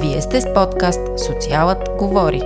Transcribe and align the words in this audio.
Вие 0.00 0.20
сте 0.20 0.40
с 0.40 0.54
подкаст 0.54 1.00
Социалът 1.16 1.88
говори. 1.98 2.42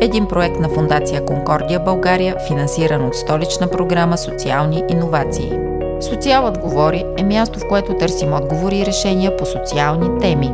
Един 0.00 0.26
проект 0.26 0.60
на 0.60 0.68
Фундация 0.68 1.24
Конкордия 1.24 1.80
България, 1.80 2.36
финансиран 2.46 3.06
от 3.06 3.14
столична 3.14 3.66
програма 3.66 4.18
Социални 4.18 4.84
иновации. 4.88 5.52
Социалът 6.00 6.58
говори 6.58 7.04
е 7.16 7.22
място, 7.22 7.58
в 7.58 7.68
което 7.68 7.94
търсим 7.94 8.32
отговори 8.32 8.78
и 8.78 8.86
решения 8.86 9.36
по 9.36 9.46
социални 9.46 10.20
теми. 10.20 10.52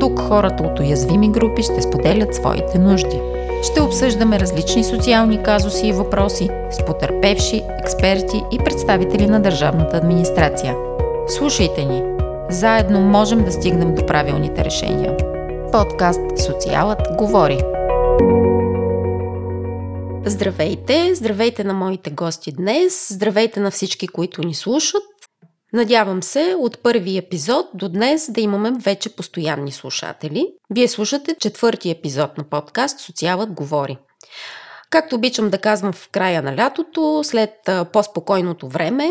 Тук 0.00 0.20
хората 0.20 0.62
от 0.62 0.80
уязвими 0.80 1.30
групи 1.30 1.62
ще 1.62 1.82
споделят 1.82 2.34
своите 2.34 2.78
нужди. 2.78 3.20
Ще 3.62 3.82
обсъждаме 3.82 4.40
различни 4.40 4.84
социални 4.84 5.42
казуси 5.42 5.86
и 5.86 5.92
въпроси 5.92 6.50
с 6.70 6.84
потърпевши, 6.84 7.62
експерти 7.80 8.42
и 8.52 8.58
представители 8.58 9.26
на 9.26 9.40
държавната 9.40 9.96
администрация. 9.96 10.74
Слушайте 11.28 11.84
ни! 11.84 12.02
Заедно 12.48 13.00
можем 13.00 13.44
да 13.44 13.52
стигнем 13.52 13.94
до 13.94 14.06
правилните 14.06 14.64
решения. 14.64 15.16
Подкаст 15.72 16.20
Социалът 16.46 17.00
говори. 17.18 17.58
Здравейте! 20.26 21.14
Здравейте 21.14 21.64
на 21.64 21.74
моите 21.74 22.10
гости 22.10 22.52
днес! 22.52 23.06
Здравейте 23.10 23.60
на 23.60 23.70
всички, 23.70 24.08
които 24.08 24.46
ни 24.46 24.54
слушат! 24.54 25.02
Надявам 25.72 26.22
се 26.22 26.54
от 26.58 26.82
първи 26.82 27.16
епизод 27.16 27.66
до 27.74 27.88
днес 27.88 28.30
да 28.32 28.40
имаме 28.40 28.72
вече 28.78 29.16
постоянни 29.16 29.72
слушатели. 29.72 30.46
Вие 30.70 30.88
слушате 30.88 31.36
четвърти 31.40 31.90
епизод 31.90 32.38
на 32.38 32.44
подкаст 32.44 33.00
Социалът 33.00 33.52
говори. 33.52 33.98
Както 34.90 35.16
обичам 35.16 35.50
да 35.50 35.58
казвам 35.58 35.92
в 35.92 36.08
края 36.12 36.42
на 36.42 36.56
лятото, 36.56 37.20
след 37.24 37.50
по-спокойното 37.92 38.68
време, 38.68 39.10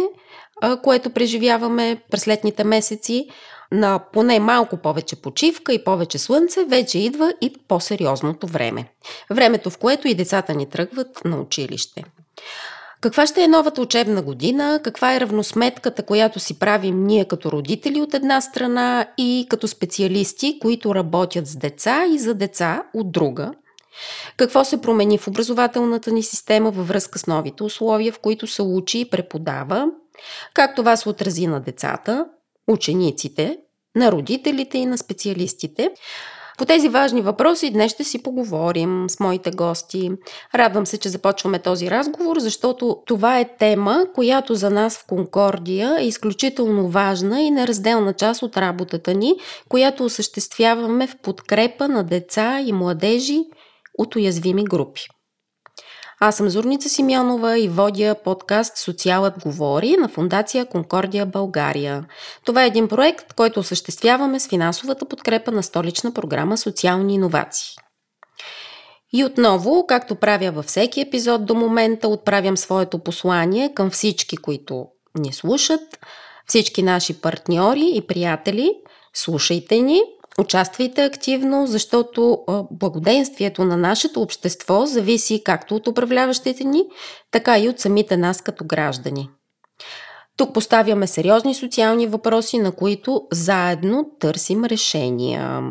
което 0.84 1.10
преживяваме 1.10 2.02
през 2.12 2.28
летните 2.28 2.64
месеци, 2.64 3.28
на 3.72 4.00
поне 4.14 4.40
малко 4.40 4.78
повече 4.78 5.16
почивка 5.16 5.74
и 5.74 5.84
повече 5.84 6.18
слънце, 6.18 6.66
вече 6.66 7.00
идва 7.00 7.34
и 7.42 7.54
по-сериозното 7.68 8.48
време. 8.48 8.92
Времето, 9.30 9.70
в 9.70 9.78
което 9.78 10.08
и 10.08 10.16
децата 10.16 10.54
ни 10.54 10.70
тръгват 10.70 11.26
на 11.26 11.38
училище. 11.38 12.04
Каква 13.02 13.28
ще 13.28 13.44
е 13.44 13.48
новата 13.48 13.82
учебна 13.82 14.22
година? 14.22 14.80
Каква 14.84 15.16
е 15.16 15.20
равносметката, 15.20 16.04
която 16.04 16.40
си 16.40 16.60
правим 16.60 17.04
ние 17.04 17.26
като 17.26 17.52
родители 17.52 18.02
от 18.02 18.14
една 18.14 18.42
страна 18.42 19.08
и 19.18 19.46
като 19.50 19.68
специалисти, 19.68 20.60
които 20.62 20.96
работят 20.96 21.48
с 21.48 21.56
деца 21.56 22.06
и 22.12 22.20
за 22.20 22.34
деца 22.34 22.84
от 22.94 23.12
друга? 23.12 23.52
Какво 24.38 24.66
се 24.66 24.82
промени 24.82 25.18
в 25.18 25.28
образователната 25.28 26.12
ни 26.12 26.24
система 26.24 26.72
във 26.72 26.88
връзка 26.88 27.20
с 27.20 27.28
новите 27.28 27.64
условия, 27.64 28.12
в 28.14 28.20
които 28.20 28.48
се 28.48 28.62
учи 28.62 29.00
и 29.00 29.10
преподава? 29.10 29.88
Как 30.54 30.76
това 30.76 30.96
се 30.96 31.10
отрази 31.10 31.48
на 31.48 31.60
децата, 31.60 32.26
учениците, 32.68 33.58
на 33.96 34.12
родителите 34.12 34.78
и 34.78 34.86
на 34.86 34.98
специалистите? 34.98 35.90
По 36.58 36.66
тези 36.66 36.90
важни 36.90 37.22
въпроси 37.22 37.70
днес 37.70 37.92
ще 37.92 38.04
си 38.04 38.24
поговорим 38.24 39.06
с 39.10 39.20
моите 39.20 39.52
гости. 39.52 40.12
Радвам 40.56 40.86
се, 40.86 40.98
че 40.98 41.10
започваме 41.10 41.60
този 41.60 41.92
разговор, 41.92 42.40
защото 42.40 42.98
това 43.06 43.40
е 43.40 43.58
тема, 43.58 44.06
която 44.16 44.56
за 44.56 44.70
нас 44.70 44.98
в 44.98 45.06
Конкордия 45.08 45.98
е 46.00 46.08
изключително 46.08 46.88
важна 46.88 47.42
и 47.42 47.52
неразделна 47.52 48.14
част 48.14 48.44
от 48.44 48.58
работата 48.58 49.14
ни, 49.14 49.34
която 49.70 50.06
осъществяваме 50.06 51.08
в 51.08 51.18
подкрепа 51.18 51.88
на 51.88 52.04
деца 52.04 52.60
и 52.66 52.74
младежи 52.74 53.40
от 53.98 54.16
уязвими 54.16 54.64
групи. 54.64 55.02
Аз 56.28 56.36
съм 56.38 56.50
Зорница 56.50 56.90
Симеонова 56.90 57.60
и 57.60 57.68
водя 57.68 58.16
подкаст 58.24 58.78
Социалът 58.78 59.34
говори 59.44 59.96
на 60.00 60.08
Фундация 60.08 60.66
Конкордия 60.66 61.26
България. 61.26 62.06
Това 62.46 62.64
е 62.64 62.68
един 62.68 62.88
проект, 62.88 63.34
който 63.34 63.60
осъществяваме 63.60 64.40
с 64.40 64.48
финансовата 64.48 65.06
подкрепа 65.06 65.52
на 65.52 65.64
столична 65.64 66.14
програма 66.14 66.58
Социални 66.58 67.14
иновации. 67.14 67.76
И 69.14 69.24
отново, 69.24 69.86
както 69.88 70.16
правя 70.16 70.52
във 70.52 70.66
всеки 70.66 71.02
епизод 71.02 71.46
до 71.46 71.56
момента, 71.56 72.08
отправям 72.08 72.58
своето 72.58 73.00
послание 73.00 73.74
към 73.74 73.90
всички, 73.90 74.38
които 74.38 74.86
ни 75.18 75.34
слушат, 75.34 75.82
всички 76.48 76.84
наши 76.84 77.22
партньори 77.22 77.92
и 77.96 78.02
приятели. 78.02 78.72
Слушайте 79.14 79.80
ни, 79.80 80.02
Участвайте 80.40 81.04
активно, 81.04 81.68
защото 81.68 82.46
благоденствието 82.72 83.64
на 83.64 83.78
нашето 83.78 84.22
общество 84.22 84.86
зависи 84.86 85.42
както 85.46 85.76
от 85.76 85.88
управляващите 85.88 86.64
ни, 86.64 86.84
така 87.32 87.60
и 87.60 87.70
от 87.70 87.80
самите 87.80 88.18
нас 88.18 88.42
като 88.42 88.66
граждани. 88.66 89.30
Тук 90.38 90.54
поставяме 90.54 91.08
сериозни 91.08 91.56
социални 91.56 92.08
въпроси, 92.08 92.58
на 92.58 92.72
които 92.72 93.28
заедно 93.32 94.12
търсим 94.20 94.66
решения. 94.66 95.62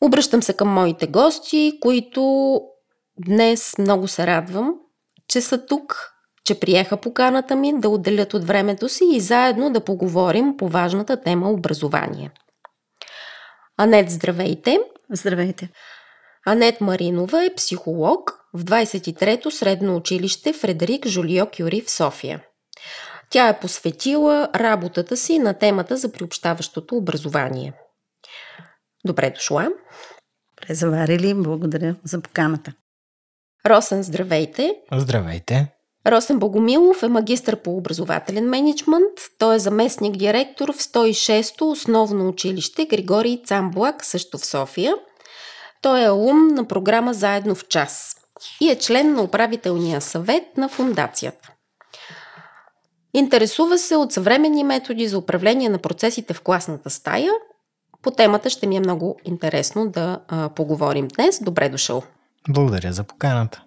Обръщам 0.00 0.42
се 0.42 0.52
към 0.52 0.68
моите 0.68 1.06
гости, 1.06 1.78
които 1.80 2.60
днес 3.26 3.78
много 3.78 4.08
се 4.08 4.26
радвам, 4.26 4.74
че 5.28 5.40
са 5.40 5.66
тук, 5.66 6.12
че 6.44 6.60
приеха 6.60 6.96
поканата 6.96 7.56
ми 7.56 7.80
да 7.80 7.88
отделят 7.88 8.34
от 8.34 8.44
времето 8.44 8.88
си 8.88 9.04
и 9.12 9.20
заедно 9.20 9.72
да 9.72 9.84
поговорим 9.84 10.56
по 10.56 10.68
важната 10.68 11.20
тема 11.20 11.50
образование– 11.50 12.30
Анет, 13.78 14.10
здравейте! 14.10 14.78
Здравейте! 15.10 15.68
Анет 16.46 16.80
Маринова 16.80 17.44
е 17.44 17.54
психолог 17.54 18.40
в 18.54 18.64
23-то 18.64 19.50
средно 19.50 19.96
училище 19.96 20.52
Фредерик 20.52 21.06
Жулио 21.06 21.46
Кюри 21.46 21.80
в 21.80 21.90
София. 21.90 22.42
Тя 23.30 23.48
е 23.48 23.60
посветила 23.60 24.48
работата 24.54 25.16
си 25.16 25.38
на 25.38 25.54
темата 25.54 25.96
за 25.96 26.12
приобщаващото 26.12 26.96
образование. 26.96 27.72
Добре 29.04 29.30
дошла! 29.30 29.68
Добре 30.60 30.74
заварили, 30.74 31.34
благодаря 31.34 31.96
за 32.04 32.20
поканата. 32.20 32.72
Росен, 33.66 34.02
здравейте! 34.02 34.76
Здравейте! 34.92 35.75
Росен 36.06 36.38
Богомилов 36.38 37.02
е 37.02 37.08
магистър 37.08 37.56
по 37.56 37.76
образователен 37.76 38.48
менеджмент. 38.48 39.12
Той 39.38 39.56
е 39.56 39.58
заместник 39.58 40.16
директор 40.16 40.72
в 40.72 40.78
106-то 40.78 41.70
основно 41.70 42.28
училище 42.28 42.86
Григорий 42.86 43.42
Цамблак, 43.44 44.04
също 44.04 44.38
в 44.38 44.46
София. 44.46 44.94
Той 45.82 46.02
е 46.02 46.06
алум 46.06 46.48
на 46.48 46.64
програма 46.64 47.14
Заедно 47.14 47.54
в 47.54 47.68
час 47.68 48.16
и 48.60 48.70
е 48.70 48.78
член 48.78 49.14
на 49.14 49.22
управителния 49.22 50.00
съвет 50.00 50.56
на 50.56 50.68
фундацията. 50.68 51.52
Интересува 53.14 53.78
се 53.78 53.96
от 53.96 54.12
съвременни 54.12 54.64
методи 54.64 55.08
за 55.08 55.18
управление 55.18 55.68
на 55.68 55.78
процесите 55.78 56.34
в 56.34 56.40
класната 56.40 56.90
стая. 56.90 57.32
По 58.02 58.10
темата 58.10 58.50
ще 58.50 58.66
ми 58.66 58.76
е 58.76 58.80
много 58.80 59.16
интересно 59.24 59.88
да 59.88 60.20
а, 60.28 60.48
поговорим 60.48 61.08
днес. 61.08 61.42
Добре 61.42 61.68
дошъл! 61.68 62.02
Благодаря 62.48 62.92
за 62.92 63.04
поканата. 63.04 63.62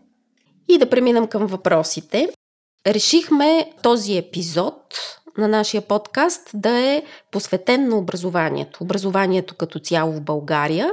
И 0.70 0.78
да 0.78 0.90
преминем 0.90 1.28
към 1.28 1.48
въпросите. 1.48 2.30
Решихме 2.88 3.72
този 3.84 4.18
епизод 4.18 4.76
на 5.38 5.48
нашия 5.48 5.82
подкаст 5.82 6.50
да 6.54 6.70
е 6.70 7.04
посветен 7.32 7.88
на 7.88 7.98
образованието. 7.98 8.84
Образованието 8.84 9.56
като 9.56 9.80
цяло 9.80 10.12
в 10.12 10.22
България, 10.22 10.92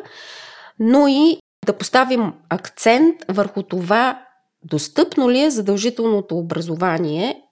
но 0.78 1.08
и 1.08 1.38
да 1.66 1.72
поставим 1.72 2.32
акцент 2.48 3.14
върху 3.28 3.62
това 3.62 4.26
достъпно 4.64 5.30
ли 5.30 5.40
е 5.40 5.50
задължителното 5.50 6.38
образование 6.38 7.42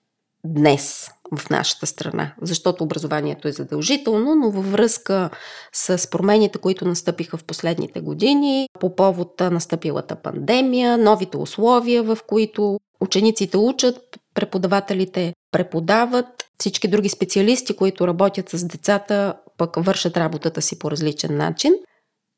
днес 0.44 1.10
в 1.37 1.50
нашата 1.50 1.87
страна. 1.87 2.34
Защото 2.43 2.84
образованието 2.84 3.49
е 3.49 3.53
задължително, 3.53 4.34
но 4.34 4.50
във 4.50 4.72
връзка 4.72 5.31
с 5.72 6.10
промените, 6.10 6.59
които 6.59 6.84
настъпиха 6.84 7.37
в 7.37 7.44
последните 7.44 8.00
години, 8.00 8.69
по 8.81 8.97
повод 8.97 9.41
настъпилата 9.41 10.16
пандемия, 10.16 10.99
новите 10.99 11.37
условия, 11.37 12.03
в 12.03 12.19
които 12.27 12.81
учениците 13.00 13.56
учат, 13.56 14.19
преподавателите 14.34 15.34
преподават, 15.53 16.27
всички 16.59 16.88
други 16.88 17.09
специалисти, 17.09 17.76
които 17.76 18.06
работят 18.06 18.49
с 18.49 18.65
децата, 18.65 19.34
пък 19.59 19.76
вършат 19.76 20.17
работата 20.17 20.62
си 20.62 20.79
по 20.79 20.90
различен 20.90 21.37
начин– 21.37 21.75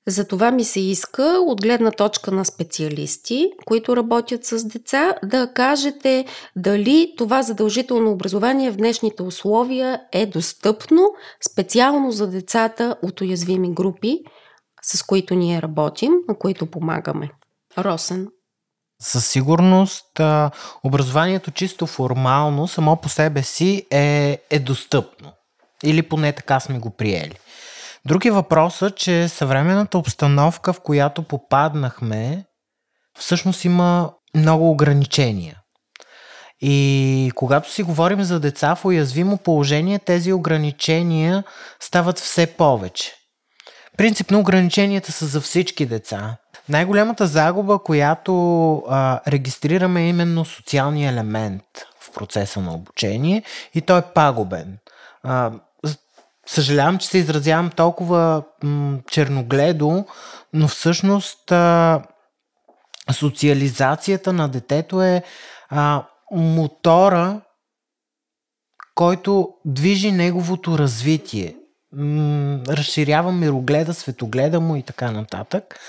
затова 0.07 0.51
ми 0.51 0.65
се 0.65 0.81
иска, 0.81 1.23
от 1.23 1.63
гледна 1.63 1.91
точка 1.91 2.31
на 2.31 2.45
специалисти, 2.45 3.51
които 3.65 3.97
работят 3.97 4.45
с 4.45 4.65
деца, 4.65 5.15
да 5.25 5.53
кажете 5.53 6.27
дали 6.57 7.15
това 7.17 7.43
задължително 7.43 8.11
образование 8.11 8.71
в 8.71 8.77
днешните 8.77 9.23
условия 9.23 10.01
е 10.13 10.27
достъпно 10.27 11.11
специално 11.51 12.13
за 12.13 12.27
децата 12.27 12.97
от 13.03 13.21
уязвими 13.21 13.75
групи, 13.75 14.19
с 14.83 15.03
които 15.03 15.35
ние 15.35 15.63
работим, 15.63 16.13
на 16.29 16.39
които 16.39 16.67
помагаме. 16.67 17.31
Росен. 17.79 18.29
Със 19.03 19.29
сигурност 19.29 20.21
образованието 20.85 21.51
чисто 21.51 21.87
формално 21.87 22.69
само 22.69 22.97
по 22.97 23.09
себе 23.09 23.43
си 23.43 23.87
е, 23.91 24.39
е 24.51 24.59
достъпно. 24.59 25.33
Или 25.85 26.03
поне 26.03 26.33
така 26.33 26.61
сме 26.61 26.79
го 26.79 26.91
приели. 26.91 27.35
Други 28.07 28.31
въпросът, 28.31 28.97
че 28.97 29.29
съвременната 29.29 29.99
обстановка, 29.99 30.73
в 30.73 30.81
която 30.81 31.23
попаднахме, 31.23 32.45
всъщност 33.19 33.65
има 33.65 34.13
много 34.35 34.71
ограничения. 34.71 35.61
И 36.61 37.33
когато 37.35 37.73
си 37.73 37.83
говорим 37.83 38.23
за 38.23 38.41
деца 38.41 38.75
в 38.75 38.85
уязвимо 38.85 39.39
положение, 39.39 39.99
тези 39.99 40.33
ограничения 40.33 41.45
стават 41.81 42.19
все 42.19 42.47
повече. 42.47 43.13
принципно 43.97 44.41
ограниченията 44.41 45.13
са 45.13 45.27
за 45.27 45.41
всички 45.41 45.87
деца. 45.87 46.37
Най-голямата 46.69 47.27
загуба, 47.27 47.79
която 47.79 48.75
а, 48.89 49.21
регистрираме 49.29 50.03
е 50.03 50.09
именно 50.09 50.45
социалния 50.45 51.11
елемент 51.11 51.63
в 52.01 52.13
процеса 52.13 52.61
на 52.61 52.75
обучение 52.75 53.43
и 53.75 53.81
той 53.81 53.99
е 53.99 54.13
пагубен. 54.15 54.79
А, 55.23 55.53
съжалявам, 56.47 56.99
че 56.99 57.09
се 57.09 57.19
изразявам 57.19 57.71
толкова 57.71 58.43
м- 58.63 58.99
черногледо, 59.11 60.05
но 60.53 60.69
всъщност 60.69 61.53
а, 61.53 62.03
социализацията 63.13 64.33
на 64.33 64.49
детето 64.49 65.03
е 65.03 65.23
а, 65.69 66.07
мотора, 66.33 67.41
който 68.95 69.49
движи 69.65 70.13
неговото 70.13 70.79
развитие. 70.79 71.57
М- 71.93 72.61
разширява 72.69 73.33
мирогледа, 73.33 73.95
светогледа 73.95 74.61
му 74.61 74.77
и 74.77 74.83
така 74.83 75.11
нататък. 75.11 75.81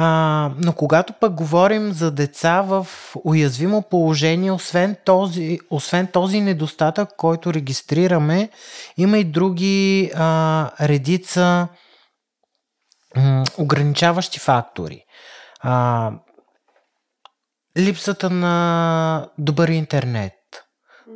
А, 0.00 0.50
но 0.58 0.72
когато 0.72 1.12
пък 1.12 1.34
говорим 1.34 1.92
за 1.92 2.10
деца 2.10 2.62
в 2.62 2.86
уязвимо 3.24 3.82
положение, 3.82 4.52
освен 4.52 4.96
този, 5.04 5.58
освен 5.70 6.06
този 6.06 6.40
недостатък, 6.40 7.08
който 7.16 7.54
регистрираме, 7.54 8.50
има 8.96 9.18
и 9.18 9.24
други 9.24 10.10
а, 10.14 10.70
редица 10.88 11.68
м- 13.16 13.44
ограничаващи 13.58 14.38
фактори. 14.38 15.04
А, 15.60 16.12
липсата 17.78 18.30
на 18.30 19.28
добър 19.38 19.68
интернет, 19.68 20.34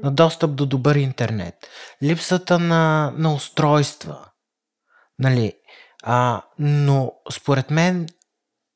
на 0.03 0.11
достъп 0.11 0.55
до 0.55 0.67
добър 0.67 0.95
интернет, 0.95 1.55
липсата 2.03 2.59
на, 2.59 3.13
на 3.17 3.35
устройства. 3.35 4.19
Нали? 5.19 5.53
А, 6.03 6.43
но 6.59 7.13
според 7.33 7.71
мен 7.71 8.07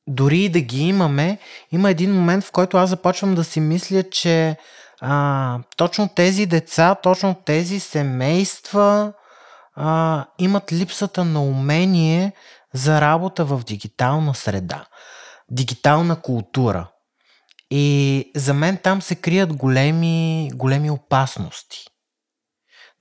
дори 0.06 0.38
и 0.38 0.48
да 0.48 0.60
ги 0.60 0.82
имаме, 0.82 1.38
има 1.72 1.90
един 1.90 2.14
момент, 2.14 2.44
в 2.44 2.52
който 2.52 2.76
аз 2.76 2.90
започвам 2.90 3.34
да 3.34 3.44
си 3.44 3.60
мисля, 3.60 4.02
че 4.02 4.56
а, 5.00 5.58
точно 5.76 6.08
тези 6.08 6.46
деца, 6.46 6.94
точно 6.94 7.34
тези 7.34 7.80
семейства 7.80 9.12
а, 9.74 10.24
имат 10.38 10.72
липсата 10.72 11.24
на 11.24 11.42
умение 11.42 12.32
за 12.74 13.00
работа 13.00 13.44
в 13.44 13.62
дигитална 13.64 14.34
среда, 14.34 14.86
дигитална 15.50 16.20
култура. 16.20 16.88
И 17.70 18.30
за 18.36 18.54
мен 18.54 18.76
там 18.76 19.02
се 19.02 19.14
крият 19.14 19.52
големи, 19.52 20.50
големи 20.54 20.90
опасности. 20.90 21.84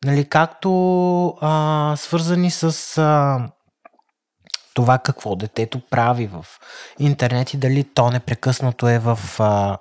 Нали, 0.06 0.30
както 0.30 1.38
а, 1.42 1.94
свързани 1.98 2.52
с 2.52 2.98
а, 2.98 3.40
това 4.76 4.98
какво 4.98 5.36
детето 5.36 5.82
прави 5.90 6.28
в 6.28 6.46
интернет 7.00 7.54
и 7.54 7.58
дали 7.58 7.84
то 7.84 8.10
непрекъснато 8.12 8.88
е 8.88 9.00
в 9.00 9.20
а, 9.40 9.78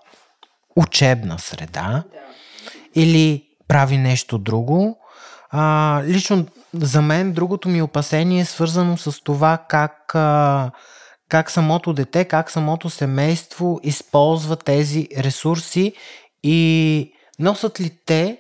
учебна 0.77 1.39
среда 1.39 2.05
да. 2.13 2.21
или 2.95 3.45
прави 3.69 3.99
нещо 3.99 4.39
друго. 4.39 4.99
А, 5.51 6.03
лично 6.05 6.47
за 6.75 7.03
мен 7.03 7.33
другото 7.33 7.69
ми 7.69 7.83
опасение 7.83 8.41
е 8.41 8.45
свързано 8.45 8.97
с 8.97 9.21
това 9.25 9.59
как, 9.69 10.15
а, 10.15 10.71
как 11.29 11.51
самото 11.51 11.93
дете, 11.93 12.25
как 12.25 12.51
самото 12.51 12.91
семейство 12.91 13.81
използва 13.83 14.57
тези 14.57 15.09
ресурси 15.19 15.93
и 16.43 17.13
носят 17.39 17.81
ли 17.81 17.99
те 18.07 18.39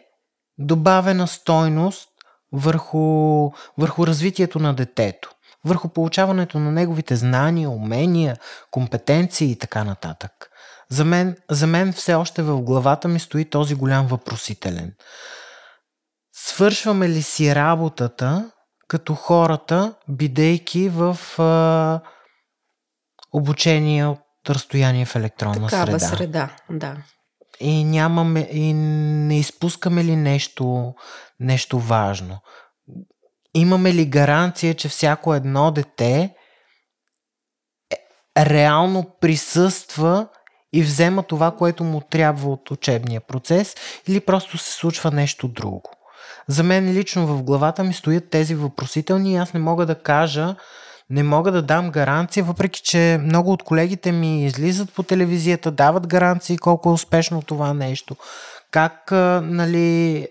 добавена 0.58 1.28
стойност 1.28 2.08
върху, 2.52 3.50
върху 3.78 4.06
развитието 4.06 4.58
на 4.58 4.74
детето 4.74 5.34
върху 5.64 5.88
получаването 5.88 6.58
на 6.58 6.70
неговите 6.72 7.16
знания, 7.16 7.70
умения, 7.70 8.36
компетенции 8.70 9.50
и 9.50 9.58
така 9.58 9.84
нататък. 9.84 10.32
За 10.88 11.04
мен, 11.04 11.36
за 11.50 11.66
мен 11.66 11.92
все 11.92 12.14
още 12.14 12.42
в 12.42 12.60
главата 12.60 13.08
ми 13.08 13.20
стои 13.20 13.44
този 13.44 13.74
голям 13.74 14.06
въпросителен. 14.06 14.94
Свършваме 16.32 17.08
ли 17.08 17.22
си 17.22 17.54
работата 17.54 18.50
като 18.88 19.14
хората, 19.14 19.94
бидейки 20.08 20.88
в 20.88 21.18
а, 21.38 22.00
обучение 23.32 24.06
от 24.06 24.20
разстояние 24.48 25.04
в 25.04 25.16
електронна 25.16 25.68
Такава 25.68 26.00
среда? 26.00 26.16
среда, 26.16 26.50
да. 26.70 26.96
И 27.60 27.84
нямаме, 27.84 28.48
и 28.52 28.72
не 28.72 29.38
изпускаме 29.38 30.04
ли 30.04 30.16
нещо, 30.16 30.94
нещо 31.40 31.78
важно? 31.78 32.38
Имаме 33.54 33.94
ли 33.94 34.06
гаранция, 34.06 34.74
че 34.74 34.88
всяко 34.88 35.34
едно 35.34 35.70
дете 35.70 36.20
е, 36.20 36.30
реално 38.46 39.06
присъства 39.20 40.26
и 40.72 40.82
взема 40.82 41.22
това, 41.22 41.50
което 41.50 41.84
му 41.84 42.00
трябва 42.00 42.50
от 42.50 42.70
учебния 42.70 43.20
процес 43.20 43.74
или 44.08 44.20
просто 44.20 44.58
се 44.58 44.72
случва 44.72 45.10
нещо 45.10 45.48
друго. 45.48 45.90
За 46.48 46.62
мен 46.62 46.92
лично 46.92 47.26
в 47.26 47.42
главата 47.42 47.84
ми 47.84 47.94
стоят 47.94 48.30
тези 48.30 48.54
въпросителни 48.54 49.32
и 49.32 49.36
аз 49.36 49.54
не 49.54 49.60
мога 49.60 49.86
да 49.86 49.94
кажа, 49.94 50.56
не 51.10 51.22
мога 51.22 51.52
да 51.52 51.62
дам 51.62 51.90
гаранция, 51.90 52.44
въпреки 52.44 52.80
че 52.82 53.20
много 53.22 53.52
от 53.52 53.62
колегите 53.62 54.12
ми 54.12 54.44
излизат 54.44 54.92
по 54.92 55.02
телевизията, 55.02 55.70
дават 55.70 56.06
гаранции 56.06 56.58
колко 56.58 56.88
е 56.88 56.92
успешно 56.92 57.42
това 57.42 57.74
нещо 57.74 58.16
как 58.74 59.10
нали, 59.42 60.28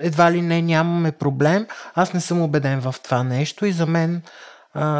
едва 0.00 0.32
ли 0.32 0.42
не 0.42 0.62
нямаме 0.62 1.12
проблем. 1.12 1.66
Аз 1.94 2.14
не 2.14 2.20
съм 2.20 2.42
убеден 2.42 2.80
в 2.80 2.94
това 3.04 3.22
нещо 3.22 3.66
и 3.66 3.72
за 3.72 3.86
мен, 3.86 4.22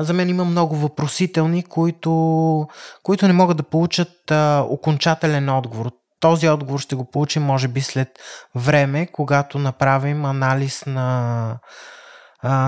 за 0.01 0.13
мен 0.13 0.29
има 0.29 0.45
много 0.45 0.77
въпросителни, 0.77 1.63
които, 1.63 2.69
които 3.03 3.27
не 3.27 3.33
могат 3.33 3.57
да 3.57 3.63
получат 3.63 4.33
окончателен 4.69 5.49
отговор. 5.49 5.91
Този 6.21 6.49
отговор 6.49 6.81
ще 6.81 6.97
го 6.97 7.05
получим, 7.05 7.43
може 7.43 7.69
би, 7.69 7.81
след 7.81 8.09
време, 8.55 9.07
когато 9.07 9.59
направим 9.59 10.25
анализ 10.25 10.87
на, 10.87 11.59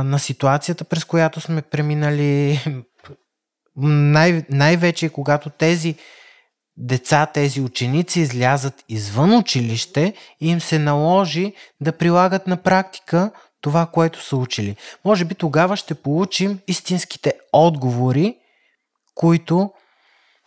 на 0.05 0.19
ситуацията, 0.19 0.85
през 0.85 1.05
която 1.05 1.41
сме 1.41 1.63
преминали. 1.63 2.61
Най- 3.77 4.45
най-вече 4.51 5.09
когато 5.09 5.51
тези 5.51 5.97
деца, 6.77 7.27
тези 7.27 7.61
ученици 7.61 8.21
излязат 8.21 8.85
извън 8.89 9.39
училище 9.39 10.15
и 10.41 10.49
им 10.49 10.61
се 10.61 10.79
наложи 10.79 11.53
да 11.81 11.93
прилагат 11.93 12.47
на 12.47 12.57
практика 12.57 13.31
това, 13.61 13.87
което 13.87 14.23
са 14.23 14.37
учили. 14.37 14.77
Може 15.05 15.25
би 15.25 15.35
тогава 15.35 15.77
ще 15.77 15.95
получим 15.95 16.59
истинските 16.69 17.33
отговори, 17.53 18.37
които 19.15 19.71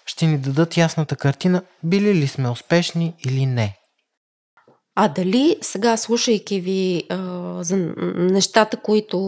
ще 0.06 0.25
ни 0.25 0.38
дадат 0.38 0.77
ясната 0.77 1.15
картина, 1.15 1.62
били 1.84 2.15
ли 2.15 2.27
сме 2.27 2.50
успешни 2.50 3.13
или 3.25 3.46
не. 3.46 3.75
А 4.96 5.08
дали 5.08 5.58
сега, 5.62 5.98
слушайки 5.98 6.62
ви 6.62 7.03
а, 7.10 7.18
за 7.63 7.77
нещата, 8.15 8.77
които, 8.77 9.20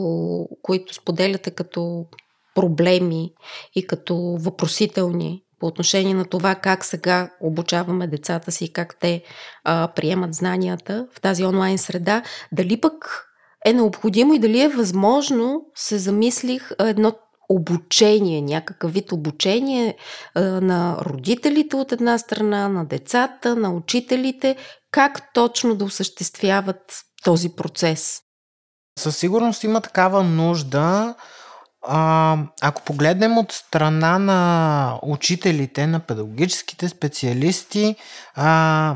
които 0.62 0.94
споделяте 0.94 1.52
като 1.52 2.06
проблеми 2.56 3.32
и 3.76 3.88
като 3.88 4.16
въпросителни, 4.40 5.44
по 5.62 5.68
отношение 5.68 6.14
на 6.14 6.26
това 6.26 6.56
как 6.56 6.86
сега 6.86 7.30
обучаваме 7.42 8.08
децата 8.08 8.52
си 8.52 8.66
и 8.66 8.74
как 8.74 9.00
те 9.00 9.24
а, 9.64 9.88
приемат 9.96 10.34
знанията 10.34 11.08
в 11.14 11.22
тази 11.22 11.46
онлайн 11.46 11.78
среда, 11.78 12.24
дали 12.52 12.82
пък 12.82 13.28
е 13.66 13.74
необходимо 13.74 14.34
и 14.34 14.40
дали 14.40 14.62
е 14.62 14.70
възможно, 14.70 15.62
се 15.76 15.98
замислих 15.98 16.72
едно 16.80 17.14
обучение, 17.50 18.42
някакъв 18.42 18.94
вид 18.94 19.12
обучение 19.12 19.98
а, 20.36 20.42
на 20.42 20.98
родителите 21.02 21.76
от 21.76 21.92
една 21.92 22.18
страна, 22.18 22.68
на 22.68 22.86
децата, 22.86 23.56
на 23.56 23.72
учителите, 23.72 24.56
как 24.92 25.34
точно 25.34 25.76
да 25.76 25.86
осъществяват 25.86 27.02
този 27.24 27.50
процес. 27.50 28.20
Със 29.00 29.18
сигурност 29.18 29.64
има 29.64 29.82
такава 29.82 30.24
нужда. 30.24 31.16
А, 31.88 32.38
ако 32.62 32.82
погледнем 32.82 33.38
от 33.38 33.52
страна 33.52 34.20
на 34.20 35.00
учителите, 35.04 35.88
на 35.88 36.00
педагогическите 36.00 36.90
специалисти, 36.90 37.96
а, 38.36 38.96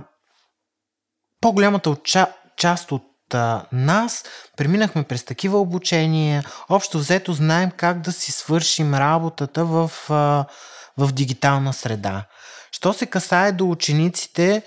по-голямата 1.42 1.90
отча, 1.90 2.28
част 2.58 2.92
от 2.92 3.04
а, 3.34 3.66
нас 3.72 4.24
преминахме 4.58 5.04
през 5.04 5.24
такива 5.24 5.60
обучения. 5.60 6.44
Общо 6.70 6.98
взето 6.98 7.34
знаем 7.34 7.72
как 7.78 8.02
да 8.02 8.12
си 8.12 8.32
свършим 8.32 8.94
работата 8.94 9.66
в, 9.66 9.92
а, 10.10 10.46
в 10.98 11.12
дигитална 11.12 11.74
среда. 11.74 12.26
Що 12.72 12.94
се 12.94 13.06
касае 13.06 13.52
до 13.52 13.70
учениците, 13.70 14.62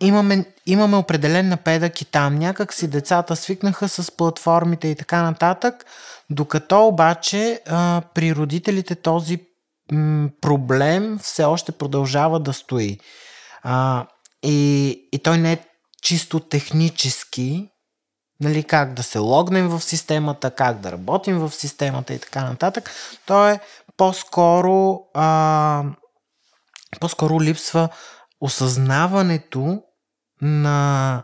имаме, 0.00 0.44
имаме 0.66 0.96
определен 0.96 1.48
напредък 1.48 2.00
и 2.00 2.04
там. 2.04 2.34
Някак 2.34 2.72
си 2.74 2.88
децата 2.88 3.36
свикнаха 3.36 3.88
с 3.88 4.16
платформите 4.16 4.88
и 4.88 4.96
така 4.96 5.22
нататък. 5.22 5.84
Докато 6.30 6.86
обаче 6.86 7.60
а, 7.66 8.02
при 8.14 8.34
родителите 8.34 8.94
този 8.94 9.38
м, 9.92 10.28
проблем 10.40 11.18
все 11.22 11.44
още 11.44 11.72
продължава 11.72 12.40
да 12.40 12.52
стои. 12.52 12.98
А, 13.62 14.06
и, 14.42 14.90
и 15.12 15.18
той 15.18 15.38
не 15.38 15.52
е 15.52 15.58
чисто 16.02 16.40
технически, 16.40 17.68
нали, 18.40 18.62
как 18.62 18.94
да 18.94 19.02
се 19.02 19.18
логнем 19.18 19.68
в 19.68 19.80
системата, 19.80 20.50
как 20.50 20.80
да 20.80 20.92
работим 20.92 21.38
в 21.38 21.50
системата 21.50 22.14
и 22.14 22.18
така 22.18 22.44
нататък. 22.44 22.90
То 23.26 23.48
е 23.48 23.60
по-скоро, 23.96 25.00
а, 25.14 25.84
по-скоро 27.00 27.40
липсва 27.40 27.88
осъзнаването 28.44 29.82
на, 30.42 31.22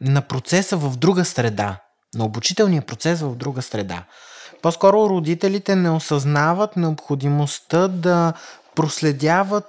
на 0.00 0.22
процеса 0.22 0.76
в 0.76 0.96
друга 0.96 1.24
среда, 1.24 1.80
на 2.14 2.24
обучителния 2.24 2.82
процес 2.82 3.20
в 3.20 3.34
друга 3.36 3.62
среда. 3.62 4.04
По-скоро 4.62 5.08
родителите 5.08 5.76
не 5.76 5.90
осъзнават 5.90 6.76
необходимостта 6.76 7.88
да 7.88 8.32
проследяват 8.74 9.64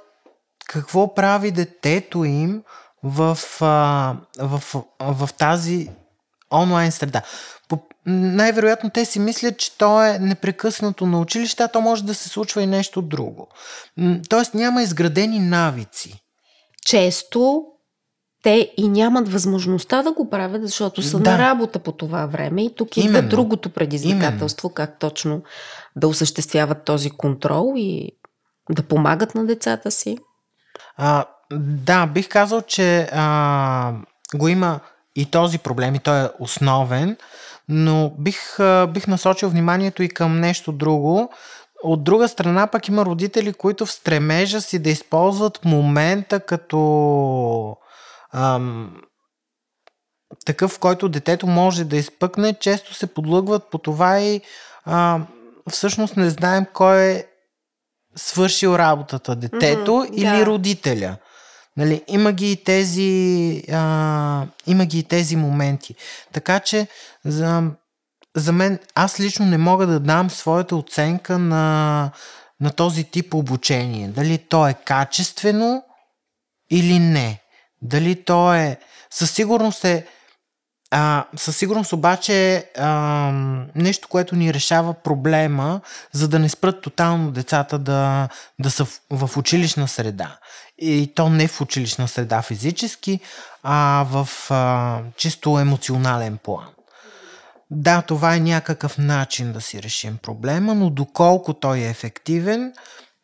какво 0.67 1.15
прави 1.15 1.51
детето 1.51 2.23
им 2.23 2.63
в, 3.03 3.37
в, 4.39 4.63
в, 4.99 5.29
тази 5.37 5.89
онлайн 6.51 6.91
среда. 6.91 7.21
Най-вероятно 8.05 8.89
те 8.89 9.05
си 9.05 9.19
мислят, 9.19 9.57
че 9.57 9.77
то 9.77 10.03
е 10.03 10.19
непрекъснато 10.19 11.05
на 11.05 11.19
училище, 11.19 11.63
а 11.63 11.67
то 11.67 11.81
може 11.81 12.03
да 12.03 12.15
се 12.15 12.29
случва 12.29 12.61
и 12.61 12.67
нещо 12.67 13.01
друго. 13.01 13.47
Тоест 14.29 14.53
няма 14.53 14.83
изградени 14.83 15.39
навици. 15.39 16.28
Често 16.85 17.65
те 18.43 18.73
и 18.77 18.87
нямат 18.87 19.29
възможността 19.31 20.03
да 20.03 20.11
го 20.11 20.29
правят, 20.29 20.61
защото 20.61 21.01
са 21.01 21.19
да. 21.19 21.31
на 21.31 21.37
работа 21.37 21.79
по 21.79 21.91
това 21.91 22.25
време. 22.25 22.63
И 22.63 22.75
тук 22.75 22.97
идва 22.97 23.21
другото 23.21 23.69
предизвикателство, 23.69 24.67
Именно. 24.67 24.75
как 24.75 24.99
точно 24.99 25.41
да 25.95 26.07
осъществяват 26.07 26.83
този 26.83 27.09
контрол 27.09 27.73
и 27.75 28.11
да 28.69 28.83
помагат 28.83 29.35
на 29.35 29.45
децата 29.45 29.91
си. 29.91 30.17
А, 30.97 31.25
да, 31.51 32.07
бих 32.07 32.29
казал, 32.29 32.61
че 32.61 33.09
а, 33.11 33.93
го 34.35 34.47
има 34.47 34.79
и 35.15 35.25
този 35.25 35.57
проблем, 35.57 35.95
и 35.95 35.99
той 35.99 36.25
е 36.25 36.29
основен, 36.39 37.17
но 37.69 38.13
бих, 38.19 38.57
бих 38.87 39.07
насочил 39.07 39.49
вниманието 39.49 40.03
и 40.03 40.09
към 40.09 40.39
нещо 40.39 40.71
друго. 40.71 41.31
От 41.83 42.03
друга 42.03 42.27
страна 42.27 42.67
пък 42.67 42.87
има 42.87 43.05
родители, 43.05 43.53
които 43.53 43.85
в 43.85 43.91
стремежа 43.91 44.61
си 44.61 44.79
да 44.79 44.89
използват 44.89 45.65
момента 45.65 46.39
като 46.39 47.77
ам, 48.33 49.01
такъв, 50.45 50.71
в 50.71 50.79
който 50.79 51.09
детето 51.09 51.47
може 51.47 51.83
да 51.83 51.97
изпъкне, 51.97 52.53
често 52.53 52.93
се 52.93 53.07
подлъгват 53.13 53.69
по 53.71 53.77
това 53.77 54.19
и 54.19 54.41
а, 54.85 55.19
всъщност 55.69 56.17
не 56.17 56.29
знаем 56.29 56.65
кой 56.73 57.01
е 57.01 57.25
свършил 58.15 58.75
работата, 58.75 59.35
детето 59.35 59.91
mm-hmm, 59.91 60.13
или 60.13 60.39
да. 60.39 60.45
родителя. 60.45 61.17
Нали, 61.77 62.03
има 62.07 62.31
ги 62.31 62.51
и 62.51 62.63
тези, 62.63 63.63
а, 63.71 64.45
има 64.67 64.85
ги 64.85 64.99
и 64.99 65.03
тези 65.03 65.35
моменти. 65.35 65.95
Така 66.33 66.59
че 66.59 66.87
за, 67.25 67.63
за 68.35 68.51
мен, 68.51 68.79
аз 68.95 69.19
лично 69.19 69.45
не 69.45 69.57
мога 69.57 69.87
да 69.87 69.99
дам 69.99 70.29
своята 70.29 70.75
оценка 70.75 71.37
на, 71.37 72.11
на 72.59 72.71
този 72.71 73.03
тип 73.03 73.33
обучение. 73.33 74.07
Дали 74.07 74.37
то 74.37 74.67
е 74.67 74.73
качествено 74.73 75.83
или 76.71 76.99
не. 76.99 77.41
Дали 77.81 78.23
то 78.23 78.53
е... 78.53 78.79
Със 79.09 79.31
сигурност 79.31 79.85
е... 79.85 80.05
А, 80.91 81.25
със 81.35 81.57
сигурност 81.57 81.93
обаче 81.93 82.55
е 82.55 82.63
нещо, 83.75 84.07
което 84.07 84.35
ни 84.35 84.53
решава 84.53 84.93
проблема, 84.93 85.81
за 86.11 86.27
да 86.27 86.39
не 86.39 86.49
спрат 86.49 86.81
тотално 86.81 87.31
децата 87.31 87.79
да, 87.79 88.29
да 88.59 88.71
са 88.71 88.85
в, 88.85 88.99
в 89.09 89.37
училищна 89.37 89.87
среда 89.87 90.37
и 90.77 91.13
то 91.15 91.29
не 91.29 91.47
в 91.47 91.61
училищна 91.61 92.07
среда 92.07 92.41
физически, 92.41 93.19
а 93.63 94.05
в 94.09 94.29
а, 94.49 94.99
чисто 95.17 95.59
емоционален 95.59 96.37
план. 96.37 96.67
Да, 97.71 98.01
това 98.01 98.35
е 98.35 98.39
някакъв 98.39 98.97
начин 98.97 99.53
да 99.53 99.61
си 99.61 99.83
решим 99.83 100.17
проблема, 100.21 100.75
но 100.75 100.89
доколко 100.89 101.53
той 101.53 101.77
е 101.77 101.89
ефективен, 101.89 102.73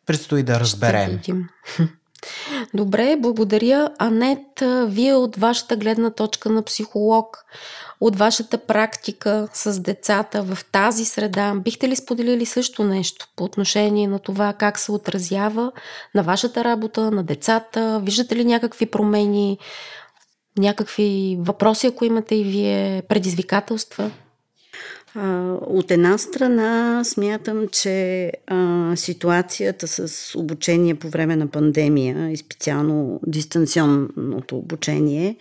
предстои 0.06 0.42
да 0.42 0.60
разберем. 0.60 1.20
Добре, 2.74 3.16
благодаря. 3.18 3.90
Анет, 3.98 4.62
вие 4.86 5.14
от 5.14 5.36
вашата 5.36 5.76
гледна 5.76 6.10
точка 6.10 6.50
на 6.50 6.62
психолог, 6.62 7.44
от 8.00 8.16
вашата 8.16 8.58
практика 8.58 9.48
с 9.52 9.80
децата 9.80 10.42
в 10.42 10.58
тази 10.72 11.04
среда, 11.04 11.54
бихте 11.54 11.88
ли 11.88 11.96
споделили 11.96 12.46
също 12.46 12.84
нещо 12.84 13.26
по 13.36 13.44
отношение 13.44 14.08
на 14.08 14.18
това 14.18 14.52
как 14.52 14.78
се 14.78 14.92
отразява 14.92 15.72
на 16.14 16.22
вашата 16.22 16.64
работа, 16.64 17.10
на 17.10 17.22
децата? 17.22 18.00
Виждате 18.04 18.36
ли 18.36 18.44
някакви 18.44 18.86
промени, 18.86 19.58
някакви 20.58 21.36
въпроси, 21.40 21.86
ако 21.86 22.04
имате 22.04 22.34
и 22.34 22.44
вие, 22.44 23.02
предизвикателства? 23.08 24.10
От 25.60 25.90
една 25.90 26.18
страна 26.18 27.04
смятам, 27.04 27.68
че 27.68 28.32
а, 28.46 28.92
ситуацията 28.96 29.88
с 29.88 30.34
обучение 30.38 30.94
по 30.94 31.08
време 31.08 31.36
на 31.36 31.46
пандемия 31.46 32.30
и 32.30 32.36
специално 32.36 33.20
дистанционното 33.26 34.56
обучение 34.56 35.36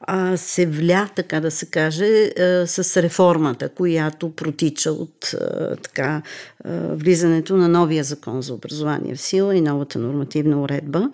а, 0.00 0.36
се 0.36 0.66
вля, 0.66 1.08
така 1.16 1.40
да 1.40 1.50
се 1.50 1.66
каже, 1.66 2.06
а, 2.06 2.66
с 2.66 3.02
реформата, 3.02 3.68
която 3.68 4.30
протича 4.30 4.92
от 4.92 5.34
а, 5.34 5.76
така, 5.76 6.22
а, 6.64 6.70
влизането 6.94 7.56
на 7.56 7.68
новия 7.68 8.04
закон 8.04 8.42
за 8.42 8.54
образование 8.54 9.14
в 9.14 9.20
сила 9.20 9.56
и 9.56 9.60
новата 9.60 9.98
нормативна 9.98 10.62
уредба. 10.62 10.98
а, 10.98 11.10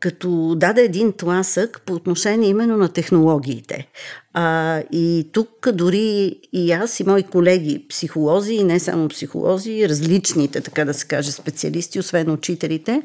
като 0.00 0.54
даде 0.56 0.82
един 0.82 1.12
тласък 1.12 1.82
по 1.86 1.92
отношение 1.92 2.48
именно 2.48 2.76
на 2.76 2.88
технологиите. 2.88 3.88
А, 4.34 4.78
и 4.92 5.28
тук 5.32 5.68
дори 5.72 6.36
и 6.52 6.72
аз 6.72 7.00
и 7.00 7.04
мои 7.04 7.22
колеги, 7.22 7.86
психолози, 7.88 8.54
и 8.54 8.64
не 8.64 8.80
само 8.80 9.08
психолози, 9.08 9.88
различните, 9.88 10.60
така 10.60 10.84
да 10.84 10.94
се 10.94 11.06
каже, 11.06 11.32
специалисти, 11.32 11.98
освен 11.98 12.30
учителите, 12.30 13.02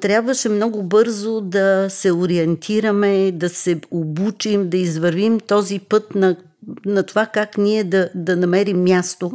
трябваше 0.00 0.48
много 0.48 0.82
бързо 0.82 1.40
да 1.40 1.86
се 1.90 2.12
ориентираме, 2.12 3.32
да 3.32 3.48
се 3.48 3.80
обучим, 3.90 4.68
да 4.68 4.76
извървим 4.76 5.40
този 5.40 5.78
път 5.78 6.14
на 6.14 6.36
на 6.86 7.02
това 7.02 7.26
как 7.26 7.58
ние 7.58 7.84
да, 7.84 8.08
да 8.14 8.36
намерим 8.36 8.82
място 8.82 9.32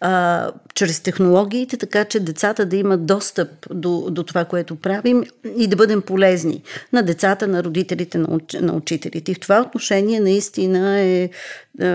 а, 0.00 0.50
чрез 0.74 1.00
технологиите, 1.00 1.76
така 1.76 2.04
че 2.04 2.20
децата 2.20 2.66
да 2.66 2.76
имат 2.76 3.06
достъп 3.06 3.48
до, 3.70 4.10
до 4.10 4.22
това, 4.22 4.44
което 4.44 4.76
правим 4.76 5.24
и 5.56 5.66
да 5.66 5.76
бъдем 5.76 6.02
полезни 6.02 6.62
на 6.92 7.02
децата, 7.02 7.48
на 7.48 7.64
родителите, 7.64 8.18
на, 8.18 8.26
уч, 8.30 8.54
на 8.60 8.72
учителите. 8.72 9.32
И 9.32 9.34
в 9.34 9.40
това 9.40 9.60
отношение 9.60 10.20
наистина 10.20 11.00
е, 11.00 11.22
е 11.22 11.30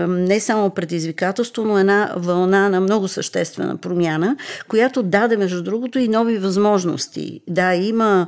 не 0.06 0.40
само 0.40 0.70
предизвикателство, 0.70 1.64
но 1.64 1.78
една 1.78 2.12
вълна 2.16 2.68
на 2.68 2.80
много 2.80 3.08
съществена 3.08 3.76
промяна, 3.76 4.36
която 4.68 5.02
даде, 5.02 5.36
между 5.36 5.62
другото, 5.62 5.98
и 5.98 6.08
нови 6.08 6.38
възможности. 6.38 7.40
Да, 7.48 7.74
има 7.74 8.26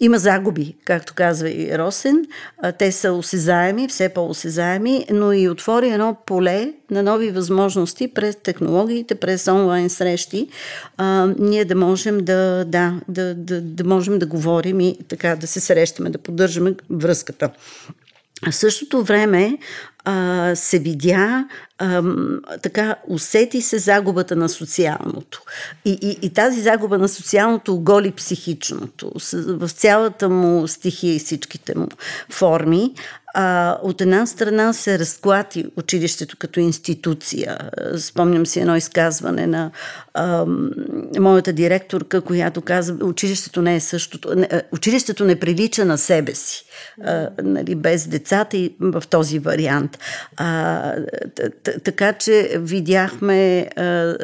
има 0.00 0.18
загуби, 0.18 0.74
както 0.84 1.14
казва 1.14 1.50
и 1.50 1.78
Росен. 1.78 2.26
Те 2.78 2.92
са 2.92 3.12
осезаеми, 3.12 3.88
все 3.88 4.08
по-осезаеми, 4.08 5.06
но 5.10 5.32
и 5.32 5.48
отвори 5.48 5.88
едно 5.88 6.16
поле 6.26 6.72
на 6.90 7.02
нови 7.02 7.30
възможности 7.30 8.08
през 8.08 8.36
технологиите, 8.36 9.14
през 9.14 9.48
онлайн 9.48 9.90
срещи. 9.90 10.48
А, 10.96 11.28
ние 11.38 11.64
да 11.64 11.74
можем 11.74 12.18
да, 12.18 12.64
да, 12.64 13.00
да, 13.08 13.34
да, 13.34 13.60
да 13.60 13.84
можем 13.84 14.18
да 14.18 14.26
говорим 14.26 14.80
и 14.80 14.98
така 15.08 15.36
да 15.36 15.46
се 15.46 15.60
срещаме, 15.60 16.10
да 16.10 16.18
поддържаме 16.18 16.74
връзката. 16.90 17.50
В 18.50 18.54
същото 18.54 19.02
време 19.02 19.58
а, 20.04 20.52
се 20.54 20.78
видя, 20.78 21.48
а, 21.78 22.02
така 22.62 22.96
усети 23.08 23.62
се 23.62 23.78
загубата 23.78 24.36
на 24.36 24.48
социалното. 24.48 25.42
И, 25.84 25.98
и, 26.02 26.18
и 26.26 26.30
тази 26.30 26.60
загуба 26.60 26.98
на 26.98 27.08
социалното 27.08 27.74
оголи 27.74 28.10
психичното 28.10 29.12
в 29.46 29.68
цялата 29.68 30.28
му 30.28 30.68
стихия 30.68 31.14
и 31.14 31.18
всичките 31.18 31.78
му 31.78 31.88
форми 32.30 32.94
а, 33.38 33.78
от 33.82 34.00
една 34.00 34.26
страна 34.26 34.72
се 34.72 34.98
разклати 34.98 35.66
училището 35.76 36.36
като 36.36 36.60
институция. 36.60 37.58
Спомням 37.96 38.46
си 38.46 38.60
едно 38.60 38.76
изказване 38.76 39.46
на 39.46 39.70
а, 40.14 40.46
моята 41.18 41.52
директорка, 41.52 42.20
която 42.20 42.60
каза, 42.60 42.96
училището 43.02 43.62
не 43.62 43.76
е 43.76 43.80
същото. 43.80 44.34
Не, 44.34 44.48
училището 44.72 45.24
не 45.24 45.40
прилича 45.40 45.84
на 45.84 45.98
себе 45.98 46.34
си, 46.34 46.64
а, 47.04 47.30
нали, 47.42 47.74
без 47.74 48.06
децата 48.06 48.56
и 48.56 48.74
в 48.80 49.02
този 49.10 49.38
вариант. 49.38 49.98
А, 50.36 50.92
така 51.84 52.12
че 52.12 52.50
видяхме 52.56 53.68
а, 53.76 54.14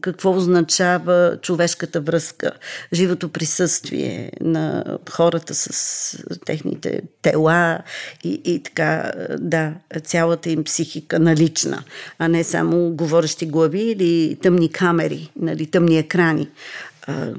какво 0.00 0.36
означава 0.36 1.36
човешката 1.42 2.00
връзка, 2.00 2.50
живото 2.92 3.28
присъствие 3.28 4.32
на 4.40 4.84
хората 5.10 5.54
с 5.54 6.18
техните 6.46 7.02
тела 7.22 7.78
и 8.24 8.40
и, 8.44 8.62
така, 8.62 9.12
да, 9.38 9.72
цялата 10.04 10.50
им 10.50 10.64
психика 10.64 11.18
налична, 11.18 11.82
а 12.18 12.28
не 12.28 12.44
само 12.44 12.90
говорещи 12.90 13.46
глави 13.46 13.82
или 13.82 14.36
тъмни 14.42 14.72
камери, 14.72 15.30
нали, 15.36 15.66
тъмни 15.66 15.98
екрани. 15.98 16.48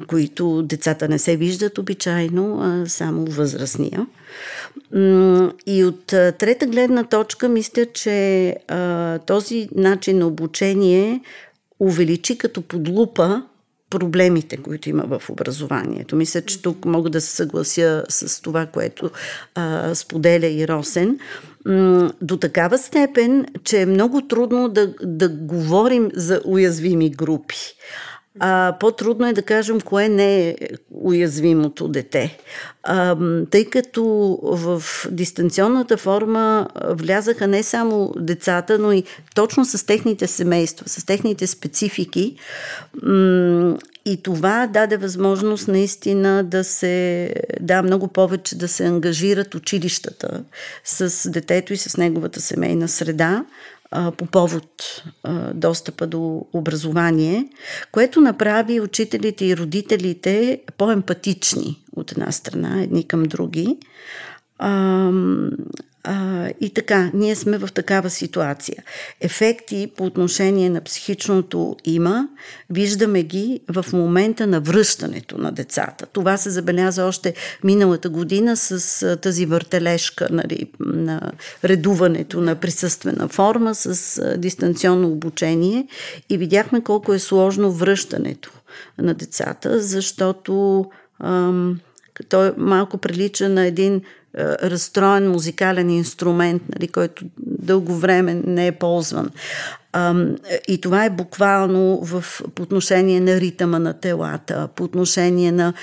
Които 0.08 0.62
децата 0.62 1.08
не 1.08 1.20
се 1.20 1.38
виждат 1.38 1.78
обичайно, 1.78 2.60
а 2.62 2.90
само 2.90 3.26
възрастния. 3.26 4.08
И 5.66 5.84
от 5.86 6.06
трета 6.06 6.66
гледна 6.66 7.04
точка, 7.04 7.50
мисля, 7.50 7.86
че 7.86 8.56
този 9.26 9.70
начин 9.76 10.18
на 10.18 10.28
обучение 10.28 11.22
увеличи 11.80 12.38
като 12.38 12.62
подлупа 12.62 13.44
проблемите, 13.90 14.58
които 14.58 14.90
има 14.90 15.04
в 15.04 15.30
образованието. 15.30 16.16
Мисля, 16.16 16.42
че 16.42 16.62
тук 16.62 16.86
мога 16.86 17.10
да 17.10 17.22
се 17.22 17.36
съглася 17.36 18.04
с 18.10 18.42
това, 18.42 18.66
което 18.66 19.10
а, 19.56 19.96
споделя 19.96 20.48
и 20.48 20.68
Росен. 20.68 21.20
До 22.22 22.38
такава 22.38 22.78
степен, 22.78 23.46
че 23.64 23.82
е 23.82 23.86
много 23.86 24.22
трудно 24.22 24.70
да, 24.70 24.94
да 25.04 25.30
говорим 25.30 26.10
за 26.14 26.42
уязвими 26.46 27.10
групи. 27.10 27.58
А, 28.40 28.76
по-трудно 28.80 29.28
е 29.28 29.34
да 29.34 29.42
кажем 29.42 29.82
кое 29.82 30.10
не 30.10 30.50
е 30.50 30.56
уязвимото 30.92 31.88
дете. 31.88 32.38
А, 32.84 33.18
тъй 33.52 33.66
като 33.66 34.04
в 34.44 34.84
дистанционната 35.12 35.98
форма 35.98 36.68
влязаха 36.90 37.48
не 37.48 37.64
само 37.64 38.14
децата, 38.18 38.80
но 38.80 38.92
и 38.92 39.04
точно 39.36 39.66
с 39.66 39.86
техните 39.86 40.28
семейства, 40.28 40.90
с 40.90 41.06
техните 41.06 41.48
специфики. 41.48 42.36
И 44.06 44.24
това 44.24 44.68
даде 44.68 44.98
възможност 44.98 45.68
наистина 45.68 46.44
да 46.44 46.64
се, 46.64 47.34
да, 47.60 47.84
много 47.84 48.08
повече 48.08 48.58
да 48.58 48.68
се 48.68 48.86
ангажират 48.86 49.56
училищата 49.56 50.44
с 50.84 51.30
детето 51.30 51.74
и 51.74 51.78
с 51.78 51.98
неговата 51.98 52.42
семейна 52.42 52.88
среда 52.88 53.46
по 54.18 54.26
повод 54.26 55.04
достъпа 55.54 56.08
до 56.08 56.46
образование, 56.54 57.50
което 57.92 58.22
направи 58.22 58.82
учителите 58.82 59.46
и 59.46 59.58
родителите 59.58 60.62
по-емпатични 60.78 61.84
от 61.96 62.12
една 62.12 62.32
страна, 62.32 62.82
едни 62.84 63.08
към 63.08 63.24
други. 63.24 63.78
А, 66.14 66.50
и 66.62 66.70
така, 66.70 67.12
ние 67.14 67.36
сме 67.36 67.58
в 67.58 67.70
такава 67.74 68.10
ситуация. 68.10 68.84
Ефекти 69.22 69.92
по 69.98 70.06
отношение 70.06 70.70
на 70.70 70.82
психичното 70.82 71.76
има, 71.86 72.28
виждаме 72.70 73.24
ги 73.24 73.60
в 73.70 73.86
момента 73.94 74.48
на 74.48 74.60
връщането 74.62 75.38
на 75.38 75.52
децата. 75.52 76.06
Това 76.06 76.38
се 76.38 76.50
забеляза 76.50 77.06
още 77.06 77.34
миналата 77.64 78.10
година 78.10 78.58
с 78.58 79.18
тази 79.18 79.46
въртележка 79.46 80.28
нали, 80.32 80.72
на 80.80 81.32
редуването 81.64 82.42
на 82.42 82.56
присъствена 82.56 83.28
форма 83.28 83.76
с 83.76 84.22
дистанционно 84.38 85.12
обучение 85.12 85.88
и 86.30 86.38
видяхме 86.38 86.82
колко 86.84 87.14
е 87.14 87.20
сложно 87.20 87.72
връщането 87.72 88.52
на 88.98 89.14
децата, 89.14 89.82
защото 89.82 90.86
ам, 91.24 91.80
той 92.30 92.54
малко 92.58 92.98
прилича 92.98 93.50
на 93.50 93.66
един 93.66 94.02
разстроен 94.38 95.32
музикален 95.32 95.90
инструмент, 95.90 96.64
нали, 96.76 96.88
който 96.88 97.26
дълго 97.38 97.96
време 97.96 98.34
не 98.34 98.68
е 98.68 98.72
ползван. 98.72 99.30
И 100.68 100.82
това 100.82 101.06
е 101.06 101.10
буквално 101.10 102.00
в, 102.02 102.42
по 102.56 102.64
отношение 102.64 103.20
на 103.20 103.40
ритъма 103.40 103.80
на 103.80 103.94
телата, 103.94 104.70
по 104.76 104.84
отношение 104.84 105.52
на 105.52 105.74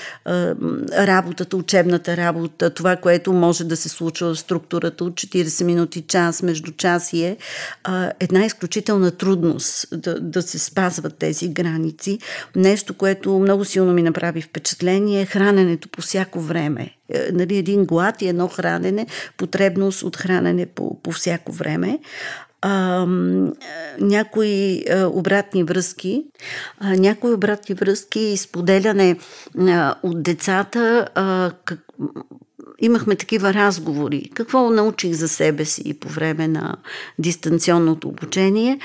работата, 0.97 1.57
учебната 1.57 2.17
работа, 2.17 2.69
това, 2.69 2.95
което 2.95 3.33
може 3.33 3.63
да 3.63 3.77
се 3.77 3.89
случва 3.89 4.33
в 4.33 4.39
структурата 4.39 5.03
от 5.03 5.13
40 5.13 5.63
минути 5.63 6.01
час, 6.01 6.43
между 6.43 6.71
час 6.71 7.13
и 7.13 7.23
е 7.23 7.37
една 8.19 8.45
изключителна 8.45 9.11
трудност 9.11 9.87
да, 9.91 10.19
да 10.19 10.41
се 10.41 10.59
спазват 10.59 11.17
тези 11.17 11.47
граници. 11.47 12.19
Нещо, 12.55 12.93
което 12.93 13.39
много 13.39 13.65
силно 13.65 13.93
ми 13.93 14.01
направи 14.01 14.41
впечатление 14.41 15.21
е 15.21 15.25
храненето 15.25 15.89
по 15.89 16.01
всяко 16.01 16.39
време. 16.39 16.95
Е, 17.13 17.29
нали, 17.33 17.57
един 17.57 17.85
глад 17.85 18.21
и 18.21 18.27
едно 18.27 18.47
хранене, 18.47 19.07
потребност 19.37 20.03
от 20.03 20.17
хранене 20.17 20.65
по, 20.65 21.01
по 21.01 21.11
всяко 21.11 21.51
време 21.51 21.99
а, 22.61 23.05
някои 23.99 24.83
а, 24.89 25.05
обратни 25.05 25.63
връзки, 25.63 26.23
а, 26.79 26.95
някои 26.95 27.33
обратни 27.33 27.75
връзки 27.75 28.19
и 28.19 28.37
споделяне 28.37 29.17
а, 29.59 29.95
от 30.03 30.23
децата, 30.23 31.07
а, 31.15 31.51
как, 31.65 31.79
имахме 32.79 33.15
такива 33.15 33.53
разговори. 33.53 34.29
Какво 34.33 34.69
научих 34.69 35.13
за 35.13 35.27
себе 35.27 35.65
си 35.65 35.93
по 35.99 36.09
време 36.09 36.47
на 36.47 36.75
дистанционното 37.19 38.07
обучение? 38.07 38.79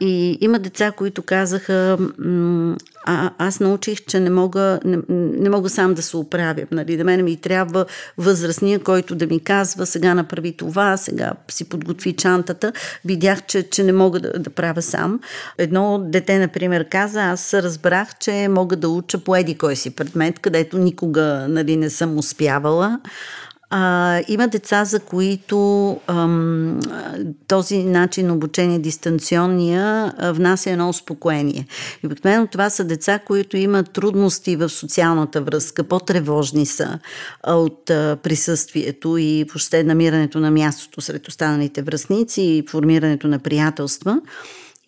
И 0.00 0.38
има 0.40 0.58
деца, 0.58 0.92
които 0.92 1.22
казаха, 1.22 1.98
а, 3.06 3.30
аз 3.38 3.60
научих, 3.60 4.04
че 4.06 4.20
не 4.20 4.30
мога, 4.30 4.80
не, 4.84 4.98
не 5.08 5.50
мога 5.50 5.68
сам 5.68 5.94
да 5.94 6.02
се 6.02 6.16
оправя. 6.16 6.62
Нали? 6.70 6.96
Да 6.96 7.04
мене 7.04 7.22
ми 7.22 7.36
трябва 7.36 7.86
възрастния, 8.18 8.78
който 8.78 9.14
да 9.14 9.26
ми 9.26 9.40
казва, 9.40 9.86
сега 9.86 10.14
направи 10.14 10.56
това, 10.56 10.96
сега 10.96 11.32
си 11.48 11.68
подготви 11.68 12.12
чантата. 12.12 12.72
Видях, 13.04 13.46
че, 13.46 13.62
че 13.62 13.82
не 13.82 13.92
мога 13.92 14.20
да, 14.20 14.32
да 14.38 14.50
правя 14.50 14.82
сам. 14.82 15.20
Едно 15.58 15.98
дете, 15.98 16.38
например, 16.38 16.88
каза, 16.88 17.22
аз 17.22 17.54
разбрах, 17.54 18.18
че 18.18 18.48
мога 18.48 18.76
да 18.76 18.88
уча 18.88 19.18
по 19.18 19.36
еди 19.36 19.58
кой 19.58 19.76
си 19.76 19.90
предмет, 19.90 20.38
където 20.38 20.78
никога 20.78 21.46
нали, 21.48 21.76
не 21.76 21.90
съм 21.90 22.18
успявала. 22.18 23.00
А, 23.70 24.20
има 24.28 24.48
деца, 24.48 24.84
за 24.84 25.00
които 25.00 26.00
ам, 26.06 26.80
този 27.48 27.82
начин 27.82 28.30
обучение 28.30 28.78
дистанционния 28.78 30.12
внася 30.22 30.70
едно 30.70 30.88
успокоение. 30.88 31.66
И 32.02 32.06
обикновено 32.06 32.46
това 32.46 32.70
са 32.70 32.84
деца, 32.84 33.18
които 33.18 33.56
имат 33.56 33.90
трудности 33.90 34.56
в 34.56 34.68
социалната 34.68 35.40
връзка, 35.40 35.84
по-тревожни 35.84 36.66
са 36.66 36.98
от 37.46 37.90
а, 37.90 38.18
присъствието 38.22 39.16
и 39.16 39.44
въобще 39.44 39.84
намирането 39.84 40.40
на 40.40 40.50
мястото 40.50 41.00
сред 41.00 41.28
останалите 41.28 41.82
връзници 41.82 42.42
и 42.42 42.64
формирането 42.70 43.28
на 43.28 43.38
приятелства. 43.38 44.20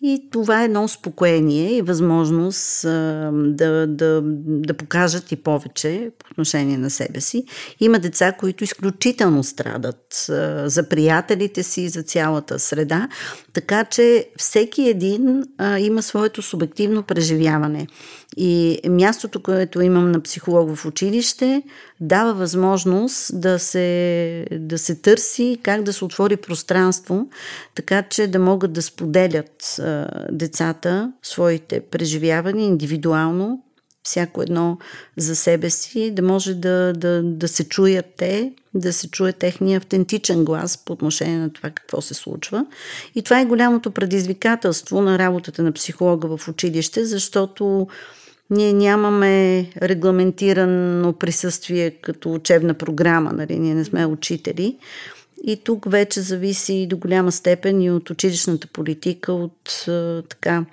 И 0.01 0.29
това 0.31 0.61
е 0.61 0.65
едно 0.65 0.83
успокоение 0.83 1.77
и 1.77 1.81
възможност 1.81 2.85
а, 2.85 3.31
да, 3.33 3.87
да, 3.87 4.21
да 4.45 4.73
покажат 4.73 5.31
и 5.31 5.35
повече 5.35 6.11
по 6.19 6.31
отношение 6.31 6.77
на 6.77 6.89
себе 6.89 7.21
си. 7.21 7.43
Има 7.79 7.99
деца, 7.99 8.31
които 8.31 8.63
изключително 8.63 9.43
страдат 9.43 10.29
а, 10.29 10.69
за 10.69 10.89
приятелите 10.89 11.63
си, 11.63 11.89
за 11.89 12.03
цялата 12.03 12.59
среда, 12.59 13.07
така 13.53 13.85
че 13.85 14.29
всеки 14.37 14.89
един 14.89 15.43
а, 15.57 15.79
има 15.79 16.01
своето 16.01 16.41
субективно 16.41 17.03
преживяване. 17.03 17.87
И 18.37 18.79
мястото, 18.89 19.39
което 19.39 19.81
имам 19.81 20.11
на 20.11 20.21
психолог 20.21 20.75
в 20.75 20.85
училище, 20.85 21.63
дава 22.01 22.33
възможност 22.33 23.41
да 23.41 23.59
се, 23.59 24.45
да 24.51 24.77
се 24.77 24.95
търси 24.95 25.59
как 25.63 25.83
да 25.83 25.93
се 25.93 26.05
отвори 26.05 26.37
пространство, 26.37 27.27
така 27.75 28.03
че 28.03 28.27
да 28.27 28.39
могат 28.39 28.73
да 28.73 28.81
споделят 28.81 29.79
а, 29.79 30.07
децата 30.31 31.11
своите 31.23 31.79
преживявания 31.79 32.65
индивидуално, 32.65 33.63
всяко 34.03 34.41
едно 34.41 34.77
за 35.17 35.35
себе 35.35 35.69
си, 35.69 36.11
да 36.11 36.21
може 36.21 36.53
да, 36.53 36.93
да, 36.93 37.23
да 37.23 37.47
се 37.47 37.69
чуят 37.69 38.05
те, 38.17 38.53
да 38.73 38.93
се 38.93 39.09
чуе 39.09 39.33
техния 39.33 39.77
автентичен 39.77 40.45
глас 40.45 40.77
по 40.77 40.93
отношение 40.93 41.37
на 41.39 41.53
това 41.53 41.69
какво 41.69 42.01
се 42.01 42.13
случва. 42.13 42.65
И 43.15 43.21
това 43.21 43.39
е 43.39 43.45
голямото 43.45 43.91
предизвикателство 43.91 45.01
на 45.01 45.19
работата 45.19 45.63
на 45.63 45.71
психолога 45.71 46.37
в 46.37 46.47
училище, 46.47 47.05
защото 47.05 47.87
ние 48.49 48.73
нямаме 48.73 49.65
регламентирано 49.81 51.13
присъствие 51.13 51.91
като 51.91 52.33
учебна 52.33 52.73
програма, 52.73 53.33
нали? 53.33 53.59
ние 53.59 53.75
не 53.75 53.85
сме 53.85 54.05
учители. 54.05 54.77
И 55.43 55.63
тук 55.63 55.91
вече 55.91 56.21
зависи 56.21 56.87
до 56.89 56.97
голяма 56.97 57.31
степен 57.31 57.81
и 57.81 57.91
от 57.91 58.09
училищната 58.09 58.67
политика, 58.67 59.33
от 59.33 59.85
така 60.29 60.65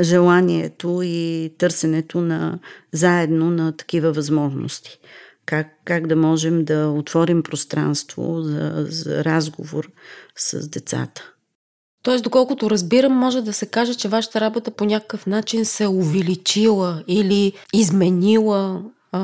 желанието 0.00 1.00
и 1.04 1.52
търсенето 1.58 2.20
на 2.20 2.58
заедно 2.92 3.50
на 3.50 3.76
такива 3.76 4.12
възможности. 4.12 4.98
Как, 5.46 5.66
как 5.84 6.06
да 6.06 6.16
можем 6.16 6.64
да 6.64 6.88
отворим 6.88 7.42
пространство 7.42 8.42
за, 8.42 8.86
за 8.88 9.24
разговор 9.24 9.90
с 10.36 10.68
децата. 10.68 11.31
Тоест, 12.02 12.24
доколкото 12.24 12.70
разбирам, 12.70 13.12
може 13.12 13.42
да 13.42 13.52
се 13.52 13.66
каже, 13.66 13.94
че 13.94 14.08
вашата 14.08 14.40
работа 14.40 14.70
по 14.70 14.84
някакъв 14.84 15.26
начин 15.26 15.64
се 15.64 15.84
е 15.84 15.88
увеличила 15.88 17.02
или 17.08 17.52
изменила 17.72 18.82
а, 19.12 19.18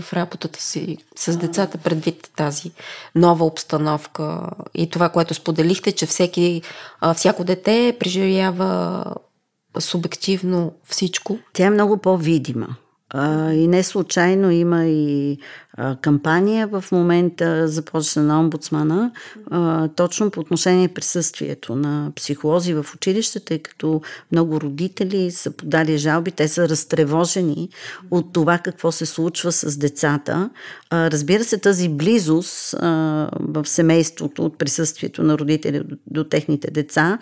в 0.00 0.12
работата 0.12 0.62
си 0.62 0.96
с 1.16 1.36
децата 1.36 1.78
предвид 1.78 2.30
тази 2.36 2.70
нова 3.14 3.44
обстановка 3.44 4.50
и 4.74 4.90
това, 4.90 5.08
което 5.08 5.34
споделихте, 5.34 5.92
че 5.92 6.06
всеки, 6.06 6.62
а, 7.00 7.14
всяко 7.14 7.44
дете 7.44 7.96
преживява 8.00 9.04
субективно 9.78 10.72
всичко. 10.84 11.38
Тя 11.52 11.66
е 11.66 11.70
много 11.70 11.96
по-видима 11.96 12.76
И 13.52 13.68
не 13.68 13.82
случайно 13.82 14.50
има 14.50 14.86
и 14.86 15.38
кампания 16.00 16.66
в 16.66 16.84
момента, 16.92 17.68
започна 17.68 18.22
на 18.22 18.40
омбудсмана, 18.40 19.10
точно 19.96 20.30
по 20.30 20.40
отношение 20.40 20.88
присъствието 20.88 21.76
на 21.76 22.12
психолози 22.16 22.74
в 22.74 22.86
училище, 22.94 23.40
тъй 23.40 23.58
като 23.58 24.00
много 24.32 24.60
родители 24.60 25.30
са 25.30 25.50
подали 25.50 25.98
жалби, 25.98 26.30
те 26.30 26.48
са 26.48 26.68
разтревожени 26.68 27.68
от 28.10 28.32
това 28.32 28.58
какво 28.58 28.92
се 28.92 29.06
случва 29.06 29.52
с 29.52 29.76
децата. 29.76 30.50
Разбира 30.92 31.44
се, 31.44 31.58
тази 31.58 31.88
близост 31.88 32.74
в 33.40 33.64
семейството 33.64 34.44
от 34.44 34.58
присъствието 34.58 35.22
на 35.22 35.38
родители 35.38 35.82
до, 36.06 36.24
техните 36.24 36.70
деца 36.70 37.18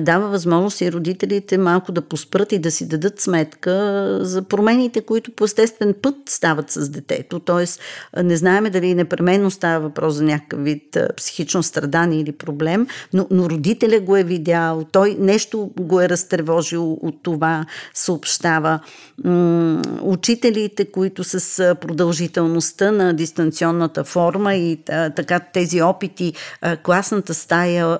дава 0.00 0.28
възможност 0.28 0.80
и 0.80 0.92
родителите 0.92 1.58
малко 1.58 1.92
да 1.92 2.02
поспрат 2.02 2.52
и 2.52 2.58
да 2.58 2.70
си 2.70 2.88
дадат 2.88 3.20
сметка 3.20 4.18
за 4.22 4.42
промените, 4.42 5.00
които 5.06 5.30
по 5.30 5.44
естествен 5.44 5.94
път 6.02 6.14
стават 6.26 6.70
с 6.70 6.88
детето. 6.88 7.40
Тоест, 7.40 7.80
не 8.22 8.36
знаеме 8.36 8.70
дали 8.70 8.94
непременно 8.94 9.50
става 9.50 9.80
въпрос 9.80 10.14
за 10.14 10.24
някакъв 10.24 10.64
вид 10.64 10.98
психично 11.16 11.62
страдание 11.62 12.20
или 12.20 12.32
проблем, 12.32 12.86
но, 13.12 13.26
но 13.30 13.50
родителя 13.50 14.00
го 14.00 14.16
е 14.16 14.24
видял, 14.24 14.84
той 14.92 15.16
нещо 15.20 15.70
го 15.80 16.00
е 16.00 16.08
разтревожил 16.08 16.92
от 16.92 17.22
това, 17.22 17.66
съобщава. 17.94 18.80
Учителите, 20.02 20.84
които 20.84 21.24
с 21.24 21.74
продължителността 21.80 22.90
на 22.90 23.14
дистанционната 23.14 24.04
форма 24.04 24.54
и 24.54 24.78
така 25.16 25.40
тези 25.40 25.82
опити, 25.82 26.32
класната 26.82 27.34
стая 27.34 27.98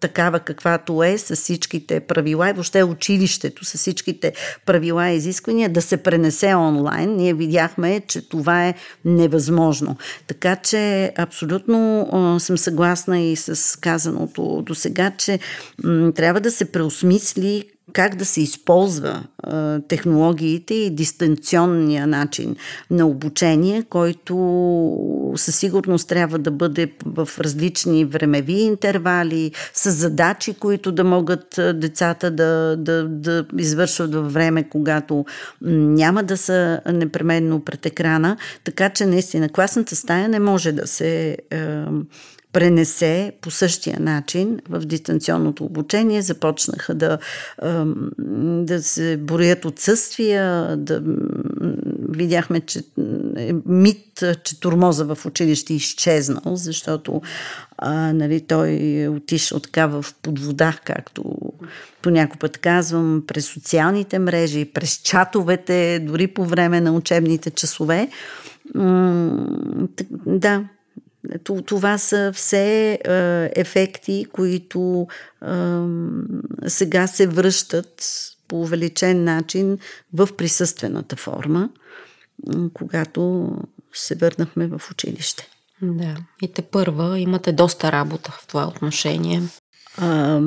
такава 0.00 0.40
каквато 0.40 1.02
е, 1.02 1.18
с 1.18 1.36
всичките 1.36 2.00
правила 2.00 2.50
и 2.50 2.52
въобще 2.52 2.84
училището 2.84 3.64
с 3.64 3.78
всичките 3.78 4.32
правила 4.66 5.08
и 5.08 5.16
изисквания 5.16 5.68
да 5.68 5.82
се 5.82 5.96
пренесе 5.96 6.31
онлайн. 6.56 7.16
Ние 7.16 7.34
видяхме, 7.34 8.00
че 8.00 8.28
това 8.28 8.68
е 8.68 8.74
невъзможно. 9.04 9.96
Така 10.26 10.56
че 10.56 11.12
абсолютно 11.18 12.08
а, 12.12 12.40
съм 12.40 12.58
съгласна 12.58 13.20
и 13.20 13.36
с 13.36 13.80
казаното 13.80 14.62
до 14.66 14.74
сега, 14.74 15.10
че 15.18 15.38
м, 15.84 16.12
трябва 16.12 16.40
да 16.40 16.50
се 16.50 16.72
преосмисли 16.72 17.64
как 17.92 18.16
да 18.16 18.24
се 18.24 18.40
използва 18.40 19.24
а, 19.42 19.80
технологиите 19.80 20.74
и 20.74 20.90
дистанционния 20.90 22.06
начин 22.06 22.56
на 22.90 23.06
обучение, 23.06 23.82
който 23.82 24.36
със 25.36 25.56
сигурност 25.56 26.08
трябва 26.08 26.38
да 26.38 26.50
бъде 26.50 26.92
в 27.06 27.28
различни 27.38 28.04
времеви 28.04 28.52
интервали, 28.52 29.52
с 29.74 29.90
задачи, 29.90 30.54
които 30.54 30.92
да 30.92 31.04
могат 31.04 31.60
децата 31.74 32.30
да, 32.30 32.76
да, 32.78 33.04
да 33.08 33.44
извършват 33.58 34.14
във 34.14 34.32
време, 34.32 34.68
когато 34.68 35.24
няма 35.60 36.22
да 36.22 36.36
са 36.36 36.80
непременно 36.92 37.60
пред 37.60 37.86
екрана. 37.86 38.36
Така 38.64 38.90
че 38.90 39.06
наистина 39.06 39.48
класната 39.48 39.96
стая 39.96 40.28
не 40.28 40.38
може 40.38 40.72
да 40.72 40.86
се 40.86 41.36
е, 41.50 41.84
пренесе 42.52 43.32
по 43.40 43.50
същия 43.50 44.00
начин 44.00 44.58
в 44.68 44.80
дистанционното 44.80 45.64
обучение. 45.64 46.22
Започнаха 46.22 46.94
да, 46.94 47.18
да 48.38 48.82
се 48.82 49.16
броят 49.16 49.64
отсъствия, 49.64 50.76
да 50.76 51.02
видяхме, 52.08 52.60
че 52.60 52.82
е 53.36 53.52
мит, 53.66 54.24
че 54.44 54.60
турмоза 54.60 55.04
в 55.04 55.26
училище 55.26 55.72
е 55.72 55.76
изчезнал, 55.76 56.56
защото 56.56 57.22
а, 57.78 58.12
нали, 58.12 58.40
той 58.40 58.70
е 58.82 59.08
отишъл 59.08 59.60
така 59.60 59.86
в 59.86 60.04
подвода, 60.22 60.78
както 60.84 61.22
по 62.02 62.10
казвам, 62.60 63.22
през 63.26 63.46
социалните 63.46 64.18
мрежи, 64.18 64.64
през 64.64 64.96
чатовете, 64.96 65.98
дори 65.98 66.26
по 66.26 66.44
време 66.44 66.80
на 66.80 66.92
учебните 66.92 67.50
часове. 67.50 68.08
да, 70.26 70.64
това 71.66 71.98
са 71.98 72.32
все 72.34 72.98
ефекти, 73.56 74.26
които 74.32 75.06
сега 76.66 77.06
се 77.06 77.26
връщат 77.26 78.04
по 78.48 78.60
увеличен 78.60 79.24
начин 79.24 79.78
в 80.12 80.28
присъствената 80.36 81.16
форма, 81.16 81.70
когато 82.72 83.50
се 83.92 84.14
върнахме 84.14 84.66
в 84.66 84.80
училище. 84.90 85.48
Да, 85.82 86.16
и 86.42 86.52
те 86.52 86.62
първа 86.62 87.18
имате 87.18 87.52
доста 87.52 87.92
работа 87.92 88.30
в 88.30 88.46
това 88.46 88.68
отношение. 88.68 89.42
А, 89.98 90.40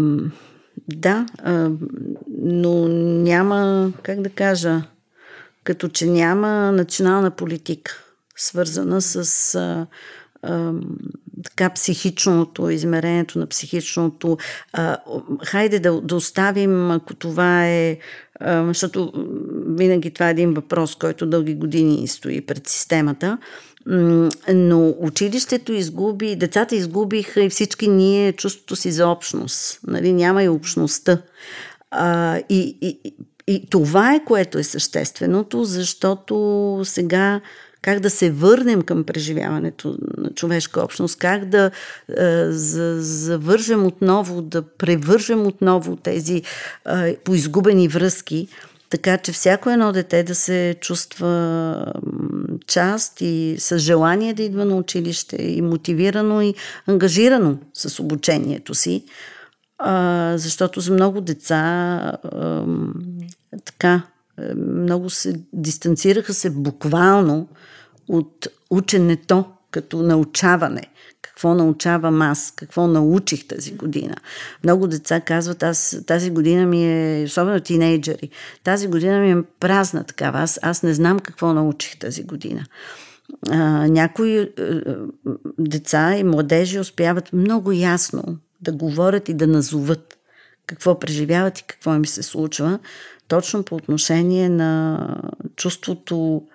да, 0.87 1.25
а, 1.37 1.69
но 2.41 2.87
няма, 3.23 3.91
как 4.03 4.21
да 4.21 4.29
кажа, 4.29 4.81
като 5.63 5.87
че 5.87 6.05
няма 6.05 6.71
национална 6.71 7.31
политика, 7.31 8.03
свързана 8.35 9.01
с 9.01 9.55
а, 9.55 9.87
така 11.43 11.69
психичното, 11.69 12.69
измерението 12.69 13.39
на 13.39 13.47
психичното. 13.47 14.37
А, 14.73 14.97
хайде 15.45 15.79
да, 15.79 16.01
да 16.01 16.15
оставим, 16.15 16.91
ако 16.91 17.13
това 17.13 17.67
е, 17.67 17.97
а, 18.39 18.65
защото 18.67 19.11
винаги 19.67 20.11
това 20.11 20.27
е 20.27 20.31
един 20.31 20.53
въпрос, 20.53 20.95
който 20.95 21.25
дълги 21.25 21.55
години 21.55 22.07
стои 22.07 22.41
пред 22.41 22.67
системата, 22.67 23.37
но 24.53 24.95
училището 24.99 25.73
изгуби, 25.73 26.35
децата 26.35 26.75
изгубиха 26.75 27.43
и 27.43 27.49
всички 27.49 27.87
ние 27.87 28.33
чувството 28.33 28.75
си 28.75 28.91
за 28.91 29.07
общност. 29.07 29.79
Нали? 29.87 30.13
Няма 30.13 30.43
и 30.43 30.49
общността. 30.49 31.21
А, 31.91 32.37
и, 32.49 32.77
и, 32.81 33.13
и 33.47 33.69
това 33.69 34.15
е 34.15 34.23
което 34.25 34.57
е 34.57 34.63
същественото, 34.63 35.63
защото 35.63 36.81
сега 36.83 37.41
как 37.85 37.99
да 37.99 38.09
се 38.09 38.31
върнем 38.31 38.81
към 38.81 39.03
преживяването 39.03 39.97
на 40.17 40.29
човешка 40.29 40.81
общност, 40.81 41.19
как 41.19 41.45
да 41.45 41.71
е, 42.17 42.51
завържем 42.99 43.85
отново, 43.85 44.41
да 44.41 44.61
превържем 44.61 45.47
отново 45.47 45.95
тези 45.95 46.41
е, 46.89 47.15
поизгубени 47.15 47.87
връзки, 47.87 48.47
така 48.89 49.17
че 49.17 49.31
всяко 49.31 49.69
едно 49.69 49.91
дете 49.91 50.23
да 50.23 50.35
се 50.35 50.75
чувства 50.81 51.93
част 52.67 53.21
и 53.21 53.55
с 53.59 53.79
желание 53.79 54.33
да 54.33 54.43
идва 54.43 54.65
на 54.65 54.75
училище 54.75 55.35
и 55.39 55.61
мотивирано 55.61 56.41
и 56.41 56.53
ангажирано 56.87 57.57
с 57.73 57.99
обучението 57.99 58.73
си. 58.73 59.03
А, 59.77 60.33
защото 60.37 60.81
за 60.81 60.93
много 60.93 61.21
деца 61.21 61.55
а, 62.23 62.63
така, 63.65 64.01
е, 64.39 64.53
много 64.55 65.09
се 65.09 65.35
дистанцираха 65.53 66.33
се 66.33 66.49
буквално 66.49 67.47
от 68.07 68.47
ученето 68.69 69.45
като 69.71 70.01
научаване. 70.01 70.81
Какво 71.21 71.53
научавам 71.53 72.21
аз? 72.21 72.53
Какво 72.55 72.87
научих 72.87 73.47
тази 73.47 73.71
година? 73.71 74.15
Много 74.63 74.87
деца 74.87 75.19
казват, 75.19 75.63
аз 75.63 75.97
тази 76.07 76.31
година 76.31 76.65
ми 76.65 76.85
е, 76.85 77.23
особено 77.23 77.59
тинейджери, 77.59 78.29
тази 78.63 78.87
година 78.87 79.19
ми 79.19 79.31
е 79.31 79.43
празна 79.59 80.03
такава. 80.03 80.39
Аз, 80.39 80.59
аз 80.61 80.83
не 80.83 80.93
знам 80.93 81.19
какво 81.19 81.53
научих 81.53 81.99
тази 81.99 82.23
година. 82.23 82.65
А, 83.49 83.87
някои 83.87 84.39
а, 84.39 84.47
е, 84.57 84.81
деца 85.59 86.15
и 86.15 86.23
младежи 86.23 86.79
успяват 86.79 87.33
много 87.33 87.71
ясно 87.71 88.23
да 88.61 88.71
говорят 88.71 89.29
и 89.29 89.33
да 89.33 89.47
назоват 89.47 90.17
какво 90.67 90.99
преживяват 90.99 91.59
и 91.59 91.63
какво 91.63 91.95
им 91.95 92.05
се 92.05 92.23
случва, 92.23 92.79
точно 93.27 93.63
по 93.63 93.75
отношение 93.75 94.49
на 94.49 95.07
чувството 95.55 96.47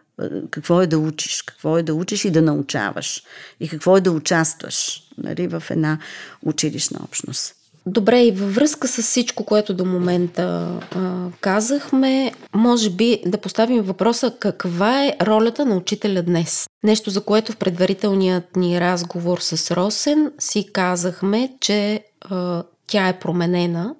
какво 0.50 0.82
е 0.82 0.86
да 0.86 0.98
учиш, 0.98 1.42
какво 1.42 1.78
е 1.78 1.82
да 1.82 1.94
учиш 1.94 2.24
и 2.24 2.30
да 2.30 2.42
научаваш 2.42 3.22
и 3.60 3.68
какво 3.68 3.96
е 3.96 4.00
да 4.00 4.12
участваш 4.12 5.02
нали, 5.18 5.46
в 5.46 5.62
една 5.70 5.98
училищна 6.42 7.00
общност. 7.04 7.54
Добре, 7.86 8.22
и 8.22 8.30
във 8.30 8.54
връзка 8.54 8.88
с 8.88 9.02
всичко, 9.02 9.44
което 9.44 9.74
до 9.74 9.84
момента 9.84 10.80
а, 10.90 11.26
казахме, 11.40 12.32
може 12.54 12.90
би 12.90 13.22
да 13.26 13.38
поставим 13.38 13.82
въпроса 13.82 14.34
каква 14.38 15.04
е 15.04 15.16
ролята 15.22 15.66
на 15.66 15.76
учителя 15.76 16.22
днес? 16.22 16.68
Нещо, 16.82 17.10
за 17.10 17.24
което 17.24 17.52
в 17.52 17.56
предварителният 17.56 18.56
ни 18.56 18.80
разговор 18.80 19.38
с 19.38 19.76
Росен 19.76 20.32
си 20.38 20.68
казахме, 20.72 21.52
че 21.60 22.04
а, 22.20 22.62
тя 22.86 23.08
е 23.08 23.18
променена. 23.18 23.94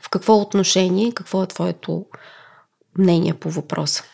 В 0.00 0.08
какво 0.08 0.34
отношение, 0.36 1.12
какво 1.12 1.42
е 1.42 1.46
твоето 1.46 2.04
мнение 2.98 3.34
по 3.34 3.50
въпроса? 3.50 4.04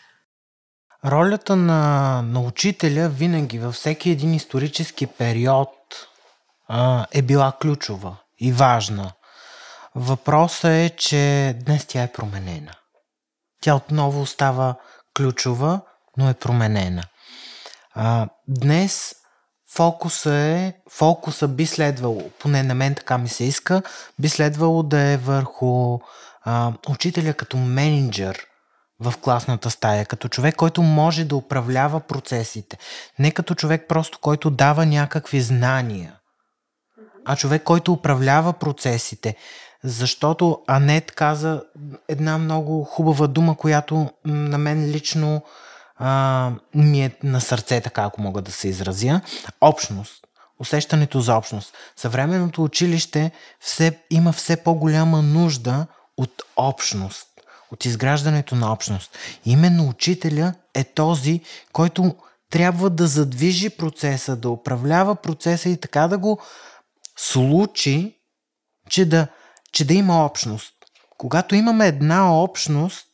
Ролята 1.04 1.56
на, 1.56 2.22
на 2.22 2.40
учителя 2.40 3.08
винаги 3.08 3.58
във 3.58 3.74
всеки 3.74 4.10
един 4.10 4.34
исторически 4.34 5.06
период 5.06 5.68
а, 6.68 7.06
е 7.12 7.22
била 7.22 7.52
ключова 7.60 8.16
и 8.38 8.52
важна. 8.52 9.12
Въпросът 9.94 10.64
е, 10.64 10.90
че 10.96 11.54
днес 11.66 11.86
тя 11.86 12.02
е 12.02 12.12
променена. 12.12 12.72
Тя 13.60 13.74
отново 13.74 14.20
остава 14.20 14.74
ключова, 15.16 15.80
но 16.16 16.30
е 16.30 16.34
променена. 16.34 17.02
А, 17.94 18.28
днес 18.48 19.14
фокуса 19.74 20.34
е, 20.34 20.72
фокуса 20.90 21.48
би 21.48 21.66
следвало, 21.66 22.30
поне 22.38 22.62
на 22.62 22.74
мен 22.74 22.94
така 22.94 23.18
ми 23.18 23.28
се 23.28 23.44
иска, 23.44 23.82
би 24.18 24.28
следвало 24.28 24.82
да 24.82 24.98
е 24.98 25.16
върху 25.16 25.98
а, 26.42 26.72
учителя 26.88 27.34
като 27.34 27.56
менеджер 27.56 28.46
в 29.00 29.14
класната 29.20 29.70
стая, 29.70 30.06
като 30.06 30.28
човек, 30.28 30.56
който 30.56 30.82
може 30.82 31.24
да 31.24 31.36
управлява 31.36 32.00
процесите, 32.00 32.78
не 33.18 33.30
като 33.30 33.54
човек 33.54 33.84
просто, 33.88 34.18
който 34.18 34.50
дава 34.50 34.86
някакви 34.86 35.40
знания, 35.40 36.14
а 37.24 37.36
човек, 37.36 37.62
който 37.62 37.92
управлява 37.92 38.52
процесите. 38.52 39.36
Защото 39.84 40.62
Анет 40.66 41.12
каза 41.12 41.62
една 42.08 42.38
много 42.38 42.84
хубава 42.84 43.26
дума, 43.26 43.56
която 43.56 44.10
на 44.24 44.58
мен 44.58 44.90
лично 44.90 45.42
а, 45.98 46.50
ми 46.74 47.04
е 47.04 47.16
на 47.22 47.40
сърце, 47.40 47.80
така 47.80 48.02
ако 48.02 48.20
мога 48.20 48.42
да 48.42 48.52
се 48.52 48.68
изразя. 48.68 49.20
Общност. 49.60 50.26
Усещането 50.58 51.20
за 51.20 51.34
общност. 51.34 51.74
Съвременното 51.96 52.64
училище 52.64 53.30
все, 53.60 53.98
има 54.10 54.32
все 54.32 54.56
по-голяма 54.56 55.22
нужда 55.22 55.86
от 56.16 56.42
общност, 56.56 57.26
от 57.72 57.84
изграждането 57.84 58.54
на 58.54 58.72
общност. 58.72 59.18
Именно 59.44 59.88
учителя 59.88 60.54
е 60.74 60.84
този, 60.84 61.40
който 61.72 62.14
трябва 62.50 62.90
да 62.90 63.06
задвижи 63.06 63.70
процеса, 63.70 64.36
да 64.36 64.50
управлява 64.50 65.16
процеса 65.16 65.68
и 65.68 65.76
така 65.76 66.08
да 66.08 66.18
го 66.18 66.40
случи, 67.18 68.16
че 68.88 69.04
да, 69.04 69.26
че 69.72 69.84
да 69.84 69.94
има 69.94 70.24
общност. 70.24 70.72
Когато 71.18 71.54
имаме 71.54 71.86
една 71.86 72.42
общност, 72.42 73.06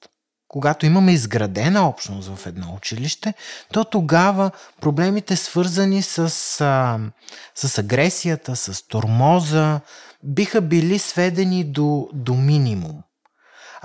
когато 0.48 0.86
имаме 0.86 1.12
изградена 1.12 1.88
общност 1.88 2.28
в 2.28 2.46
едно 2.46 2.74
училище, 2.76 3.34
то 3.72 3.84
тогава 3.84 4.50
проблемите 4.80 5.36
свързани 5.36 6.02
с, 6.02 6.18
а, 6.60 6.98
с 7.54 7.78
агресията, 7.78 8.56
с 8.56 8.88
тормоза, 8.88 9.80
биха 10.22 10.60
били 10.60 10.98
сведени 10.98 11.64
до, 11.64 12.08
до 12.12 12.34
минимум. 12.34 13.02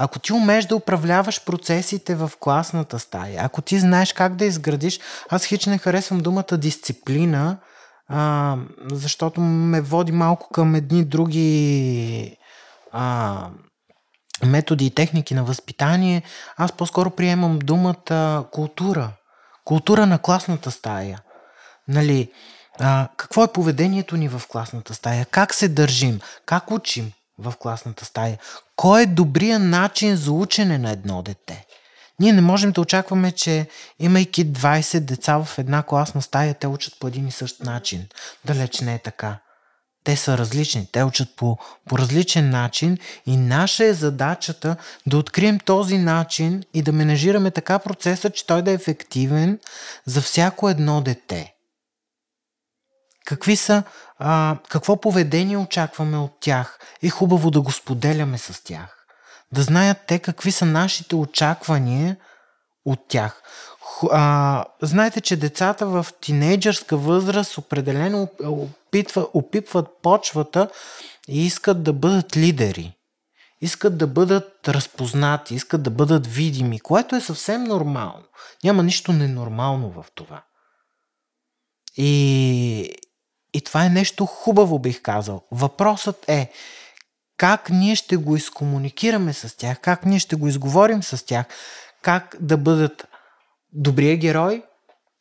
Ако 0.04 0.20
ти 0.20 0.34
умееш 0.34 0.66
да 0.66 0.76
управляваш 0.76 1.46
процесите 1.46 2.16
в 2.16 2.32
класната 2.40 3.00
стая, 3.00 3.42
ако 3.44 3.62
ти 3.62 3.80
знаеш 3.80 4.14
как 4.14 4.36
да 4.36 4.46
изградиш, 4.46 5.00
аз 5.30 5.46
хич 5.46 5.66
не 5.66 5.78
харесвам 5.78 6.20
думата 6.20 6.58
дисциплина, 6.58 7.58
а, 8.08 8.58
защото 8.92 9.42
ме 9.42 9.82
води 9.82 10.12
малко 10.12 10.50
към 10.50 10.76
едни 10.76 11.06
други 11.06 12.38
а, 12.92 13.48
методи 14.46 14.86
и 14.86 14.92
техники 14.92 15.34
на 15.34 15.44
възпитание. 15.44 16.24
Аз 16.58 16.72
по-скоро 16.72 17.10
приемам 17.10 17.60
думата 17.60 18.46
култура. 18.52 19.12
Култура 19.66 20.06
на 20.06 20.20
класната 20.20 20.72
стая. 20.72 21.20
Нали, 21.88 22.32
а, 22.80 23.08
какво 23.18 23.44
е 23.44 23.52
поведението 23.54 24.18
ни 24.18 24.28
в 24.28 24.42
класната 24.50 24.94
стая? 24.94 25.26
Как 25.26 25.54
се 25.54 25.68
държим? 25.68 26.20
Как 26.46 26.72
учим 26.72 27.12
в 27.42 27.54
класната 27.60 28.06
стая? 28.06 28.38
Кой 28.76 29.02
е 29.02 29.06
добрия 29.06 29.60
начин 29.60 30.16
за 30.16 30.32
учене 30.32 30.78
на 30.78 30.92
едно 30.92 31.22
дете? 31.22 31.66
Ние 32.20 32.34
не 32.34 32.42
можем 32.42 32.72
да 32.72 32.82
очакваме, 32.82 33.32
че 33.32 33.68
имайки 34.00 34.46
20 34.46 35.00
деца 35.00 35.44
в 35.44 35.58
една 35.58 35.84
класна 35.84 36.22
стая, 36.22 36.54
те 36.54 36.68
учат 36.68 37.00
по 37.00 37.08
един 37.08 37.28
и 37.28 37.32
същ 37.32 37.60
начин. 37.60 38.08
Далеч 38.46 38.80
не 38.80 38.94
е 38.94 39.00
така. 39.00 39.38
Те 40.04 40.16
са 40.16 40.38
различни, 40.38 40.88
те 40.92 41.04
учат 41.04 41.36
по, 41.36 41.58
по 41.90 41.98
различен 41.98 42.50
начин 42.50 42.98
и 43.26 43.38
наша 43.38 43.86
е 43.86 43.94
задачата 43.94 44.76
да 45.08 45.18
открием 45.18 45.60
този 45.60 45.98
начин 45.98 46.64
и 46.74 46.82
да 46.82 46.92
менежираме 46.92 47.52
така 47.52 47.80
процеса, 47.80 48.30
че 48.30 48.48
той 48.48 48.62
да 48.62 48.72
е 48.72 48.74
ефективен 48.74 49.60
за 50.06 50.22
всяко 50.22 50.70
едно 50.70 51.02
дете. 51.02 51.54
Какви 53.26 53.56
са, 53.56 53.84
а, 54.20 54.58
какво 54.70 55.02
поведение 55.02 55.58
очакваме 55.58 56.18
от 56.18 56.32
тях? 56.40 56.80
Е 57.04 57.10
хубаво 57.10 57.52
да 57.52 57.62
го 57.62 57.72
споделяме 57.72 58.38
с 58.38 58.64
тях 58.64 59.02
да 59.52 59.62
знаят 59.62 59.98
те 60.08 60.20
какви 60.20 60.52
са 60.52 60.66
нашите 60.66 61.16
очаквания 61.16 62.18
от 62.86 63.00
тях. 63.08 63.44
А, 64.12 64.66
знаете, 64.82 65.22
че 65.22 65.36
децата 65.36 65.86
в 65.86 66.06
тинейджърска 66.22 66.98
възраст 66.98 67.58
определено 67.58 68.30
опитва, 68.44 69.28
опипват 69.34 69.88
почвата 70.02 70.70
и 71.28 71.46
искат 71.46 71.84
да 71.84 71.94
бъдат 71.94 72.38
лидери. 72.38 72.94
Искат 73.62 73.98
да 73.98 74.08
бъдат 74.08 74.68
разпознати, 74.68 75.56
искат 75.56 75.84
да 75.84 75.90
бъдат 75.90 76.28
видими, 76.28 76.80
което 76.80 77.16
е 77.16 77.22
съвсем 77.22 77.64
нормално. 77.64 78.24
Няма 78.64 78.84
нищо 78.84 79.14
ненормално 79.14 79.92
в 79.92 80.06
това. 80.16 80.44
И, 81.98 82.96
и 83.54 83.62
това 83.62 83.86
е 83.86 83.90
нещо 83.90 84.26
хубаво, 84.26 84.80
бих 84.80 85.02
казал. 85.02 85.42
Въпросът 85.52 86.30
е, 86.30 86.52
как 87.38 87.70
ние 87.70 87.96
ще 87.96 88.18
го 88.18 88.36
изкомуникираме 88.36 89.34
с 89.34 89.58
тях, 89.58 89.80
как 89.80 90.06
ние 90.06 90.20
ще 90.20 90.36
го 90.36 90.48
изговорим 90.48 91.04
с 91.04 91.26
тях, 91.26 91.46
как 92.02 92.36
да 92.40 92.58
бъдат 92.58 93.08
добрия 93.74 94.18
герой 94.18 94.64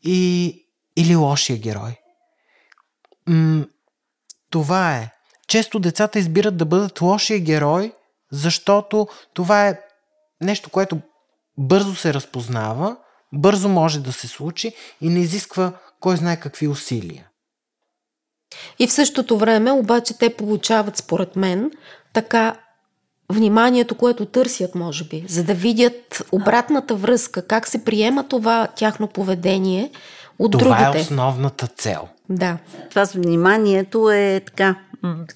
и, 0.03 0.57
или 0.97 1.16
лошия 1.16 1.59
герой. 1.59 1.97
М- 3.27 3.66
това 4.51 4.97
е. 4.97 5.11
Често 5.49 5.79
децата 5.79 6.19
избират 6.19 6.57
да 6.57 6.64
бъдат 6.64 7.01
лошия 7.01 7.40
герой, 7.40 7.93
защото 8.33 9.09
това 9.35 9.69
е 9.69 9.81
нещо, 10.40 10.71
което 10.71 11.01
бързо 11.59 11.95
се 11.95 12.14
разпознава, 12.14 12.97
бързо 13.33 13.69
може 13.69 14.01
да 14.01 14.12
се 14.12 14.29
случи 14.29 14.75
и 15.01 15.09
не 15.09 15.21
изисква 15.21 15.73
кой 16.01 16.16
знае 16.16 16.40
какви 16.40 16.69
усилия. 16.69 17.30
И 18.79 18.87
в 18.87 18.93
същото 18.93 19.39
време 19.39 19.73
обаче 19.73 20.19
те 20.19 20.31
получават, 20.37 20.97
според 20.97 21.37
мен, 21.37 21.71
така 22.13 22.55
вниманието, 23.33 23.95
което 23.95 24.27
търсят, 24.27 24.75
може 24.75 25.05
би, 25.05 25.25
за 25.29 25.45
да 25.45 25.55
видят 25.55 26.23
обратната 26.33 26.95
връзка, 26.95 27.43
как 27.47 27.69
се 27.69 27.85
приема 27.85 28.29
това 28.29 28.69
тяхно 28.77 29.09
поведение 29.09 29.91
от 30.39 30.53
това 30.53 30.65
другите. 30.65 30.85
Това 30.85 30.99
е 30.99 31.03
основната 31.03 31.67
цел. 31.67 32.09
Да. 32.29 32.59
Това 32.91 33.07
с 33.07 33.13
вниманието 33.13 34.11
е 34.11 34.43
така, 34.47 34.75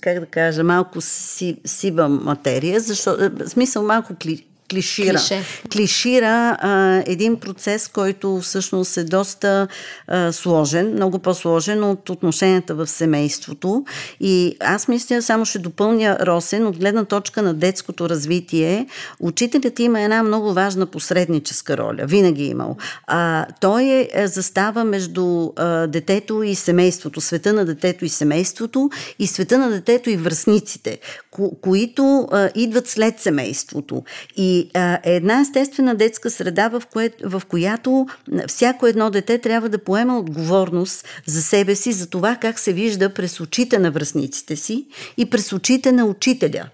как 0.00 0.20
да 0.20 0.26
кажа, 0.26 0.64
малко 0.64 1.00
си, 1.00 1.56
сива 1.64 2.08
материя, 2.08 2.80
защото, 2.80 3.30
в 3.44 3.48
смисъл 3.48 3.82
малко 3.82 4.14
кли, 4.20 4.46
клишира. 4.70 5.18
Клише. 5.18 5.42
Клишира 5.72 6.56
а, 6.60 7.02
един 7.06 7.40
процес, 7.40 7.88
който 7.88 8.40
всъщност 8.40 8.96
е 8.96 9.04
доста 9.04 9.68
а, 10.08 10.32
сложен, 10.32 10.92
много 10.92 11.18
по-сложен 11.18 11.84
от 11.84 12.10
отношенията 12.10 12.74
в 12.74 12.86
семейството. 12.86 13.84
И 14.20 14.56
аз 14.60 14.88
мисля, 14.88 15.22
само 15.22 15.44
ще 15.44 15.58
допълня 15.58 16.18
Росен, 16.20 16.66
от 16.66 16.78
гледна 16.78 17.04
точка 17.04 17.42
на 17.42 17.54
детското 17.54 18.08
развитие, 18.08 18.86
учителят 19.20 19.78
има 19.78 20.00
една 20.00 20.22
много 20.22 20.52
важна 20.52 20.86
посредническа 20.86 21.76
роля. 21.76 22.04
Винаги 22.06 22.42
е 22.42 22.46
имал. 22.46 22.76
А, 23.06 23.46
той 23.60 23.82
е, 23.82 24.08
е, 24.12 24.26
застава 24.26 24.84
между 24.84 25.50
а, 25.56 25.86
детето 25.86 26.42
и 26.42 26.54
семейството, 26.54 27.20
света 27.20 27.52
на 27.52 27.64
детето 27.64 28.04
и 28.04 28.08
семейството 28.08 28.90
и 29.18 29.26
света 29.26 29.58
на 29.58 29.70
детето 29.70 30.10
и 30.10 30.16
връзниците, 30.16 30.98
ко- 31.34 31.60
които 31.60 32.28
а, 32.32 32.50
идват 32.54 32.88
след 32.88 33.20
семейството. 33.20 34.02
И 34.36 34.70
а, 34.74 34.98
е 35.04 35.16
една 35.16 35.40
естествена 35.40 35.94
детска 35.94 36.30
среда, 36.30 36.68
в, 36.68 36.82
кое, 36.92 37.10
в 37.24 37.42
която 37.48 38.06
всяко 38.48 38.86
едно 38.86 39.10
дете 39.10 39.38
трябва 39.38 39.68
да 39.68 39.78
поема 39.78 40.18
отговорност 40.18 41.06
за 41.26 41.42
себе 41.42 41.74
си, 41.74 41.92
за 41.92 42.06
това 42.06 42.36
как 42.36 42.58
се 42.58 42.72
вижда 42.72 43.14
през 43.14 43.40
очите 43.40 43.78
на 43.78 43.90
връзниците 43.90 44.56
си 44.56 44.86
и 45.16 45.30
през 45.30 45.52
очите 45.52 45.92
на 45.92 46.04
учителя. 46.04 46.68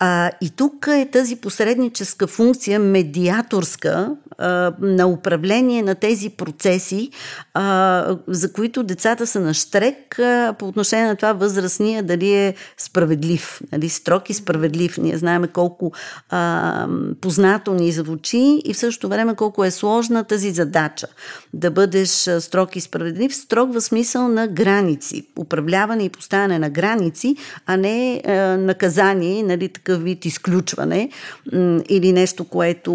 А, 0.00 0.30
и 0.40 0.50
тук 0.50 0.86
е 0.90 1.08
тази 1.12 1.36
посредническа 1.36 2.26
функция, 2.26 2.80
медиаторска, 2.80 4.10
а, 4.38 4.72
на 4.80 5.06
управление 5.06 5.82
на 5.82 5.94
тези 5.94 6.30
процеси, 6.30 7.10
а, 7.54 8.16
за 8.28 8.52
които 8.52 8.82
децата 8.82 9.26
са 9.26 9.40
на 9.40 9.54
штрек 9.54 10.18
а, 10.18 10.54
по 10.58 10.68
отношение 10.68 11.06
на 11.06 11.16
това 11.16 11.32
възрастния 11.32 12.02
дали 12.02 12.32
е 12.32 12.54
справедлив, 12.76 13.60
нали, 13.72 13.88
строг 13.98 14.30
и 14.30 14.34
справедлив. 14.34 14.98
Ние 14.98 15.16
знаем 15.16 15.48
колко 15.52 15.92
а, 16.30 16.88
познато 17.20 17.74
ни 17.74 17.92
звучи 17.92 18.62
и 18.64 18.74
в 18.74 18.78
същото 18.78 19.08
време 19.08 19.34
колко 19.34 19.64
е 19.64 19.70
сложна 19.70 20.24
тази 20.24 20.50
задача. 20.50 21.06
Да 21.54 21.70
бъдеш 21.70 22.08
строг 22.40 22.76
и 22.76 22.80
справедлив, 22.80 23.34
строг 23.34 23.72
в 23.72 23.80
смисъл 23.80 24.28
на 24.28 24.48
граници, 24.48 25.26
управляване 25.38 26.04
и 26.04 26.08
поставяне 26.08 26.58
на 26.58 26.70
граници, 26.70 27.36
а 27.66 27.76
не 27.76 28.22
а, 28.26 28.32
наказание, 28.56 29.42
нали, 29.42 29.68
такъв 29.68 30.02
вид 30.02 30.24
изключване 30.24 31.10
м- 31.52 31.80
или 31.88 32.12
нещо, 32.12 32.44
което 32.44 32.92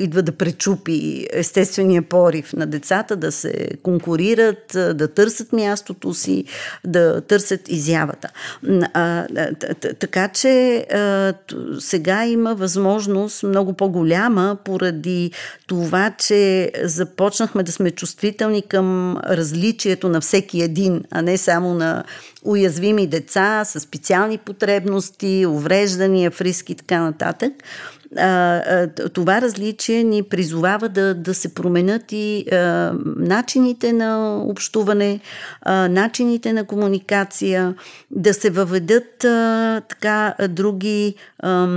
идва 0.00 0.22
да 0.22 0.32
пречупи 0.32 1.26
естествения 1.32 2.02
порив 2.02 2.52
на 2.52 2.66
децата, 2.66 3.16
да 3.16 3.32
се 3.32 3.70
конкурират, 3.82 4.64
да 4.72 5.08
търсят 5.08 5.52
мястото 5.52 6.14
си, 6.14 6.44
да 6.84 7.20
търсят 7.20 7.68
изявата. 7.68 8.28
А, 8.94 9.26
така 10.00 10.28
че 10.28 10.45
а, 10.92 11.34
сега 11.78 12.24
има 12.26 12.54
възможност 12.54 13.42
много 13.42 13.72
по-голяма 13.72 14.56
поради 14.64 15.30
това, 15.66 16.10
че 16.18 16.72
започнахме 16.82 17.62
да 17.62 17.72
сме 17.72 17.90
чувствителни 17.90 18.62
към 18.62 19.16
различието 19.16 20.08
на 20.08 20.20
всеки 20.20 20.62
един, 20.62 21.04
а 21.10 21.22
не 21.22 21.38
само 21.38 21.74
на 21.74 22.04
уязвими 22.44 23.06
деца 23.06 23.64
с 23.64 23.80
специални 23.80 24.38
потребности, 24.38 25.46
увреждания, 25.48 26.30
фриски 26.30 26.72
и 26.72 26.76
така 26.76 27.00
нататък. 27.00 27.52
Това 29.12 29.40
различие 29.40 30.02
ни 30.02 30.22
призовава 30.22 30.88
да, 30.88 31.14
да 31.14 31.34
се 31.34 31.54
променят 31.54 32.12
и 32.12 32.44
а, 32.52 32.92
начините 33.16 33.92
на 33.92 34.42
общуване, 34.46 35.20
а, 35.62 35.88
начините 35.88 36.52
на 36.52 36.64
комуникация, 36.64 37.74
да 38.10 38.34
се 38.34 38.50
въведат 38.50 39.24
а, 39.24 39.80
така 39.88 40.34
други. 40.48 41.14
А, 41.38 41.68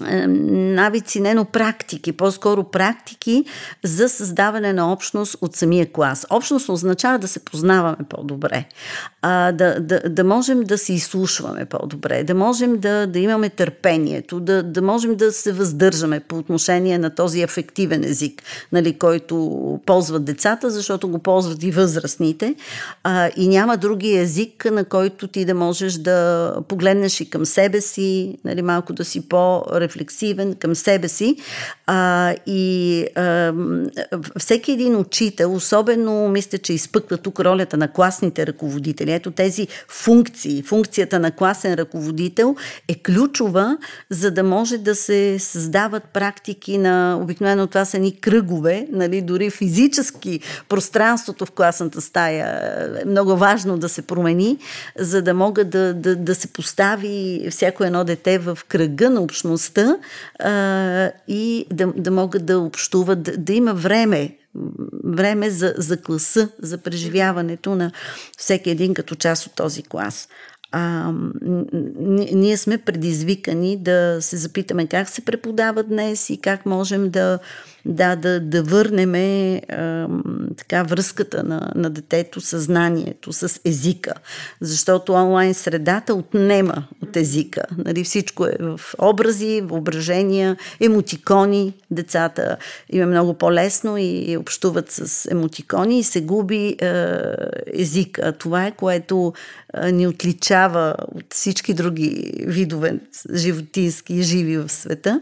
навици, 0.00 1.20
не, 1.20 1.34
но 1.34 1.44
практики, 1.44 2.12
по-скоро 2.12 2.64
практики 2.64 3.44
за 3.84 4.08
създаване 4.08 4.72
на 4.72 4.92
общност 4.92 5.36
от 5.40 5.56
самия 5.56 5.92
клас. 5.92 6.26
Общност 6.30 6.68
означава 6.68 7.18
да 7.18 7.28
се 7.28 7.40
познаваме 7.40 7.96
по-добре, 8.08 8.64
а, 9.22 9.52
да, 9.52 9.80
да, 9.80 10.00
да 10.08 10.24
можем 10.24 10.62
да 10.62 10.78
се 10.78 10.92
изслушваме 10.92 11.64
по-добре, 11.64 12.24
да 12.24 12.34
можем 12.34 12.78
да, 12.78 13.06
да 13.06 13.18
имаме 13.18 13.48
търпението, 13.48 14.40
да, 14.40 14.62
да 14.62 14.82
можем 14.82 15.16
да 15.16 15.32
се 15.32 15.52
въздържаме 15.52 16.20
по 16.20 16.38
отношение 16.38 16.98
на 16.98 17.14
този 17.14 17.42
ефективен 17.42 18.04
език, 18.04 18.42
нали, 18.72 18.98
който 18.98 19.80
ползват 19.86 20.24
децата, 20.24 20.70
защото 20.70 21.08
го 21.08 21.18
ползват 21.18 21.62
и 21.62 21.70
възрастните. 21.70 22.54
А, 23.04 23.30
и 23.36 23.48
няма 23.48 23.76
други 23.76 24.16
език, 24.16 24.64
на 24.64 24.84
който 24.84 25.28
ти 25.28 25.44
да 25.44 25.54
можеш 25.54 25.94
да 25.94 26.54
погледнеш 26.68 27.20
и 27.20 27.30
към 27.30 27.46
себе 27.46 27.80
си, 27.80 28.38
нали, 28.44 28.62
малко 28.62 28.92
да 28.92 29.04
си 29.04 29.28
по 29.28 29.62
рефлексивен 29.80 30.54
към 30.54 30.74
себе 30.74 31.08
си. 31.08 31.36
А, 31.86 32.34
и 32.46 33.04
а, 33.14 33.52
всеки 34.38 34.72
един 34.72 34.96
учител, 34.96 35.54
особено 35.54 36.28
мисля, 36.28 36.58
че 36.58 36.72
изпъква 36.72 37.16
тук 37.16 37.40
ролята 37.40 37.76
на 37.76 37.92
класните 37.92 38.46
ръководители. 38.46 39.12
Ето 39.12 39.30
тези 39.30 39.68
функции, 39.88 40.62
функцията 40.62 41.18
на 41.18 41.30
класен 41.30 41.74
ръководител 41.74 42.56
е 42.88 42.94
ключова, 42.94 43.78
за 44.10 44.30
да 44.30 44.42
може 44.42 44.78
да 44.78 44.94
се 44.94 45.38
създават 45.38 46.04
практики 46.04 46.78
на, 46.78 47.18
обикновено 47.22 47.66
това 47.66 47.84
са 47.84 47.98
ни 47.98 48.20
кръгове, 48.20 48.86
нали, 48.92 49.22
дори 49.22 49.50
физически 49.50 50.40
пространството 50.68 51.46
в 51.46 51.50
класната 51.50 52.00
стая 52.00 52.46
е 53.02 53.04
много 53.04 53.36
важно 53.36 53.78
да 53.78 53.88
се 53.88 54.02
промени, 54.02 54.58
за 54.98 55.22
да 55.22 55.34
могат 55.34 55.70
да, 55.70 55.94
да, 55.94 56.16
да 56.16 56.34
се 56.34 56.48
постави 56.48 57.46
всяко 57.50 57.84
едно 57.84 58.04
дете 58.04 58.38
в 58.38 58.58
кръга 58.68 59.10
на 59.10 59.20
общността 59.20 59.67
възрастта 59.68 59.98
а, 60.38 61.10
и 61.28 61.66
да, 61.72 61.92
да 61.96 62.10
могат 62.10 62.46
да 62.46 62.58
общуват, 62.58 63.22
да, 63.22 63.36
да 63.36 63.52
има 63.52 63.74
време 63.74 64.36
време 65.04 65.50
за, 65.50 65.74
за 65.76 66.02
класа, 66.02 66.48
за 66.62 66.78
преживяването 66.78 67.74
на 67.74 67.92
всеки 68.38 68.70
един 68.70 68.94
като 68.94 69.14
част 69.14 69.46
от 69.46 69.52
този 69.54 69.82
клас. 69.82 70.28
А, 70.72 71.12
ние 72.32 72.56
сме 72.56 72.78
предизвикани 72.78 73.76
да 73.76 74.18
се 74.20 74.36
запитаме 74.36 74.86
как 74.86 75.08
се 75.08 75.24
преподава 75.24 75.82
днес 75.82 76.30
и 76.30 76.40
как 76.40 76.66
можем 76.66 77.10
да, 77.10 77.38
да, 77.88 78.16
да, 78.16 78.40
да 78.40 78.62
върнем 78.62 79.14
така 80.56 80.82
връзката 80.82 81.42
на, 81.42 81.72
на 81.74 81.90
детето, 81.90 82.40
съзнанието 82.40 83.32
с 83.32 83.60
езика. 83.64 84.14
Защото 84.60 85.12
онлайн 85.12 85.54
средата 85.54 86.14
отнема 86.14 86.84
от 87.02 87.16
езика. 87.16 87.62
Нали, 87.78 88.04
всичко 88.04 88.46
е 88.46 88.56
в 88.60 88.80
образи, 88.98 89.60
въображения, 89.64 90.56
емотикони. 90.80 91.74
Децата 91.90 92.56
им 92.90 93.02
е 93.02 93.06
много 93.06 93.34
по-лесно 93.34 93.96
и 93.98 94.36
общуват 94.36 94.90
с 94.90 95.30
емотикони 95.30 95.98
и 95.98 96.04
се 96.04 96.20
губи 96.20 96.76
е, 96.80 97.06
езика. 97.74 98.32
Това 98.32 98.66
е 98.66 98.76
което 98.76 99.32
е, 99.74 99.92
ни 99.92 100.06
отличава 100.06 100.94
от 101.14 101.34
всички 101.34 101.74
други 101.74 102.32
видове 102.46 102.98
животински 103.34 104.22
живи 104.22 104.56
в 104.56 104.68
света 104.68 105.20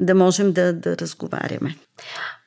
да 0.00 0.14
можем 0.14 0.52
да, 0.52 0.72
да 0.72 0.96
разговаряме. 0.96 1.76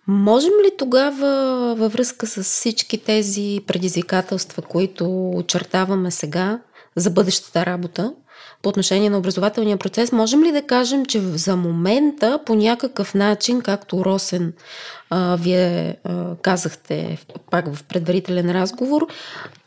Можем 0.08 0.52
ли 0.66 0.72
тогава 0.78 1.76
във 1.78 1.94
връзка 1.94 2.28
с 2.28 2.44
всички 2.44 2.98
тези 2.98 3.60
предизвикателства, 3.68 4.62
които 4.62 5.30
очертаваме 5.30 6.12
сега 6.12 6.60
за 6.96 7.10
бъдещата 7.10 7.66
работа 7.66 8.14
по 8.62 8.70
отношение 8.70 9.10
на 9.10 9.18
образователния 9.18 9.78
процес, 9.78 10.12
можем 10.12 10.44
ли 10.44 10.52
да 10.52 10.62
кажем, 10.62 11.06
че 11.06 11.22
за 11.22 11.56
момента 11.56 12.40
по 12.46 12.56
някакъв 12.56 13.14
начин, 13.14 13.62
както 13.62 14.06
Росен 14.06 14.54
а, 15.10 15.36
вие 15.36 15.98
а, 16.04 16.36
казахте 16.36 17.18
пак 17.52 17.74
в 17.74 17.84
предварителен 17.84 18.52
разговор, 18.52 19.08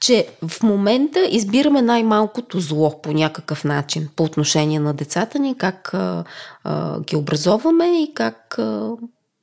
че 0.01 0.27
в 0.49 0.63
момента 0.63 1.29
избираме 1.31 1.83
най-малкото 1.83 2.61
зло 2.61 3.03
по 3.03 3.13
някакъв 3.13 3.65
начин 3.65 4.09
по 4.17 4.25
отношение 4.25 4.81
на 4.81 4.95
децата 4.95 5.39
ни, 5.39 5.59
как 5.59 5.95
а, 5.95 6.25
а, 6.65 7.01
ги 7.01 7.17
образоваме 7.17 8.03
и 8.03 8.15
как 8.15 8.59
а, 8.59 8.91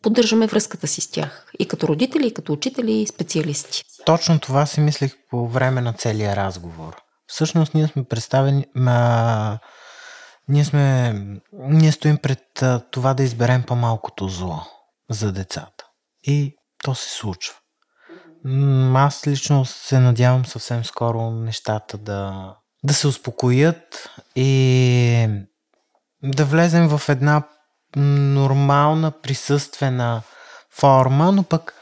поддържаме 0.01 0.47
връзката 0.47 0.87
си 0.87 1.01
с 1.01 1.11
тях. 1.11 1.45
И 1.59 1.65
като 1.65 1.87
родители, 1.87 2.27
и 2.27 2.33
като 2.33 2.53
учители, 2.53 2.91
и 2.91 3.07
специалисти. 3.07 3.83
Точно 4.05 4.39
това 4.39 4.65
си 4.65 4.79
мислих 4.79 5.15
по 5.29 5.47
време 5.47 5.81
на 5.81 5.93
целия 5.93 6.35
разговор. 6.35 7.06
Всъщност 7.27 7.73
ние 7.73 7.87
сме 7.87 8.03
представени... 8.03 8.65
Ма, 8.75 9.59
ние 10.47 10.65
сме... 10.65 11.13
Ние 11.53 11.91
стоим 11.91 12.17
пред 12.17 12.61
а, 12.61 12.81
това 12.91 13.13
да 13.13 13.23
изберем 13.23 13.63
по-малкото 13.63 14.27
зло 14.27 14.61
за 15.09 15.31
децата. 15.31 15.85
И 16.23 16.55
то 16.83 16.95
се 16.95 17.09
случва. 17.09 17.55
Аз 18.95 19.27
лично 19.27 19.65
се 19.65 19.99
надявам 19.99 20.45
съвсем 20.45 20.85
скоро 20.85 21.31
нещата 21.31 21.97
да, 21.97 22.53
да 22.83 22.93
се 22.93 23.07
успокоят 23.07 24.09
и 24.35 25.27
да 26.23 26.45
влезем 26.45 26.87
в 26.87 27.09
една 27.09 27.43
нормална 27.95 29.11
присъствена 29.11 30.21
форма, 30.71 31.31
но 31.31 31.43
пък 31.43 31.73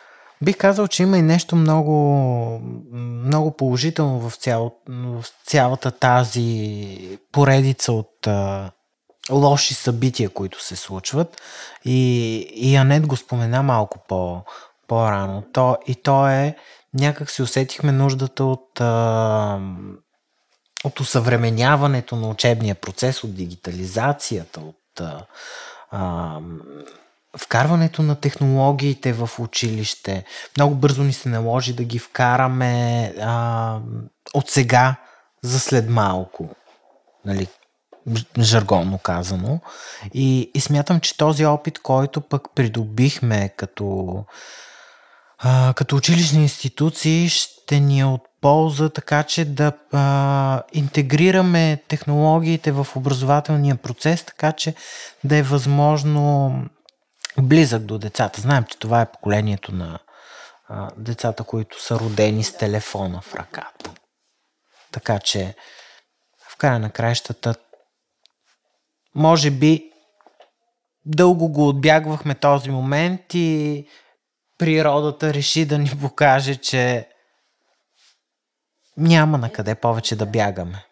бих 0.46 0.58
казал, 0.58 0.88
че 0.88 1.04
има 1.04 1.18
и 1.18 1.22
нещо 1.22 1.56
много, 1.56 2.60
много 2.94 3.52
положително 3.52 4.30
в, 4.30 4.36
цял, 4.36 4.76
в 4.90 5.26
цялата 5.46 5.92
тази 5.92 7.20
поредица 7.32 7.94
от 7.94 8.28
а, 8.28 8.72
лоши 9.32 9.74
събития, 9.74 10.30
които 10.30 10.64
се 10.64 10.76
случват. 10.76 11.42
И, 11.86 12.36
и 12.56 12.76
Анет 12.76 13.08
го 13.08 13.16
спомена 13.18 13.64
малко 13.64 14.00
по, 14.08 14.42
по-рано. 14.88 15.44
То, 15.54 15.78
и 15.88 15.96
то 15.96 16.28
е, 16.28 16.56
някак 16.94 17.32
си 17.32 17.42
усетихме 17.42 17.92
нуждата 17.92 18.44
от, 18.44 18.82
а, 18.82 19.60
от 20.84 21.00
усъвременяването 21.00 22.16
на 22.16 22.30
учебния 22.30 22.76
процес, 22.76 23.24
от 23.24 23.36
дигитализацията, 23.36 24.60
от 24.60 25.02
а, 25.92 26.40
вкарването 27.38 28.04
на 28.04 28.16
технологиите 28.16 29.14
в 29.14 29.30
училище. 29.40 30.24
Много 30.58 30.76
бързо 30.76 31.04
ни 31.04 31.14
се 31.14 31.30
наложи 31.30 31.74
да 31.74 31.84
ги 31.84 32.00
вкараме 32.00 33.14
а, 33.22 33.80
от 34.34 34.50
сега 34.50 34.96
за 35.44 35.60
след 35.60 35.90
малко. 35.90 36.50
Нали, 37.26 37.48
жаргонно 38.40 38.98
казано. 38.98 39.60
И, 40.14 40.52
и 40.54 40.62
смятам, 40.62 41.00
че 41.00 41.18
този 41.18 41.46
опит, 41.46 41.80
който 41.80 42.22
пък 42.22 42.48
придобихме 42.56 43.50
като, 43.50 44.16
а, 45.40 45.74
като 45.76 45.96
училищни 45.96 46.42
институции, 46.42 47.30
ще 47.30 47.80
ни 47.80 48.00
е 48.00 48.06
от 48.06 48.22
полза, 48.42 48.90
така 48.90 49.24
че 49.24 49.46
да 49.46 49.72
а, 49.92 50.62
интегрираме 50.74 51.84
технологиите 51.88 52.72
в 52.72 52.88
образователния 52.96 53.76
процес, 53.76 54.24
така 54.24 54.52
че 54.52 54.76
да 55.24 55.36
е 55.36 55.44
възможно 55.44 56.54
близък 57.42 57.84
до 57.84 57.98
децата. 57.98 58.42
Знаем, 58.42 58.64
че 58.64 58.80
това 58.80 59.02
е 59.02 59.12
поколението 59.12 59.76
на 59.76 60.00
а, 60.68 60.90
децата, 60.98 61.44
които 61.44 61.84
са 61.84 62.00
родени 62.00 62.44
с 62.44 62.58
телефона 62.58 63.22
в 63.22 63.36
ръката. 63.36 63.92
Така 64.92 65.20
че 65.20 65.56
в 66.50 66.58
края 66.58 66.80
на 66.80 66.90
краищата 66.90 67.56
може 69.16 69.52
би 69.52 69.92
дълго 71.06 71.52
го 71.52 71.68
отбягвахме 71.68 72.36
този 72.36 72.70
момент 72.70 73.22
и 73.34 73.88
природата 74.58 75.34
реши 75.34 75.66
да 75.66 75.78
ни 75.78 75.92
покаже, 76.02 76.56
че 76.56 77.10
няма 78.98 79.38
на 79.38 79.52
къде 79.52 79.76
повече 79.76 80.16
да 80.16 80.26
бягаме. 80.26 80.86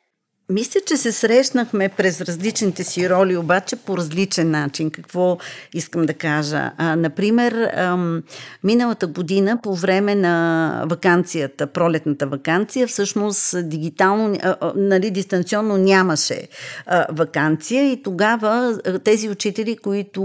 Мисля, 0.50 0.80
че 0.86 0.98
се 0.98 1.12
срещнахме 1.12 1.90
през 1.90 2.22
различните 2.22 2.84
си 2.84 3.10
роли, 3.10 3.38
обаче 3.38 3.76
по 3.76 3.98
различен 3.98 4.52
начин. 4.52 4.92
Какво 4.92 5.38
искам 5.74 6.06
да 6.06 6.14
кажа? 6.14 6.72
А, 6.78 6.96
например, 6.96 7.72
ам, 7.74 8.24
миналата 8.64 9.08
година, 9.08 9.60
по 9.64 9.76
време 9.76 10.16
на 10.16 10.86
вакансията, 10.90 11.68
пролетната 11.68 12.28
вакансия, 12.28 12.88
всъщност 12.88 13.70
дигитално, 13.70 14.38
а, 14.44 14.56
а, 14.62 14.74
нали, 14.76 15.12
дистанционно 15.12 15.78
нямаше 15.78 16.48
а, 16.86 17.06
вакансия 17.12 17.92
и 17.92 18.04
тогава 18.04 18.80
а, 18.86 19.00
тези 19.00 19.30
учители, 19.30 19.78
които 19.78 20.22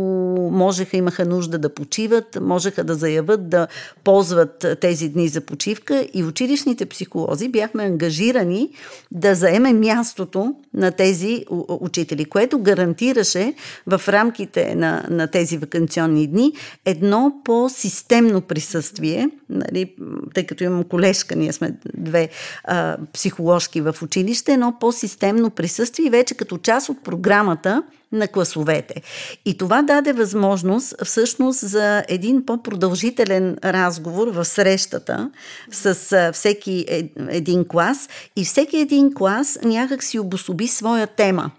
можеха, 0.52 0.96
имаха 0.96 1.24
нужда 1.24 1.58
да 1.58 1.74
почиват, 1.74 2.38
можеха 2.40 2.84
да 2.84 2.94
заявят 2.94 3.48
да 3.48 3.66
ползват 4.04 4.66
тези 4.80 5.08
дни 5.08 5.28
за 5.28 5.40
почивка 5.40 6.06
и 6.14 6.24
училищните 6.24 6.86
психолози 6.86 7.48
бяхме 7.48 7.84
ангажирани 7.84 8.70
да 9.10 9.34
заемем 9.34 9.80
място 9.80 10.07
мястото 10.08 10.54
на 10.74 10.90
тези 10.90 11.44
учители, 11.68 12.24
което 12.24 12.58
гарантираше 12.58 13.54
в 13.86 14.02
рамките 14.08 14.74
на, 14.74 15.04
на 15.10 15.26
тези 15.26 15.58
вакансионни 15.58 16.26
дни 16.26 16.52
едно 16.84 17.32
по-системно 17.44 18.40
присъствие, 18.40 19.30
нали, 19.48 19.94
тъй 20.34 20.46
като 20.46 20.64
имам 20.64 20.84
колежка, 20.84 21.36
ние 21.36 21.52
сме 21.52 21.76
две 21.94 22.28
а, 22.64 22.96
психоложки 23.12 23.80
в 23.80 23.96
училище, 24.02 24.52
едно 24.52 24.76
по-системно 24.80 25.50
присъствие 25.50 26.10
вече 26.10 26.34
като 26.34 26.58
част 26.58 26.88
от 26.88 27.04
програмата 27.04 27.82
на 28.12 28.28
класовете. 28.28 29.02
И 29.44 29.58
това 29.58 29.82
даде 29.82 30.12
възможност 30.12 30.94
всъщност 31.04 31.68
за 31.68 32.04
един 32.08 32.46
по-продължителен 32.46 33.56
разговор 33.64 34.28
в 34.28 34.44
срещата 34.44 35.30
с 35.72 36.30
всеки 36.32 36.84
е, 36.88 37.10
един 37.28 37.68
клас 37.68 38.08
и 38.36 38.44
всеки 38.44 38.76
един 38.76 39.14
клас 39.14 39.58
някак 39.64 40.02
си 40.02 40.18
обособи 40.18 40.68
своя 40.68 41.06
тема. 41.06 41.50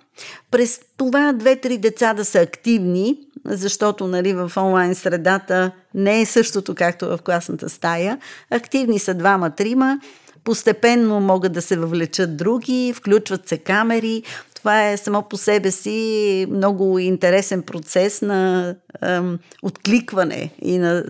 През 0.52 0.80
това 0.98 1.34
две-три 1.34 1.78
деца 1.78 2.14
да 2.14 2.26
са 2.26 2.40
активни, 2.40 3.18
защото 3.46 4.08
нали, 4.08 4.34
в 4.34 4.52
онлайн 4.58 4.96
средата 4.96 5.72
не 5.94 6.22
е 6.22 6.26
същото 6.26 6.76
както 6.76 7.06
в 7.06 7.20
класната 7.26 7.70
стая. 7.70 8.18
Активни 8.50 9.00
са 9.00 9.14
двама-трима, 9.14 10.00
постепенно 10.44 11.20
могат 11.20 11.54
да 11.54 11.62
се 11.62 11.78
въвлечат 11.78 12.38
други, 12.38 12.94
включват 12.96 13.48
се 13.50 13.58
камери, 13.58 14.24
това 14.60 14.90
е 14.90 14.98
само 14.98 15.24
по 15.24 15.38
себе 15.38 15.72
си 15.72 16.46
много 16.50 17.00
интересен 17.00 17.62
процес 17.62 18.22
на 18.22 18.76
ем, 19.02 19.40
откликване 19.64 20.52
и 20.62 20.78
на 20.78 21.04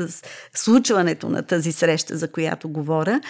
случването 0.53 1.29
на 1.29 1.43
тази 1.43 1.71
среща, 1.71 2.17
за 2.17 2.31
която 2.31 2.69
говоря. 2.69 3.21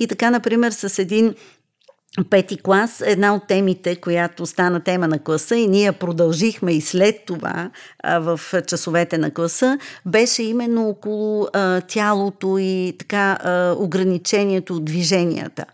И 0.00 0.06
така, 0.06 0.30
например, 0.30 0.70
с 0.70 0.98
един 0.98 1.34
пети 2.24 2.56
клас, 2.56 3.02
една 3.06 3.34
от 3.34 3.46
темите, 3.46 3.96
която 3.96 4.46
стана 4.46 4.80
тема 4.80 5.08
на 5.08 5.18
класа 5.18 5.56
и 5.56 5.68
ние 5.68 5.92
продължихме 5.92 6.72
и 6.72 6.80
след 6.80 7.16
това 7.26 7.70
а, 8.02 8.18
в 8.18 8.40
часовете 8.66 9.18
на 9.18 9.30
класа, 9.30 9.78
беше 10.06 10.42
именно 10.42 10.88
около 10.88 11.48
а, 11.52 11.80
тялото 11.80 12.58
и 12.58 12.94
така 12.98 13.38
а, 13.42 13.74
ограничението 13.78 14.74
от 14.74 14.84
движенията. 14.84 15.64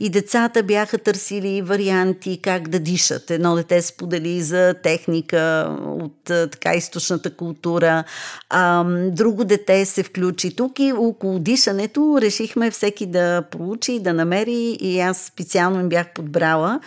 И 0.00 0.10
децата 0.10 0.62
бяха 0.62 0.98
търсили 0.98 1.62
варианти 1.62 2.40
как 2.42 2.68
да 2.68 2.78
дишат. 2.78 3.30
Едно 3.30 3.54
дете 3.54 3.82
сподели 3.82 4.42
за 4.42 4.74
техника 4.82 5.70
от 5.86 6.30
а, 6.30 6.48
така 6.48 6.74
източната 6.74 7.30
култура, 7.36 8.04
а, 8.50 8.84
друго 9.10 9.44
дете 9.44 9.84
се 9.84 10.02
включи 10.02 10.56
тук 10.56 10.78
и 10.78 10.92
около 10.92 11.38
дишането 11.38 12.18
решихме 12.20 12.70
всеки 12.70 13.06
да 13.06 13.42
проучи, 13.50 14.00
да 14.00 14.12
намери 14.12 14.76
и 14.80 15.00
аз 15.00 15.18
специално 15.18 15.80
им 15.80 15.88
бях 15.91 16.13
подбрала 16.13 16.79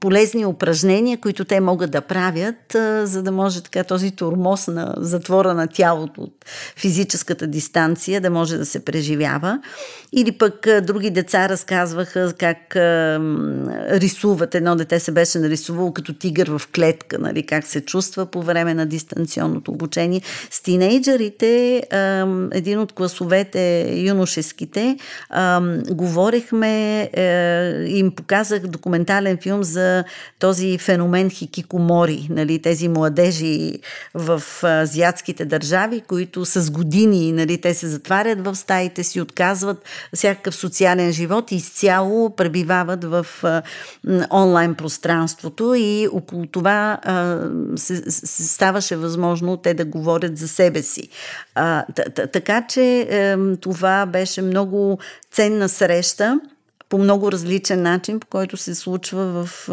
полезни 0.00 0.46
упражнения, 0.46 1.18
които 1.18 1.44
те 1.44 1.60
могат 1.60 1.90
да 1.90 2.00
правят, 2.00 2.76
за 3.08 3.22
да 3.22 3.32
може 3.32 3.62
така 3.62 3.84
този 3.84 4.10
турмоз 4.10 4.66
на 4.66 4.94
затвора 4.96 5.54
на 5.54 5.66
тялото 5.66 6.20
от 6.20 6.44
физическата 6.76 7.46
дистанция 7.46 8.20
да 8.20 8.30
може 8.30 8.56
да 8.56 8.66
се 8.66 8.84
преживява. 8.84 9.60
Или 10.12 10.32
пък 10.32 10.66
други 10.82 11.10
деца 11.10 11.48
разказваха 11.48 12.32
как 12.38 12.76
рисуват. 13.90 14.54
Едно 14.54 14.76
дете 14.76 15.00
се 15.00 15.12
беше 15.12 15.38
нарисувало 15.38 15.92
като 15.92 16.14
тигър 16.14 16.50
в 16.50 16.62
клетка, 16.74 17.18
нали, 17.18 17.46
как 17.46 17.66
се 17.66 17.80
чувства 17.80 18.26
по 18.26 18.42
време 18.42 18.74
на 18.74 18.86
дистанционното 18.86 19.70
обучение. 19.70 20.20
С 20.50 20.62
тинейджерите, 20.62 21.82
един 22.52 22.78
от 22.78 22.92
класовете 22.92 23.92
юношеските, 23.96 24.96
говорихме, 25.90 27.02
е, 27.02 27.84
им 27.86 28.10
показах 28.10 28.60
документален 28.66 29.38
филм 29.42 29.62
за 29.62 29.87
този 30.38 30.78
феномен 30.78 31.30
хикикомори, 31.30 32.26
нали, 32.30 32.62
тези 32.62 32.88
младежи 32.88 33.78
в 34.14 34.42
азиатските 34.64 35.44
държави, 35.44 36.00
които 36.00 36.44
с 36.44 36.70
години 36.70 37.32
нали, 37.32 37.60
те 37.60 37.74
се 37.74 37.86
затварят 37.86 38.44
в 38.44 38.54
стаите 38.54 39.04
си, 39.04 39.20
отказват 39.20 39.84
всякакъв 40.14 40.54
социален 40.54 41.12
живот 41.12 41.52
и 41.52 41.56
изцяло 41.56 42.36
пребивават 42.36 43.04
в 43.04 43.26
онлайн 44.32 44.74
пространството 44.74 45.74
и 45.74 46.08
около 46.12 46.46
това 46.46 46.98
се, 47.76 48.10
се 48.10 48.48
ставаше 48.48 48.96
възможно 48.96 49.56
те 49.56 49.74
да 49.74 49.84
говорят 49.84 50.38
за 50.38 50.48
себе 50.48 50.82
си. 50.82 51.08
А, 51.54 51.84
така 52.32 52.66
че 52.66 53.08
това 53.60 54.06
беше 54.06 54.42
много 54.42 54.98
ценна 55.32 55.68
среща 55.68 56.40
по 56.88 56.98
много 56.98 57.32
различен 57.32 57.82
начин, 57.82 58.20
по 58.20 58.26
който 58.26 58.56
се 58.56 58.74
случва 58.74 59.44
в 59.44 59.68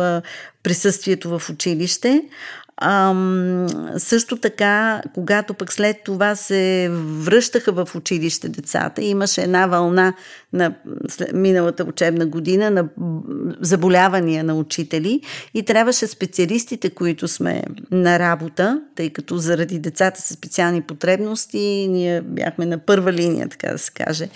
присъствието 0.64 1.40
в 1.40 1.50
училище. 1.50 2.22
Ам, 2.82 3.68
също 3.98 4.38
така, 4.38 5.02
когато 5.14 5.54
пък 5.54 5.74
след 5.74 5.98
това 6.06 6.36
се 6.36 6.90
връщаха 7.02 7.72
в 7.72 7.96
училище 7.96 8.50
децата, 8.50 9.04
имаше 9.04 9.42
една 9.42 9.68
вълна 9.68 10.14
на 10.54 10.74
миналата 11.34 11.84
учебна 11.84 12.26
година 12.26 12.72
на 12.72 12.88
заболявания 13.62 14.44
на 14.44 14.56
учители 14.56 15.22
и 15.54 15.64
трябваше 15.64 16.08
специалистите, 16.08 16.90
които 16.90 17.28
сме 17.28 17.64
на 17.92 18.20
работа, 18.20 18.82
тъй 18.96 19.10
като 19.10 19.38
заради 19.38 19.80
децата 19.80 20.22
с 20.22 20.34
специални 20.34 20.82
потребности, 20.82 21.88
ние 21.90 22.22
бяхме 22.22 22.66
на 22.66 22.78
първа 22.78 23.14
линия, 23.14 23.50
така 23.50 23.72
да 23.72 23.78
се 23.78 23.92
каже, 23.92 24.30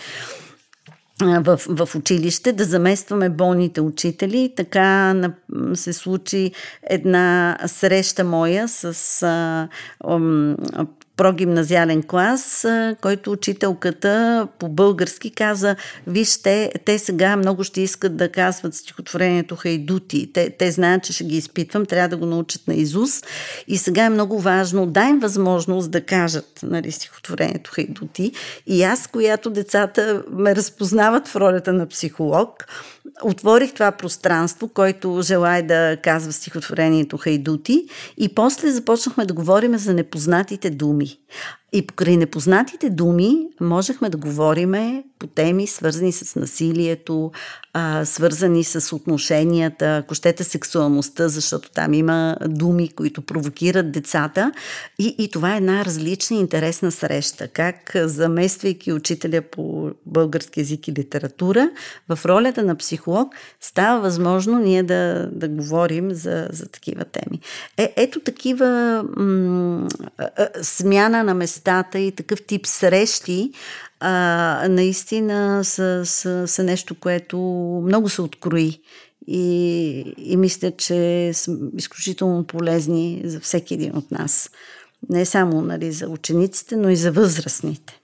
в, 1.21 1.59
в 1.67 1.95
училище, 1.95 2.53
да 2.53 2.63
заместваме 2.63 3.29
болните 3.29 3.81
учители. 3.81 4.53
Така 4.55 5.15
се 5.73 5.93
случи 5.93 6.51
една 6.83 7.57
среща 7.65 8.23
моя 8.23 8.67
с 8.67 9.23
а, 9.23 9.67
прогимназиален 11.19 12.03
клас, 12.03 12.65
който 13.01 13.31
учителката 13.31 14.47
по 14.59 14.69
български 14.69 15.31
каза, 15.31 15.75
вижте, 16.07 16.71
те 16.85 16.99
сега 16.99 17.35
много 17.35 17.63
ще 17.63 17.81
искат 17.81 18.17
да 18.17 18.31
казват 18.31 18.75
стихотворението 18.75 19.55
Хайдути. 19.55 20.33
Те, 20.33 20.49
те 20.49 20.71
знаят, 20.71 21.03
че 21.03 21.13
ще 21.13 21.23
ги 21.23 21.37
изпитвам, 21.37 21.85
трябва 21.85 22.09
да 22.09 22.17
го 22.17 22.25
научат 22.25 22.67
на 22.67 22.73
Изус. 22.73 23.21
И 23.67 23.77
сега 23.77 24.05
е 24.05 24.09
много 24.09 24.39
важно, 24.39 24.85
дай 24.85 25.09
им 25.09 25.19
възможност 25.19 25.91
да 25.91 26.01
кажат 26.01 26.59
нали, 26.63 26.91
стихотворението 26.91 27.71
Хайдути. 27.71 28.31
И 28.67 28.83
аз, 28.83 29.07
която 29.07 29.49
децата 29.49 30.23
ме 30.31 30.55
разпознават 30.55 31.27
в 31.27 31.35
ролята 31.35 31.73
на 31.73 31.87
психолог, 31.87 32.65
отворих 33.23 33.73
това 33.73 33.91
пространство, 33.91 34.67
който 34.67 35.19
желая 35.21 35.67
да 35.67 35.97
казва 36.03 36.33
стихотворението 36.33 37.17
Хайдути 37.17 37.85
и 38.17 38.35
после 38.35 38.71
започнахме 38.71 39.25
да 39.25 39.33
говорим 39.33 39.77
за 39.77 39.93
непознатите 39.93 40.69
думи. 40.69 41.19
И 41.73 41.87
покрай 41.87 42.17
непознатите 42.17 42.89
думи 42.89 43.47
можехме 43.61 44.09
да 44.09 44.17
говориме 44.17 45.03
по 45.19 45.27
теми, 45.27 45.67
свързани 45.67 46.11
с 46.11 46.35
насилието, 46.35 47.31
а, 47.73 48.05
свързани 48.05 48.63
с 48.63 48.95
отношенията, 48.95 49.97
ако 49.97 50.15
щете 50.15 50.43
сексуалността, 50.43 51.27
защото 51.27 51.71
там 51.71 51.93
има 51.93 52.37
думи, 52.47 52.89
които 52.89 53.21
провокират 53.21 53.91
децата. 53.91 54.51
И, 54.99 55.15
и 55.19 55.31
това 55.31 55.53
е 55.53 55.57
една 55.57 55.85
различна 55.85 56.37
интересна 56.37 56.91
среща. 56.91 57.47
Как, 57.47 57.91
замествайки 57.95 58.93
учителя 58.93 59.41
по 59.41 59.91
български 60.05 60.59
язик 60.59 60.87
и 60.87 60.93
литература, 60.93 61.69
в 62.09 62.19
ролята 62.25 62.63
на 62.63 62.75
психолог 62.75 63.33
става 63.61 64.01
възможно 64.01 64.59
ние 64.59 64.83
да, 64.83 65.29
да 65.31 65.47
говорим 65.47 66.11
за, 66.11 66.47
за 66.51 66.67
такива 66.67 67.05
теми. 67.05 67.39
Е, 67.77 67.93
ето 67.95 68.19
такива 68.19 69.03
м- 69.17 69.87
смяна 70.61 71.23
на 71.23 71.33
местата 71.59 71.99
и 71.99 72.11
такъв 72.11 72.41
тип 72.41 72.65
срещи 72.65 73.51
а, 73.99 74.67
наистина 74.69 75.65
са, 75.65 76.01
са, 76.05 76.47
са 76.47 76.63
нещо, 76.63 76.95
което 76.95 77.37
много 77.85 78.09
се 78.09 78.21
открои. 78.21 78.79
И, 79.27 80.13
и 80.17 80.37
мисля, 80.37 80.71
че 80.71 81.31
са 81.33 81.57
изключително 81.77 82.43
полезни 82.43 83.21
за 83.25 83.39
всеки 83.39 83.73
един 83.73 83.97
от 83.97 84.11
нас. 84.11 84.49
Не 85.09 85.25
само 85.25 85.61
нали, 85.61 85.91
за 85.91 86.07
учениците, 86.07 86.75
но 86.75 86.89
и 86.89 86.95
за 86.95 87.11
възрастните, 87.11 87.99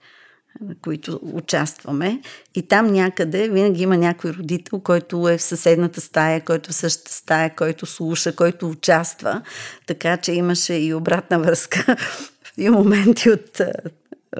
които 0.82 1.20
участваме. 1.22 2.20
И 2.54 2.62
там 2.62 2.86
някъде 2.86 3.48
винаги 3.48 3.82
има 3.82 3.96
някой 3.96 4.30
родител, 4.30 4.80
който 4.80 5.28
е 5.28 5.38
в 5.38 5.42
съседната 5.42 6.00
стая, 6.00 6.44
който 6.44 6.70
в 6.70 6.74
същата 6.74 7.12
стая, 7.12 7.54
който 7.56 7.86
слуша, 7.86 8.36
който 8.36 8.70
участва. 8.70 9.42
Така 9.86 10.16
че 10.16 10.32
имаше 10.32 10.74
и 10.74 10.94
обратна 10.94 11.38
връзка 11.38 11.96
и 12.56 12.70
моменти 12.70 13.30
от 13.30 13.60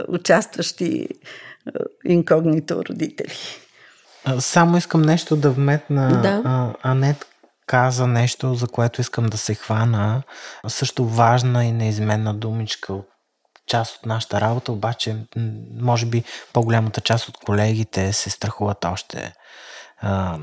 участващи 0.09 1.09
инкогнито 2.05 2.85
родители. 2.85 3.35
Само 4.39 4.77
искам 4.77 5.03
нещо 5.03 5.37
да 5.37 5.51
вметна. 5.51 6.23
Да. 6.23 6.75
Анет 6.83 7.27
каза 7.67 8.07
нещо, 8.07 8.55
за 8.55 8.69
което 8.69 9.01
искам 9.01 9.27
да 9.27 9.37
се 9.37 9.55
хвана. 9.55 10.23
Също 10.67 11.05
важна 11.05 11.64
и 11.64 11.73
неизменна 11.73 12.35
думичка 12.35 12.93
от 12.93 13.09
част 13.67 13.97
от 13.97 14.07
нашата 14.07 14.41
работа, 14.41 14.73
обаче 14.73 15.17
може 15.81 16.07
би 16.07 16.25
по-голямата 16.53 17.01
част 17.01 17.29
от 17.29 17.37
колегите 17.37 18.12
се 18.12 18.31
страхуват 18.31 18.85
още 18.85 19.33
а, 20.01 20.39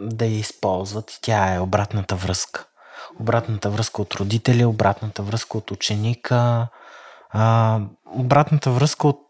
да 0.00 0.24
я 0.24 0.38
използват 0.38 1.18
тя 1.22 1.54
е 1.54 1.60
обратната 1.60 2.16
връзка. 2.16 2.64
Обратната 3.20 3.70
връзка 3.70 4.02
от 4.02 4.14
родители, 4.14 4.64
обратната 4.64 5.22
връзка 5.22 5.58
от 5.58 5.70
ученика, 5.70 6.68
а, 7.30 7.80
обратната 8.06 8.70
връзка 8.70 9.08
от 9.08 9.20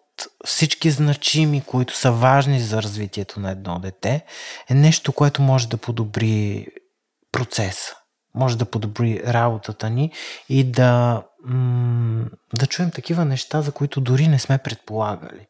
всички 0.45 0.91
значими, 0.91 1.63
които 1.67 1.97
са 1.97 2.13
важни 2.13 2.61
за 2.61 2.83
развитието 2.83 3.41
на 3.41 3.51
едно 3.51 3.79
дете, 3.79 4.25
е 4.71 4.75
нещо, 4.75 5.13
което 5.13 5.43
може 5.43 5.69
да 5.69 5.77
подобри 5.77 6.67
процеса, 7.33 7.95
може 8.35 8.59
да 8.59 8.65
подобри 8.65 9.23
работата 9.27 9.91
ни 9.91 10.13
и 10.49 10.65
да, 10.65 11.23
м- 11.45 12.25
да 12.55 12.67
чуем 12.67 12.91
такива 12.91 13.25
неща, 13.25 13.63
за 13.63 13.73
които 13.73 14.01
дори 14.01 14.29
не 14.29 14.39
сме 14.39 14.59
предполагали. 14.59 15.47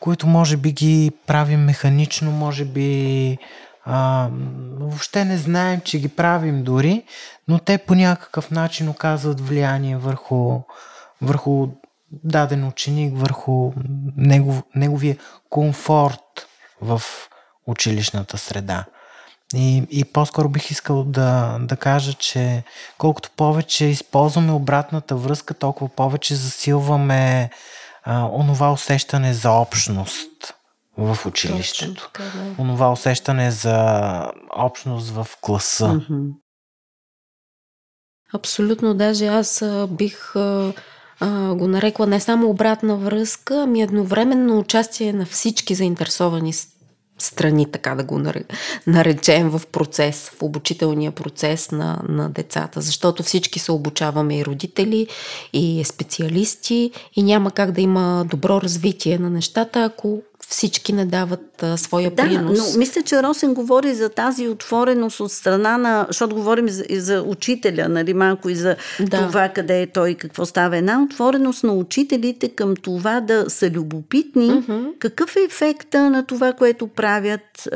Които 0.00 0.26
може 0.26 0.56
би 0.56 0.72
ги 0.72 1.12
правим 1.26 1.60
механично, 1.60 2.30
може 2.30 2.64
би 2.64 3.38
а, 3.84 4.28
въобще 4.78 5.24
не 5.24 5.38
знаем, 5.38 5.80
че 5.80 5.98
ги 5.98 6.08
правим 6.08 6.64
дори, 6.64 7.04
но 7.48 7.58
те 7.58 7.78
по 7.78 7.94
някакъв 7.94 8.50
начин 8.50 8.88
оказват 8.88 9.40
влияние 9.40 9.96
върху, 9.96 10.60
върху 11.22 11.68
даден 12.10 12.68
ученик, 12.68 13.18
върху 13.18 13.72
негов, 14.16 14.62
неговия 14.74 15.16
комфорт 15.50 16.48
в 16.80 17.02
училищната 17.66 18.38
среда. 18.38 18.84
И, 19.54 19.86
и 19.90 20.04
по-скоро 20.04 20.48
бих 20.48 20.70
искал 20.70 21.04
да, 21.04 21.58
да 21.60 21.76
кажа, 21.76 22.14
че 22.14 22.64
колкото 22.98 23.30
повече 23.36 23.84
използваме 23.84 24.52
обратната 24.52 25.16
връзка, 25.16 25.54
толкова 25.54 25.88
повече 25.88 26.34
засилваме 26.34 27.50
а, 28.04 28.28
онова 28.32 28.72
усещане 28.72 29.34
за 29.34 29.50
общност 29.50 30.54
в 30.96 31.18
училището. 31.26 31.94
Точно, 31.94 32.06
така, 32.06 32.22
да. 32.22 32.62
Онова 32.62 32.92
усещане 32.92 33.50
за 33.50 34.32
общност 34.56 35.10
в 35.10 35.26
класа. 35.40 35.86
Mm-hmm. 35.86 36.30
Абсолютно, 38.34 38.94
даже 38.94 39.26
аз 39.26 39.64
бих 39.88 40.32
го 41.54 41.68
нарекла 41.68 42.06
не 42.06 42.20
само 42.20 42.50
обратна 42.50 42.96
връзка, 42.96 43.62
ами 43.62 43.82
едновременно 43.82 44.58
участие 44.58 45.12
на 45.12 45.26
всички 45.26 45.74
заинтересовани 45.74 46.52
страни, 47.18 47.66
така 47.70 47.94
да 47.94 48.04
го 48.04 48.20
наречем, 48.86 49.50
в 49.50 49.62
процес, 49.72 50.28
в 50.28 50.42
обучителния 50.42 51.12
процес 51.12 51.70
на, 51.70 52.02
на 52.08 52.30
децата. 52.30 52.80
Защото 52.80 53.22
всички 53.22 53.58
се 53.58 53.72
обучаваме 53.72 54.38
и 54.38 54.44
родители, 54.44 55.06
и 55.52 55.84
специалисти, 55.84 56.90
и 57.16 57.22
няма 57.22 57.50
как 57.50 57.72
да 57.72 57.80
има 57.80 58.24
добро 58.30 58.60
развитие 58.60 59.18
на 59.18 59.30
нещата, 59.30 59.84
ако 59.84 60.22
всички 60.52 60.92
не 60.92 61.06
дават 61.06 61.62
а, 61.62 61.76
своя 61.76 62.10
да, 62.10 62.22
принос. 62.22 62.58
но 62.58 62.78
мисля, 62.78 63.02
че 63.02 63.22
Росен 63.22 63.54
говори 63.54 63.94
за 63.94 64.08
тази 64.08 64.48
отвореност 64.48 65.20
от 65.20 65.32
страна 65.32 65.78
на, 65.78 66.04
защото 66.08 66.34
говорим 66.34 66.68
за, 66.68 66.84
и 66.88 67.00
за 67.00 67.22
учителя, 67.22 67.88
нали, 67.88 68.14
малко 68.14 68.48
и 68.48 68.54
за 68.54 68.76
да. 69.00 69.26
това 69.26 69.48
къде 69.48 69.82
е 69.82 69.86
той 69.86 70.10
и 70.10 70.14
какво 70.14 70.46
става. 70.46 70.76
Една 70.76 71.02
отвореност 71.02 71.64
на 71.64 71.72
учителите 71.72 72.48
към 72.48 72.76
това 72.76 73.20
да 73.20 73.44
са 73.48 73.70
любопитни. 73.70 74.50
Mm-hmm. 74.50 74.98
Какъв 74.98 75.36
е 75.36 75.40
ефекта 75.40 76.10
на 76.10 76.26
това, 76.26 76.52
което 76.52 76.86
правят? 76.86 77.68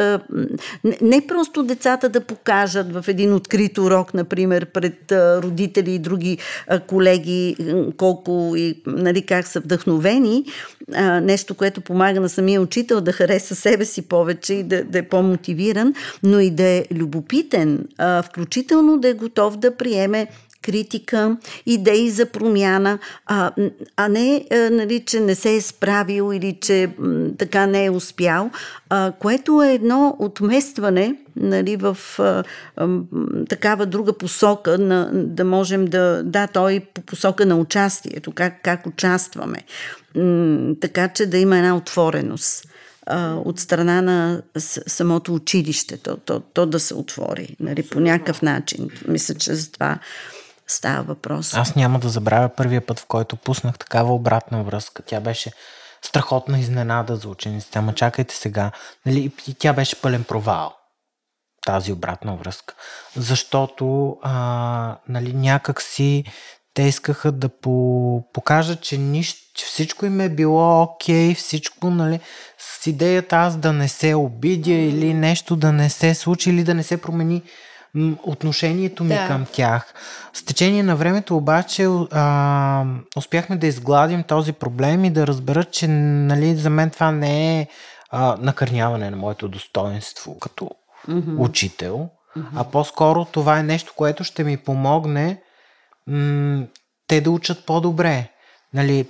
Не 1.01 1.27
просто 1.27 1.63
децата 1.63 2.09
да 2.09 2.21
покажат 2.21 2.93
в 2.93 3.05
един 3.09 3.35
открит 3.35 3.79
урок, 3.79 4.15
например, 4.15 4.67
пред 4.67 5.13
родители 5.13 5.91
и 5.91 5.99
други 5.99 6.39
колеги 6.87 7.57
колко 7.97 8.53
и 8.57 8.83
нали, 8.87 9.23
как 9.23 9.47
са 9.47 9.61
вдъхновени, 9.61 10.45
нещо, 11.23 11.55
което 11.55 11.81
помага 11.81 12.21
на 12.21 12.29
самия 12.29 12.66
учител 12.67 13.01
да 13.01 13.13
хареса 13.13 13.55
себе 13.55 13.85
си 13.85 14.03
повече 14.03 14.55
и 14.55 14.63
да, 14.63 14.85
да 14.85 14.99
е 14.99 15.09
по-мотивиран, 15.09 15.95
но 16.23 16.41
и 16.41 16.51
да 16.51 16.65
е 16.65 16.85
любопитен, 16.95 17.89
а, 17.99 18.23
включително 18.23 18.99
да 18.99 19.09
е 19.09 19.15
готов 19.15 19.57
да 19.57 19.77
приеме 19.77 20.27
критика, 20.63 21.37
идеи 21.67 22.11
за 22.11 22.27
промяна, 22.27 22.99
а, 23.27 23.53
а 23.97 24.09
не, 24.09 24.45
а, 24.53 24.71
нали, 24.71 25.05
че 25.05 25.21
не 25.21 25.35
се 25.35 25.55
е 25.55 25.61
справил 25.61 26.33
или 26.35 26.59
че 26.61 26.91
м, 26.99 27.29
така 27.39 27.67
не 27.67 27.85
е 27.85 27.91
успял, 27.91 28.51
а, 28.89 29.13
което 29.19 29.63
е 29.63 29.73
едно 29.73 30.17
отместване 30.19 31.17
нали, 31.37 31.77
в 31.77 31.99
а, 32.19 32.45
а, 32.77 32.89
такава 33.49 33.87
друга 33.87 34.13
посока, 34.13 34.79
на, 34.79 35.11
да 35.13 35.45
можем 35.45 35.85
да, 35.85 36.23
да, 36.25 36.47
той 36.47 36.81
по 36.95 37.01
посока 37.01 37.47
на 37.47 37.57
участието, 37.57 38.33
как, 38.33 38.63
как 38.63 38.87
участваме. 38.87 39.59
М, 40.15 40.75
така 40.81 41.09
че 41.09 41.27
да 41.27 41.39
има 41.39 41.57
една 41.57 41.77
отвореност 41.77 42.69
от 43.45 43.61
страна 43.61 44.03
на 44.03 44.43
самото 44.87 45.35
училище, 45.35 45.97
то, 45.97 46.17
то, 46.17 46.41
то 46.41 46.67
да 46.67 46.81
се 46.81 46.95
отвори 46.95 47.57
нали, 47.61 47.83
по 47.83 48.01
някакъв 48.01 48.43
начин. 48.43 48.89
Мисля, 49.09 49.35
че 49.35 49.55
за 49.55 49.73
това 49.73 49.99
става 50.67 51.03
въпрос. 51.03 51.55
Аз 51.55 51.75
няма 51.75 51.99
да 51.99 52.09
забравя 52.09 52.49
първия 52.49 52.87
път, 52.87 53.01
в 53.01 53.07
който 53.07 53.37
пуснах 53.37 53.79
такава 53.79 54.15
обратна 54.15 54.63
връзка. 54.63 55.03
Тя 55.03 55.21
беше 55.21 55.53
страхотна 56.03 56.59
изненада 56.59 57.17
за 57.17 57.29
учениците. 57.29 57.79
Ама 57.79 57.95
чакайте 57.95 58.35
сега. 58.35 58.71
Нали, 59.07 59.33
и 59.49 59.55
тя 59.55 59.73
беше 59.73 60.01
пълен 60.01 60.25
провал. 60.25 60.75
Тази 61.67 61.93
обратна 61.93 62.37
връзка. 62.37 62.75
Защото 63.17 64.17
а, 64.23 64.99
нали, 65.09 65.33
някак 65.33 65.83
си 65.83 66.25
те 66.75 66.83
искаха 66.83 67.33
да 67.33 67.49
по, 67.49 68.25
покажат, 68.33 68.81
че, 68.81 68.99
нищо, 68.99 69.41
че 69.55 69.67
всичко 69.67 70.07
им 70.07 70.21
е 70.21 70.29
било 70.29 70.83
окей, 70.83 71.35
всичко, 71.35 71.91
нали, 71.91 72.21
с 72.59 72.87
идеята 72.87 73.37
аз 73.37 73.57
да 73.57 73.73
не 73.73 73.89
се 73.89 74.15
обидя 74.15 74.73
или 74.73 75.15
нещо 75.15 75.57
да 75.57 75.73
не 75.73 75.91
се 75.91 76.15
случи 76.15 76.51
или 76.51 76.65
да 76.65 76.75
не 76.75 76.83
се 76.83 77.01
промени 77.03 77.43
отношението 78.23 79.05
ми 79.05 79.15
да. 79.15 79.27
към 79.27 79.47
тях. 79.53 79.95
С 80.33 80.45
течение 80.45 80.83
на 80.83 80.97
времето 80.97 81.37
обаче 81.37 81.89
а, 82.11 82.85
успяхме 83.17 83.57
да 83.57 83.67
изгладим 83.67 84.23
този 84.23 84.53
проблем 84.53 85.05
и 85.05 85.11
да 85.11 85.27
разберат, 85.27 85.73
че 85.73 85.89
нали, 85.89 86.57
за 86.57 86.71
мен 86.71 86.91
това 86.91 87.11
не 87.11 87.61
е 87.61 87.67
а, 88.11 88.37
накърняване 88.41 89.11
на 89.11 89.17
моето 89.17 89.49
достоинство 89.49 90.39
като 90.39 90.71
mm-hmm. 91.09 91.39
учител, 91.39 92.09
mm-hmm. 92.37 92.45
а 92.57 92.65
по-скоро 92.65 93.25
това 93.25 93.59
е 93.59 93.63
нещо, 93.63 93.93
което 93.97 94.25
ще 94.25 94.45
ми 94.45 94.57
помогне 94.57 95.43
м- 96.07 96.65
те 97.07 97.21
да 97.21 97.31
учат 97.31 97.67
по-добре. 97.67 98.29
Нали, 98.75 99.07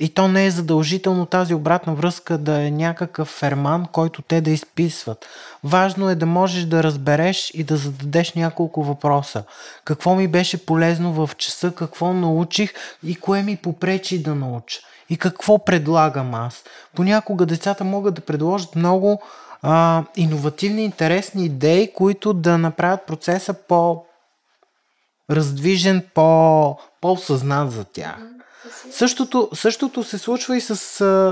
и 0.00 0.08
то 0.08 0.28
не 0.28 0.46
е 0.46 0.50
задължително 0.50 1.26
тази 1.26 1.54
обратна 1.54 1.94
връзка 1.94 2.38
да 2.38 2.62
е 2.62 2.70
някакъв 2.70 3.28
ферман, 3.28 3.86
който 3.92 4.22
те 4.22 4.40
да 4.40 4.50
изписват. 4.50 5.26
Важно 5.64 6.10
е 6.10 6.14
да 6.14 6.26
можеш 6.26 6.64
да 6.64 6.82
разбереш 6.82 7.50
и 7.54 7.64
да 7.64 7.76
зададеш 7.76 8.32
няколко 8.32 8.82
въпроса. 8.82 9.44
Какво 9.84 10.14
ми 10.14 10.28
беше 10.28 10.66
полезно 10.66 11.12
в 11.12 11.36
часа, 11.36 11.72
какво 11.74 12.12
научих 12.12 12.74
и 13.04 13.16
кое 13.16 13.42
ми 13.42 13.56
попречи 13.56 14.22
да 14.22 14.34
науча. 14.34 14.78
И 15.10 15.16
какво 15.16 15.64
предлагам 15.64 16.34
аз. 16.34 16.64
Понякога 16.94 17.46
децата 17.46 17.84
могат 17.84 18.14
да 18.14 18.20
предложат 18.20 18.76
много 18.76 19.22
а, 19.62 20.04
иновативни, 20.16 20.84
интересни 20.84 21.44
идеи, 21.44 21.92
които 21.92 22.32
да 22.32 22.58
направят 22.58 23.06
процеса 23.06 23.54
по 23.54 24.04
раздвижен, 25.30 26.06
по, 26.14 26.78
по-осъзнат 27.00 27.72
за 27.72 27.84
тях. 27.84 28.37
Същото, 28.90 29.48
същото 29.54 30.04
се 30.04 30.18
случва 30.18 30.56
и 30.56 30.60
с, 30.60 30.76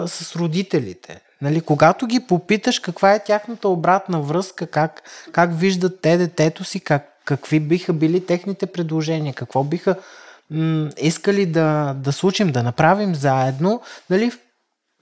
с 0.07 0.37
родителите. 0.37 1.21
Нали, 1.43 1.61
когато 1.61 2.07
ги 2.07 2.21
попиташ 2.21 2.79
каква 2.79 3.15
е 3.15 3.25
тяхната 3.25 3.69
обратна 3.69 4.21
връзка, 4.21 4.67
как, 4.67 5.03
как 5.33 5.51
виждат 5.59 6.01
те 6.01 6.17
детето 6.17 6.65
си, 6.65 6.81
как, 6.81 7.09
какви 7.25 7.61
биха 7.61 7.93
били 7.93 8.27
техните 8.27 8.67
предложения, 8.67 9.35
какво 9.35 9.65
биха 9.65 9.97
м- 10.51 10.91
искали 10.97 11.47
да, 11.47 11.95
да 11.99 12.13
случим, 12.13 12.53
да 12.53 12.63
направим 12.63 13.15
заедно, 13.15 13.81
нали, 14.11 14.31
в 14.31 14.39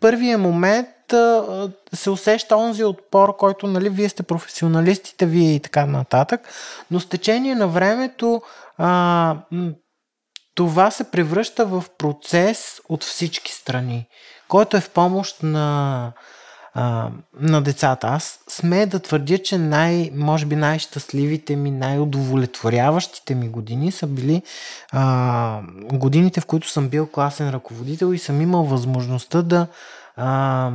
първия 0.01 0.39
момент 0.39 1.13
а, 1.13 1.71
се 1.93 2.11
усеща 2.11 2.57
онзи 2.57 2.85
отпор, 2.85 3.37
който 3.37 3.67
нали, 3.67 3.89
вие 3.89 4.09
сте 4.09 4.23
професионалистите, 4.23 5.27
вие 5.27 5.55
и 5.55 5.61
така 5.61 5.87
нататък, 5.87 6.41
но 6.91 7.01
с 7.01 7.07
течение 7.07 7.55
на 7.55 7.69
времето 7.69 8.43
а, 8.79 9.37
това 10.55 10.91
се 10.91 11.11
превръща 11.11 11.67
в 11.67 11.85
процес 11.99 12.81
от 12.89 13.05
всички 13.05 13.53
страни, 13.53 14.07
който 14.49 14.77
е 14.77 14.81
в 14.81 14.91
помощ 14.91 15.43
на, 15.43 16.13
а, 16.75 17.11
на 17.41 17.63
децата. 17.63 18.07
Аз 18.07 18.41
сме 18.49 18.87
да 18.87 19.01
твърдя, 19.01 19.39
че 19.39 19.59
най, 19.59 20.11
може 20.15 20.47
би 20.47 20.57
най-щастливите 20.57 21.57
ми, 21.57 21.71
най-удовлетворяващите 21.71 23.35
ми 23.35 23.49
години 23.49 23.93
са 23.93 24.07
били 24.07 24.43
а, 24.93 25.61
годините, 25.93 26.41
в 26.41 26.47
които 26.47 26.69
съм 26.69 26.89
бил 26.89 27.07
класен 27.07 27.51
ръководител 27.51 28.15
и 28.15 28.19
съм 28.19 28.41
имал 28.41 28.65
възможността 28.65 29.43
да 29.43 29.67
а, 30.17 30.71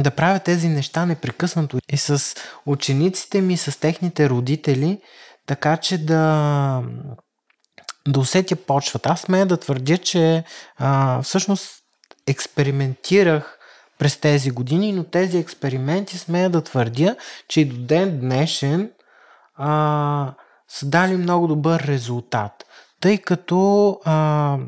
да 0.00 0.10
правя 0.10 0.38
тези 0.38 0.68
неща 0.68 1.06
непрекъснато 1.06 1.78
и 1.92 1.96
с 1.96 2.34
учениците 2.66 3.40
ми, 3.40 3.56
с 3.56 3.80
техните 3.80 4.28
родители, 4.28 5.00
така 5.46 5.76
че 5.76 5.98
да 5.98 6.82
да 8.06 8.20
усетя 8.20 8.56
почвата. 8.56 9.08
Аз 9.08 9.20
смея 9.20 9.46
да 9.46 9.56
твърдя, 9.56 9.98
че 9.98 10.44
а, 10.78 11.22
всъщност 11.22 11.82
експериментирах 12.26 13.58
през 13.98 14.16
тези 14.16 14.50
години, 14.50 14.92
но 14.92 15.04
тези 15.04 15.38
експерименти 15.38 16.18
смея 16.18 16.50
да 16.50 16.62
твърдя, 16.62 17.16
че 17.48 17.60
и 17.60 17.64
до 17.64 17.76
ден 17.76 18.20
днешен 18.20 18.90
а, 19.56 20.34
са 20.68 20.86
дали 20.86 21.16
много 21.16 21.46
добър 21.46 21.80
резултат. 21.80 22.52
Тъй 23.00 23.18
като 23.18 23.90
а, 24.04 24.58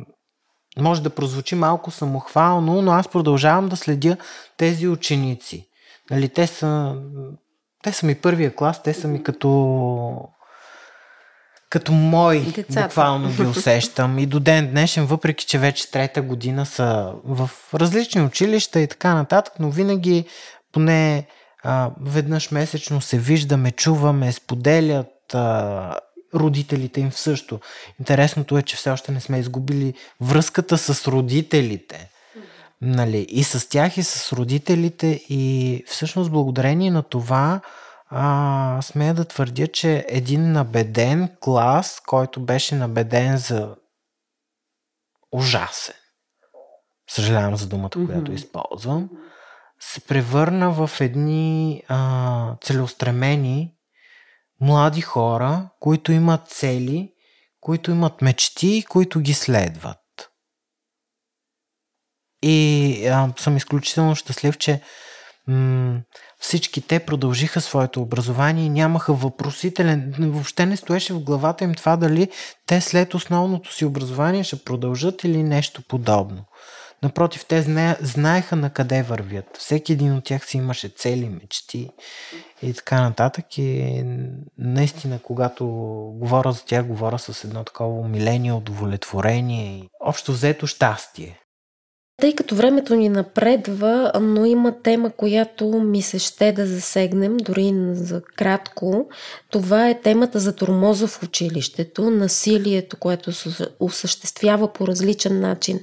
може 0.78 1.02
да 1.02 1.10
прозвучи 1.10 1.54
малко 1.54 1.90
самохвално, 1.90 2.82
но 2.82 2.92
аз 2.92 3.08
продължавам 3.08 3.68
да 3.68 3.76
следя 3.76 4.16
тези 4.56 4.88
ученици. 4.88 5.68
Нали, 6.10 6.28
те, 6.28 6.46
са, 6.46 6.96
те 7.82 7.92
са 7.92 8.06
ми 8.06 8.14
първия 8.14 8.54
клас, 8.54 8.82
те 8.82 8.94
са 8.94 9.08
ми 9.08 9.22
като 9.22 9.48
като 11.70 11.92
мой, 11.92 12.40
Децата. 12.40 12.82
буквално 12.82 13.30
ги 13.30 13.42
усещам. 13.42 14.18
И 14.18 14.26
до 14.26 14.40
ден 14.40 14.70
днешен, 14.70 15.06
въпреки 15.06 15.46
че 15.46 15.58
вече 15.58 15.90
трета 15.90 16.22
година 16.22 16.66
са 16.66 17.12
в 17.24 17.50
различни 17.74 18.22
училища 18.22 18.80
и 18.80 18.86
така 18.86 19.14
нататък, 19.14 19.54
но 19.58 19.70
винаги 19.70 20.24
поне 20.72 21.26
а, 21.62 21.90
веднъж 22.00 22.50
месечно 22.50 23.00
се 23.00 23.18
виждаме, 23.18 23.70
чуваме, 23.70 24.32
споделят 24.32 25.34
а, 25.34 25.94
родителите 26.34 27.00
им 27.00 27.12
също. 27.12 27.60
Интересното 28.00 28.58
е, 28.58 28.62
че 28.62 28.76
все 28.76 28.90
още 28.90 29.12
не 29.12 29.20
сме 29.20 29.38
изгубили 29.38 29.94
връзката 30.20 30.78
с 30.78 31.08
родителите. 31.08 32.08
Нали? 32.82 33.26
И 33.28 33.44
с 33.44 33.68
тях, 33.68 33.96
и 33.96 34.02
с 34.02 34.32
родителите. 34.32 35.06
И 35.28 35.84
всъщност 35.86 36.30
благодарение 36.30 36.90
на 36.90 37.02
това 37.02 37.60
а, 38.10 38.82
смея 38.82 39.14
да 39.14 39.24
твърдя, 39.24 39.66
че 39.66 40.06
един 40.08 40.52
набеден 40.52 41.36
клас, 41.40 42.02
който 42.06 42.44
беше 42.44 42.74
набеден 42.74 43.36
за 43.36 43.76
ужасен, 45.32 45.94
съжалявам 47.10 47.56
за 47.56 47.68
думата, 47.68 47.90
mm-hmm. 47.90 48.06
която 48.06 48.32
използвам, 48.32 49.10
се 49.80 50.00
превърна 50.00 50.70
в 50.70 51.00
едни 51.00 51.82
а, 51.88 52.56
целеустремени 52.60 53.74
млади 54.60 55.00
хора, 55.00 55.70
които 55.80 56.12
имат 56.12 56.48
цели, 56.48 57.12
които 57.60 57.90
имат 57.90 58.22
мечти, 58.22 58.84
които 58.88 59.20
ги 59.20 59.34
следват. 59.34 59.98
И 62.42 63.06
а, 63.06 63.32
съм 63.38 63.56
изключително 63.56 64.14
щастлив, 64.14 64.58
че 64.58 64.82
м- 65.46 66.00
всички 66.40 66.80
те 66.80 66.98
продължиха 66.98 67.60
своето 67.60 68.02
образование 68.02 68.64
и 68.64 68.70
нямаха 68.70 69.12
въпросителен, 69.12 70.14
въобще 70.18 70.66
не 70.66 70.76
стоеше 70.76 71.14
в 71.14 71.20
главата 71.20 71.64
им 71.64 71.74
това 71.74 71.96
дали 71.96 72.28
те 72.66 72.80
след 72.80 73.14
основното 73.14 73.74
си 73.74 73.84
образование 73.84 74.44
ще 74.44 74.64
продължат 74.64 75.24
или 75.24 75.42
нещо 75.42 75.82
подобно. 75.88 76.44
Напротив, 77.02 77.44
те 77.48 77.62
зна... 77.62 77.96
знаеха 78.00 78.56
на 78.56 78.70
къде 78.70 79.02
вървят. 79.02 79.56
Всеки 79.58 79.92
един 79.92 80.16
от 80.16 80.24
тях 80.24 80.46
си 80.46 80.56
имаше 80.56 80.88
цели, 80.88 81.28
мечти 81.28 81.90
и 82.62 82.74
така 82.74 83.00
нататък. 83.00 83.58
И 83.58 84.02
наистина, 84.58 85.18
когато 85.22 85.66
говоря 86.14 86.52
за 86.52 86.64
тях, 86.64 86.86
говоря 86.86 87.18
с 87.18 87.44
едно 87.44 87.64
такова 87.64 88.00
умиление, 88.00 88.52
удовлетворение 88.52 89.78
и 89.78 89.88
общо 90.00 90.32
взето 90.32 90.66
щастие. 90.66 91.40
Тъй 92.20 92.34
като 92.34 92.54
времето 92.54 92.94
ни 92.94 93.08
напредва, 93.08 94.12
но 94.20 94.44
има 94.44 94.82
тема, 94.82 95.10
която 95.10 95.68
ми 95.68 96.02
се 96.02 96.18
ще 96.18 96.52
да 96.52 96.66
засегнем, 96.66 97.36
дори 97.36 97.72
за 97.92 98.22
кратко. 98.36 99.08
Това 99.50 99.88
е 99.88 100.00
темата 100.00 100.38
за 100.38 100.56
тормоза 100.56 101.06
в 101.06 101.22
училището, 101.22 102.10
насилието, 102.10 102.96
което 102.96 103.32
се 103.32 103.68
осъществява 103.80 104.72
по 104.72 104.86
различен 104.86 105.40
начин 105.40 105.80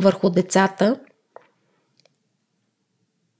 върху 0.00 0.30
децата. 0.30 0.96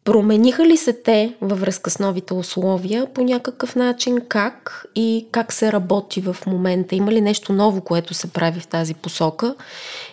Промениха 0.04 0.66
ли 0.66 0.76
се 0.76 0.92
те 0.92 1.36
във 1.40 1.60
връзка 1.60 1.90
с 1.90 1.98
новите 1.98 2.34
условия 2.34 3.12
по 3.14 3.22
някакъв 3.22 3.76
начин? 3.76 4.18
Как 4.28 4.84
и 4.94 5.28
как 5.32 5.52
се 5.52 5.72
работи 5.72 6.20
в 6.20 6.36
момента? 6.46 6.94
Има 6.94 7.12
ли 7.12 7.20
нещо 7.20 7.52
ново, 7.52 7.80
което 7.80 8.14
се 8.14 8.32
прави 8.32 8.60
в 8.60 8.66
тази 8.66 8.94
посока? 8.94 9.54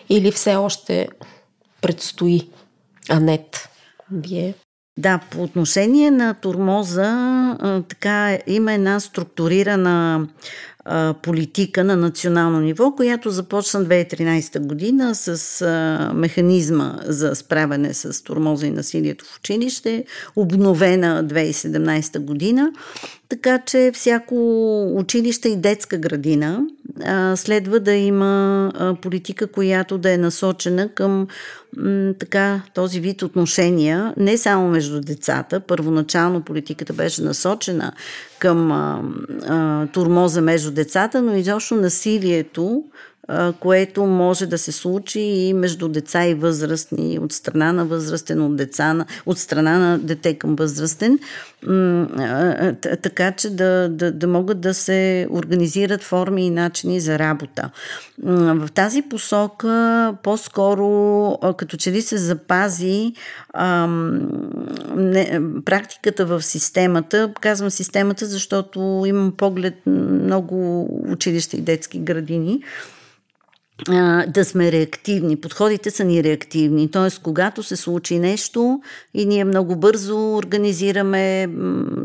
Или 0.08 0.32
все 0.32 0.56
още 0.56 1.08
предстои. 1.82 2.48
Анет, 3.08 3.68
вие? 4.12 4.54
Да, 4.98 5.20
по 5.30 5.42
отношение 5.42 6.10
на 6.10 6.34
турмоза, 6.34 7.56
така 7.88 8.38
има 8.46 8.72
една 8.72 9.00
структурирана 9.00 10.26
политика 11.22 11.84
на 11.84 11.96
национално 11.96 12.60
ниво, 12.60 12.92
която 12.92 13.30
започна 13.30 13.80
2013 13.80 14.66
година 14.66 15.14
с 15.14 15.64
механизма 16.14 16.98
за 17.04 17.34
справяне 17.34 17.94
с 17.94 18.24
турмоза 18.24 18.66
и 18.66 18.70
насилието 18.70 19.24
в 19.24 19.38
училище, 19.38 20.04
обновена 20.36 21.24
2017 21.24 22.18
година. 22.18 22.72
Така 23.30 23.58
че 23.58 23.90
всяко 23.94 24.34
училище 24.96 25.48
и 25.48 25.56
детска 25.56 25.98
градина 25.98 26.60
а, 27.04 27.36
следва 27.36 27.80
да 27.80 27.92
има 27.92 28.72
а, 28.74 28.94
политика, 28.94 29.46
която 29.46 29.98
да 29.98 30.12
е 30.12 30.18
насочена 30.18 30.88
към 30.88 31.26
м, 31.76 32.14
така, 32.18 32.62
този 32.74 33.00
вид 33.00 33.22
отношения, 33.22 34.14
не 34.16 34.38
само 34.38 34.68
между 34.68 35.00
децата. 35.00 35.60
Първоначално 35.60 36.42
политиката 36.42 36.92
беше 36.92 37.22
насочена 37.22 37.92
към 38.38 38.72
а, 38.72 39.02
а, 39.48 39.86
турмоза 39.86 40.40
между 40.40 40.70
децата, 40.70 41.22
но 41.22 41.34
изобщо 41.34 41.74
насилието 41.76 42.84
което 43.60 44.06
може 44.06 44.46
да 44.46 44.58
се 44.58 44.72
случи 44.72 45.20
и 45.20 45.54
между 45.54 45.88
деца 45.88 46.26
и 46.26 46.34
възрастни, 46.34 47.18
от 47.18 47.32
страна 47.32 47.72
на 47.72 47.84
възрастен, 47.84 48.42
от, 48.42 48.56
деца, 48.56 49.04
от 49.26 49.38
страна 49.38 49.78
на 49.78 49.98
дете 49.98 50.34
към 50.34 50.56
възрастен, 50.56 51.18
така 53.02 53.32
че 53.32 53.50
да, 53.50 53.88
да, 53.88 54.12
да 54.12 54.26
могат 54.26 54.60
да 54.60 54.74
се 54.74 55.28
организират 55.30 56.02
форми 56.02 56.46
и 56.46 56.50
начини 56.50 57.00
за 57.00 57.18
работа. 57.18 57.70
В 58.22 58.68
тази 58.74 59.02
посока 59.02 60.14
по-скоро 60.22 61.38
като 61.56 61.76
че 61.76 61.92
ли 61.92 62.02
се 62.02 62.16
запази 62.16 63.12
ам, 63.54 64.28
не, 64.96 65.40
практиката 65.64 66.26
в 66.26 66.42
системата. 66.42 67.32
Казвам 67.40 67.70
системата, 67.70 68.26
защото 68.26 69.04
имам 69.06 69.32
поглед 69.36 69.74
много 69.86 70.88
училища 71.12 71.56
и 71.56 71.60
детски 71.60 71.98
градини 71.98 72.62
да 74.28 74.44
сме 74.44 74.72
реактивни. 74.72 75.36
Подходите 75.36 75.90
са 75.90 76.04
ни 76.04 76.24
реактивни. 76.24 76.90
Т.е. 76.90 77.22
когато 77.22 77.62
се 77.62 77.76
случи 77.76 78.18
нещо 78.18 78.80
и 79.14 79.26
ние 79.26 79.44
много 79.44 79.76
бързо 79.76 80.36
организираме 80.36 81.48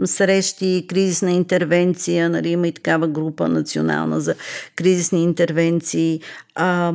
срещи, 0.05 0.85
кризисна 0.89 1.31
интервенция, 1.31 2.29
нали, 2.29 2.49
има 2.49 2.67
и 2.67 2.71
такава 2.71 3.07
група 3.07 3.47
национална 3.47 4.21
за 4.21 4.35
кризисни 4.75 5.23
интервенции. 5.23 6.21
А, 6.55 6.93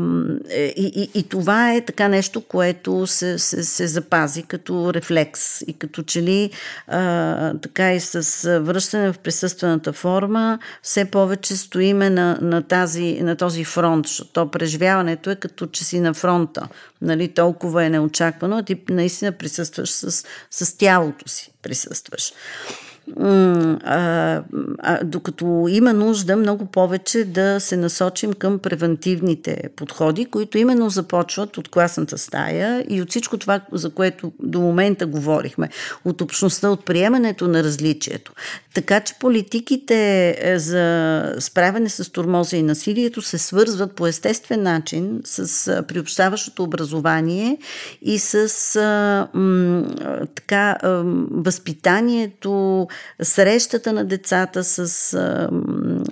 е, 0.51 0.75
и, 0.77 1.11
и, 1.15 1.19
и 1.19 1.23
това 1.23 1.75
е 1.75 1.85
така 1.85 2.09
нещо, 2.09 2.41
което 2.41 3.07
се, 3.07 3.39
се, 3.39 3.65
се 3.65 3.87
запази 3.87 4.43
като 4.43 4.95
рефлекс. 4.95 5.61
И 5.61 5.73
като 5.73 6.03
че 6.03 6.23
ли 6.23 6.51
а, 6.87 7.55
така 7.55 7.95
и 7.95 8.01
с 8.01 8.61
връщане 8.61 9.13
в 9.13 9.19
присъствената 9.19 9.93
форма, 9.93 10.59
все 10.83 11.05
повече 11.05 11.57
стоиме 11.57 12.11
на, 12.11 12.39
на, 12.43 12.63
тази, 12.63 13.21
на 13.23 13.37
този 13.37 13.65
фронт, 13.65 14.07
защото 14.07 14.51
през 14.51 14.70
преживяването 14.71 15.31
е 15.31 15.37
като 15.37 15.67
че 15.67 15.85
си 15.85 16.01
на 16.01 16.15
фронта. 16.15 16.69
Нали, 17.03 17.29
толкова 17.29 17.85
е 17.85 17.91
неочаквано, 17.91 18.59
а 18.59 18.63
ти 18.63 18.81
наистина 18.89 19.33
присъстваш 19.33 19.91
с, 19.91 20.25
с 20.51 20.79
тялото 20.79 21.29
си. 21.29 21.53
Присъстваш 21.63 22.33
а, 23.19 24.43
а, 24.79 25.05
докато 25.05 25.67
има 25.71 25.93
нужда 25.93 26.37
много 26.37 26.67
повече 26.67 27.25
да 27.25 27.61
се 27.61 27.77
насочим 27.77 28.33
към 28.33 28.59
превентивните 28.59 29.63
подходи, 29.77 30.25
които 30.25 30.59
именно 30.59 30.91
започват 30.91 31.59
от 31.59 31.69
класната 31.69 32.19
стая 32.19 32.85
и 32.89 33.03
от 33.03 33.11
всичко 33.11 33.39
това, 33.39 33.61
за 33.73 33.91
което 33.91 34.33
до 34.43 34.61
момента 34.61 35.07
говорихме, 35.07 35.69
от 36.05 36.21
общността, 36.21 36.71
от 36.71 36.85
приемането 36.85 37.49
на 37.49 37.63
различието. 37.63 38.33
Така 38.75 39.01
че 39.01 39.15
политиките 39.21 40.29
е, 40.41 40.59
за 40.59 41.35
справяне 41.39 41.89
с 41.89 42.13
турмоза 42.13 42.57
и 42.57 42.63
насилието 42.63 43.23
се 43.23 43.39
свързват 43.39 43.93
по 43.93 44.07
естествен 44.07 44.63
начин 44.63 45.21
с 45.25 45.85
приобщаващото 45.89 46.63
образование 46.63 47.59
и 48.03 48.19
с 48.19 48.77
а, 48.77 49.29
м, 49.39 49.85
така, 50.35 50.77
а, 50.83 51.03
възпитанието, 51.31 52.89
срещата 53.23 53.93
на 53.93 54.05
децата 54.05 54.65
с 54.65 55.15
а, 55.15 55.49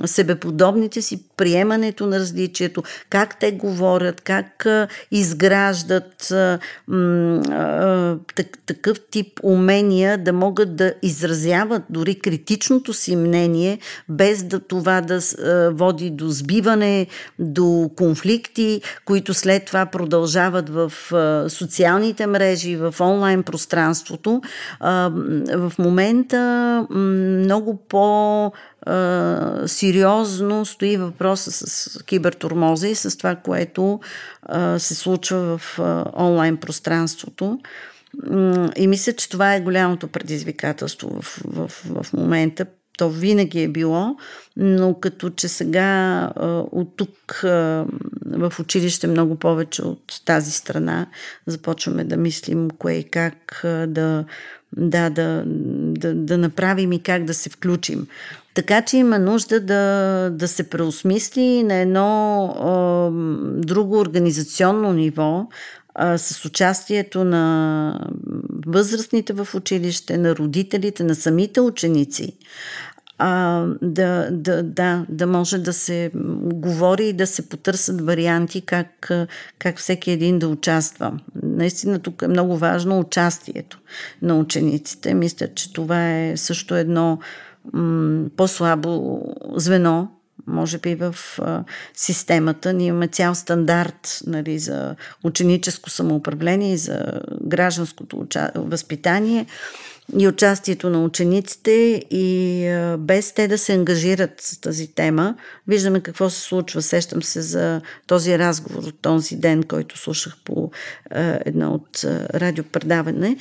себеподобните 0.06 1.02
си, 1.02 1.22
приемането 1.36 2.06
на 2.06 2.18
различието, 2.18 2.82
как 3.10 3.38
те 3.38 3.52
говорят, 3.52 4.20
как 4.20 4.66
а, 4.66 4.88
изграждат 5.10 6.30
а, 6.30 6.58
а, 6.90 8.16
так, 8.34 8.58
такъв 8.66 9.00
тип 9.10 9.40
умения 9.42 10.18
да 10.18 10.32
могат 10.32 10.76
да 10.76 10.94
изразяват 11.02 11.82
дори 11.90 12.14
критичното 12.14 12.92
си 12.92 13.16
мнение, 13.16 13.78
без 14.08 14.42
да 14.42 14.60
това 14.60 15.00
да 15.00 15.16
а, 15.18 15.70
води 15.70 16.10
до 16.10 16.28
сбиване, 16.28 17.06
до 17.38 17.90
конфликти, 17.96 18.80
които 19.04 19.34
след 19.34 19.64
това 19.64 19.86
продължават 19.86 20.68
в 20.68 20.92
а, 21.12 21.50
социалните 21.50 22.26
мрежи, 22.26 22.76
в 22.76 22.94
онлайн 23.00 23.42
пространството. 23.42 24.42
А, 24.80 25.10
в 25.54 25.72
момента 25.78 26.77
много 26.90 27.76
по- 27.88 28.52
а, 28.86 29.62
сериозно 29.66 30.64
стои 30.64 30.96
въпроса 30.96 31.50
с 31.52 32.04
кибертурмоза 32.04 32.88
и 32.88 32.94
с 32.94 33.18
това, 33.18 33.34
което 33.36 34.00
се 34.78 34.94
случва 34.94 35.58
в 35.58 35.78
онлайн 36.16 36.56
пространството. 36.56 37.58
И 38.76 38.86
мисля, 38.86 39.12
че 39.12 39.28
това 39.28 39.54
е 39.54 39.60
голямото 39.60 40.08
предизвикателство 40.08 41.20
в, 41.20 41.40
в, 41.44 41.68
в 41.68 42.12
момента. 42.12 42.66
То 42.98 43.10
винаги 43.10 43.62
е 43.62 43.68
било, 43.68 44.16
но 44.56 44.94
като 44.94 45.30
че 45.30 45.48
сега 45.48 46.32
от 46.72 46.96
тук 46.96 47.40
в 48.26 48.52
училище 48.60 49.06
много 49.06 49.36
повече 49.36 49.82
от 49.82 50.22
тази 50.24 50.50
страна 50.50 51.06
започваме 51.46 52.04
да 52.04 52.16
мислим 52.16 52.68
кое 52.78 52.92
и 52.92 53.04
как 53.04 53.60
да, 53.88 54.24
да, 54.76 55.10
да, 55.10 55.42
да, 55.46 56.14
да 56.14 56.38
направим 56.38 56.92
и 56.92 57.02
как 57.02 57.24
да 57.24 57.34
се 57.34 57.50
включим. 57.50 58.06
Така 58.54 58.82
че 58.82 58.96
има 58.96 59.18
нужда 59.18 59.60
да, 59.60 60.30
да 60.32 60.48
се 60.48 60.70
преосмисли 60.70 61.62
на 61.62 61.74
едно 61.74 62.44
а, 62.44 63.10
друго 63.66 63.98
организационно 63.98 64.92
ниво, 64.92 65.46
а, 65.94 66.18
с 66.18 66.44
участието 66.44 67.24
на 67.24 68.00
възрастните 68.66 69.32
в 69.32 69.48
училище, 69.54 70.18
на 70.18 70.36
родителите, 70.36 71.04
на 71.04 71.14
самите 71.14 71.60
ученици, 71.60 72.32
а, 73.18 73.64
да, 73.82 74.28
да, 74.30 74.62
да, 74.62 75.06
да 75.08 75.26
може 75.26 75.58
да 75.58 75.72
се 75.72 76.10
говори 76.52 77.08
и 77.08 77.12
да 77.12 77.26
се 77.26 77.48
потърсят 77.48 78.00
варианти 78.00 78.60
как, 78.60 79.10
как 79.58 79.78
всеки 79.78 80.10
един 80.10 80.38
да 80.38 80.48
участва. 80.48 81.18
Наистина 81.42 81.98
тук 81.98 82.22
е 82.22 82.28
много 82.28 82.56
важно 82.56 82.98
участието 82.98 83.78
на 84.22 84.36
учениците. 84.36 85.14
Мисля, 85.14 85.48
че 85.54 85.72
това 85.72 86.16
е 86.16 86.36
също 86.36 86.74
едно 86.74 87.18
м- 87.72 88.24
по-слабо 88.36 89.22
звено 89.56 90.08
може 90.46 90.78
би 90.78 90.94
в 90.94 91.16
а, 91.38 91.64
системата. 91.94 92.72
Ние 92.72 92.86
имаме 92.86 93.08
цял 93.08 93.34
стандарт 93.34 94.20
нали, 94.26 94.58
за 94.58 94.96
ученическо 95.24 95.90
самоуправление 95.90 96.72
и 96.72 96.76
за 96.76 97.20
гражданското 97.42 98.18
уча... 98.18 98.50
възпитание 98.54 99.46
и 100.18 100.28
участието 100.28 100.90
на 100.90 101.04
учениците 101.04 102.02
и 102.10 102.64
без 102.98 103.32
те 103.32 103.48
да 103.48 103.58
се 103.58 103.72
ангажират 103.72 104.30
с 104.40 104.60
тази 104.60 104.86
тема. 104.94 105.34
Виждаме 105.66 106.00
какво 106.00 106.30
се 106.30 106.40
случва. 106.40 106.82
Сещам 106.82 107.22
се 107.22 107.40
за 107.40 107.80
този 108.06 108.38
разговор 108.38 108.82
от 108.82 109.00
този 109.02 109.36
ден, 109.36 109.62
който 109.62 109.98
слушах 109.98 110.36
по 110.44 110.70
едно 111.44 111.74
от 111.74 112.04
радиопредаване. 112.34 113.36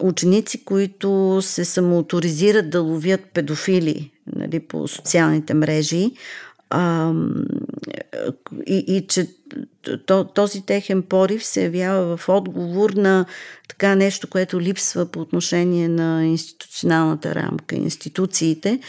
Ученици, 0.00 0.64
които 0.64 1.38
се 1.42 1.64
самоауторизират 1.64 2.70
да 2.70 2.80
ловят 2.80 3.20
педофили 3.34 4.10
нали, 4.36 4.60
по 4.60 4.88
социалните 4.88 5.54
мрежи 5.54 6.12
а, 6.70 7.12
и, 8.66 8.84
и 8.88 9.06
че 9.06 9.28
то, 10.06 10.24
този 10.24 10.66
техен 10.66 11.02
порив 11.02 11.44
се 11.44 11.62
явява 11.62 12.16
в 12.16 12.28
отговор 12.28 12.90
на 12.90 13.26
така 13.68 13.94
нещо, 13.94 14.28
което 14.28 14.60
липсва 14.60 15.06
по 15.06 15.20
отношение 15.20 15.88
на 15.88 16.26
институционалната 16.26 17.34
рамка, 17.34 17.76
институциите 17.76 18.80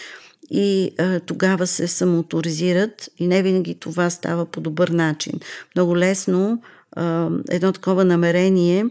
и 0.51 0.91
а, 0.99 1.19
тогава 1.19 1.67
се 1.67 1.87
самоторизират 1.87 3.09
и 3.17 3.27
не 3.27 3.43
винаги 3.43 3.75
това 3.75 4.09
става 4.09 4.45
по 4.45 4.61
добър 4.61 4.87
начин. 4.87 5.33
Много 5.75 5.97
лесно 5.97 6.61
а, 6.91 7.29
едно 7.49 7.71
такова 7.71 8.05
намерение 8.05 8.85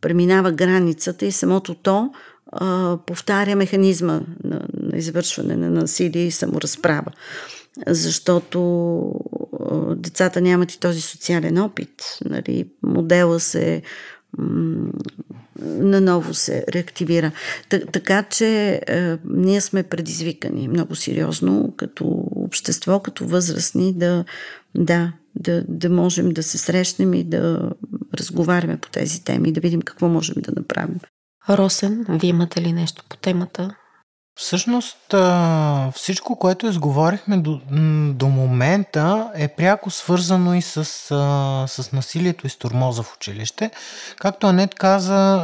преминава 0.00 0.52
границата 0.52 1.26
и 1.26 1.32
самото 1.32 1.74
то 1.74 2.10
а, 2.52 2.98
повтаря 3.06 3.56
механизма 3.56 4.20
на, 4.44 4.60
на 4.74 4.98
извършване 4.98 5.56
на 5.56 5.70
насилие 5.70 6.26
и 6.26 6.30
саморазправа. 6.30 7.10
Защото 7.86 8.60
децата 9.96 10.40
нямат 10.40 10.72
и 10.72 10.80
този 10.80 11.00
социален 11.00 11.58
опит. 11.58 12.18
Нали? 12.24 12.70
Модела 12.82 13.40
се 13.40 13.82
наново 15.58 16.34
се 16.34 16.64
реактивира. 16.68 17.32
Така 17.68 18.22
че 18.22 18.80
а, 18.88 19.18
ние 19.24 19.60
сме 19.60 19.82
предизвикани 19.82 20.68
много 20.68 20.94
сериозно 20.94 21.74
като 21.76 22.04
общество, 22.36 23.00
като 23.00 23.26
възрастни 23.26 23.92
да, 23.94 24.24
да, 24.74 25.12
да, 25.34 25.64
да 25.68 25.90
можем 25.90 26.30
да 26.30 26.42
се 26.42 26.58
срещнем 26.58 27.14
и 27.14 27.24
да 27.24 27.70
разговаряме 28.14 28.76
по 28.76 28.88
тези 28.90 29.24
теми, 29.24 29.52
да 29.52 29.60
видим 29.60 29.82
какво 29.82 30.08
можем 30.08 30.36
да 30.38 30.52
направим. 30.56 31.00
Росен, 31.48 32.06
вие 32.08 32.30
имате 32.30 32.62
ли 32.62 32.72
нещо 32.72 33.04
по 33.08 33.16
темата? 33.16 33.74
Всъщност 34.34 35.14
всичко, 35.94 36.36
което 36.36 36.66
изговорихме 36.66 37.36
до, 37.36 37.60
до 38.14 38.26
момента 38.28 39.30
е 39.34 39.48
пряко 39.48 39.90
свързано 39.90 40.54
и 40.54 40.62
с, 40.62 40.84
с 41.68 41.92
насилието 41.92 42.46
и 42.46 42.50
с 42.50 42.56
тормоза 42.56 43.02
в 43.02 43.14
училище. 43.16 43.70
Както 44.16 44.46
Анет 44.46 44.74
каза, 44.74 45.42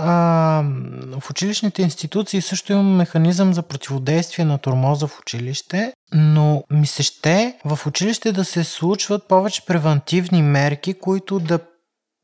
в 1.20 1.30
училищните 1.30 1.82
институции 1.82 2.43
също 2.43 2.72
има 2.72 2.82
механизъм 2.82 3.55
за 3.55 3.62
противодействие 3.62 4.45
на 4.45 4.59
тормоза 4.59 5.07
в 5.07 5.18
училище, 5.20 5.93
но 6.12 6.64
ми 6.70 6.86
се 6.86 7.03
ще 7.03 7.59
в 7.64 7.86
училище 7.86 8.32
да 8.32 8.45
се 8.45 8.64
случват 8.64 9.28
повече 9.28 9.66
превентивни 9.66 10.43
мерки, 10.43 10.95
които 10.95 11.39
да 11.39 11.59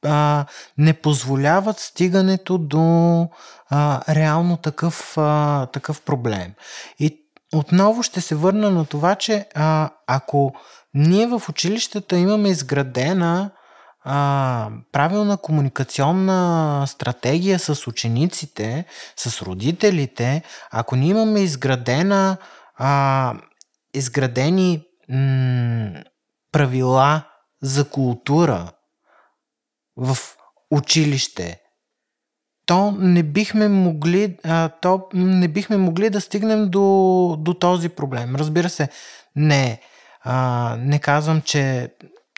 а, 0.04 0.46
не 0.78 0.92
позволяват 0.92 1.78
стигането 1.78 2.58
до 2.58 3.28
а, 3.70 4.14
реално 4.14 4.56
такъв, 4.56 5.18
а, 5.18 5.66
такъв 5.66 6.00
проблем. 6.02 6.52
И 6.98 7.20
отново 7.54 8.02
ще 8.02 8.20
се 8.20 8.34
върна 8.34 8.70
на 8.70 8.86
това, 8.86 9.14
че 9.14 9.46
а, 9.54 9.90
ако 10.06 10.54
ние 10.94 11.26
в 11.26 11.42
училищата 11.48 12.18
имаме 12.18 12.48
изградена 12.48 13.50
а, 14.04 14.70
правилна 14.92 15.36
комуникационна 15.36 16.84
стратегия 16.86 17.58
с 17.58 17.86
учениците, 17.86 18.84
с 19.16 19.42
родителите, 19.42 20.42
ако 20.70 20.96
ние 20.96 21.08
имаме 21.08 21.40
изградена, 21.40 22.36
а, 22.76 23.34
изградени 23.94 24.82
м- 25.08 26.02
правила 26.52 27.22
за 27.62 27.90
култура, 27.90 28.70
в 29.96 30.18
училище, 30.70 31.60
то 32.66 32.92
не 32.98 33.22
бихме 33.22 33.68
могли, 33.68 34.36
а, 34.44 34.68
то 34.68 35.08
не 35.14 35.48
бихме 35.48 35.76
могли 35.76 36.10
да 36.10 36.20
стигнем 36.20 36.70
до, 36.70 37.36
до 37.38 37.54
този 37.54 37.88
проблем. 37.88 38.36
Разбира 38.36 38.68
се, 38.68 38.88
не, 39.36 39.80
а, 40.22 40.76
не 40.78 40.98
казвам, 40.98 41.42
че 41.42 41.90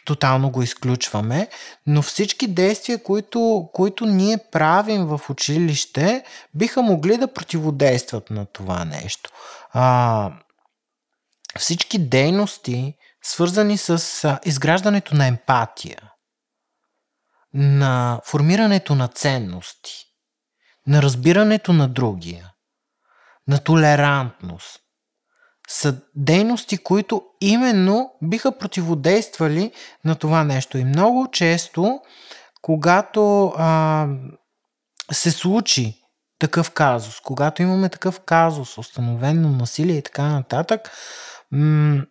тотално 0.05 0.51
го 0.51 0.63
изключваме, 0.63 1.49
но 1.87 2.03
всички 2.03 2.47
действия, 2.47 3.03
които, 3.03 3.69
които 3.73 4.07
ние 4.07 4.39
правим 4.53 5.07
в 5.07 5.21
училище, 5.31 6.25
биха 6.55 6.83
могли 6.83 7.17
да 7.17 7.33
противодействат 7.33 8.31
на 8.31 8.47
това 8.47 8.85
нещо. 8.85 9.31
А, 9.73 10.33
всички 11.59 11.99
дейности, 11.99 12.95
свързани 13.23 13.79
с 13.79 14.39
изграждането 14.45 15.15
на 15.15 15.27
емпатия, 15.27 16.06
на 17.57 18.21
формирането 18.25 18.95
на 18.95 19.09
ценности, 19.09 20.05
на 20.87 21.03
разбирането 21.03 21.73
на 21.73 21.89
другия, 21.89 22.53
на 23.49 23.59
толерантност, 23.59 24.81
са 25.69 25.97
дейности, 26.15 26.79
които 26.79 27.23
именно 27.41 28.11
биха 28.23 28.59
противодействали 28.59 29.73
на 30.05 30.15
това 30.15 30.45
нещо. 30.45 30.79
И 30.79 30.85
много 30.85 31.31
често, 31.31 32.01
когато 32.63 33.53
а, 33.57 34.07
се 35.13 35.31
случи 35.31 36.03
такъв 36.39 36.71
казус, 36.71 37.21
когато 37.21 37.63
имаме 37.63 37.89
такъв 37.89 38.21
казус, 38.21 38.79
установено 38.79 39.49
насилие 39.49 39.97
и 39.97 40.03
така 40.03 40.23
нататък, 40.23 40.91
м- 41.51 42.03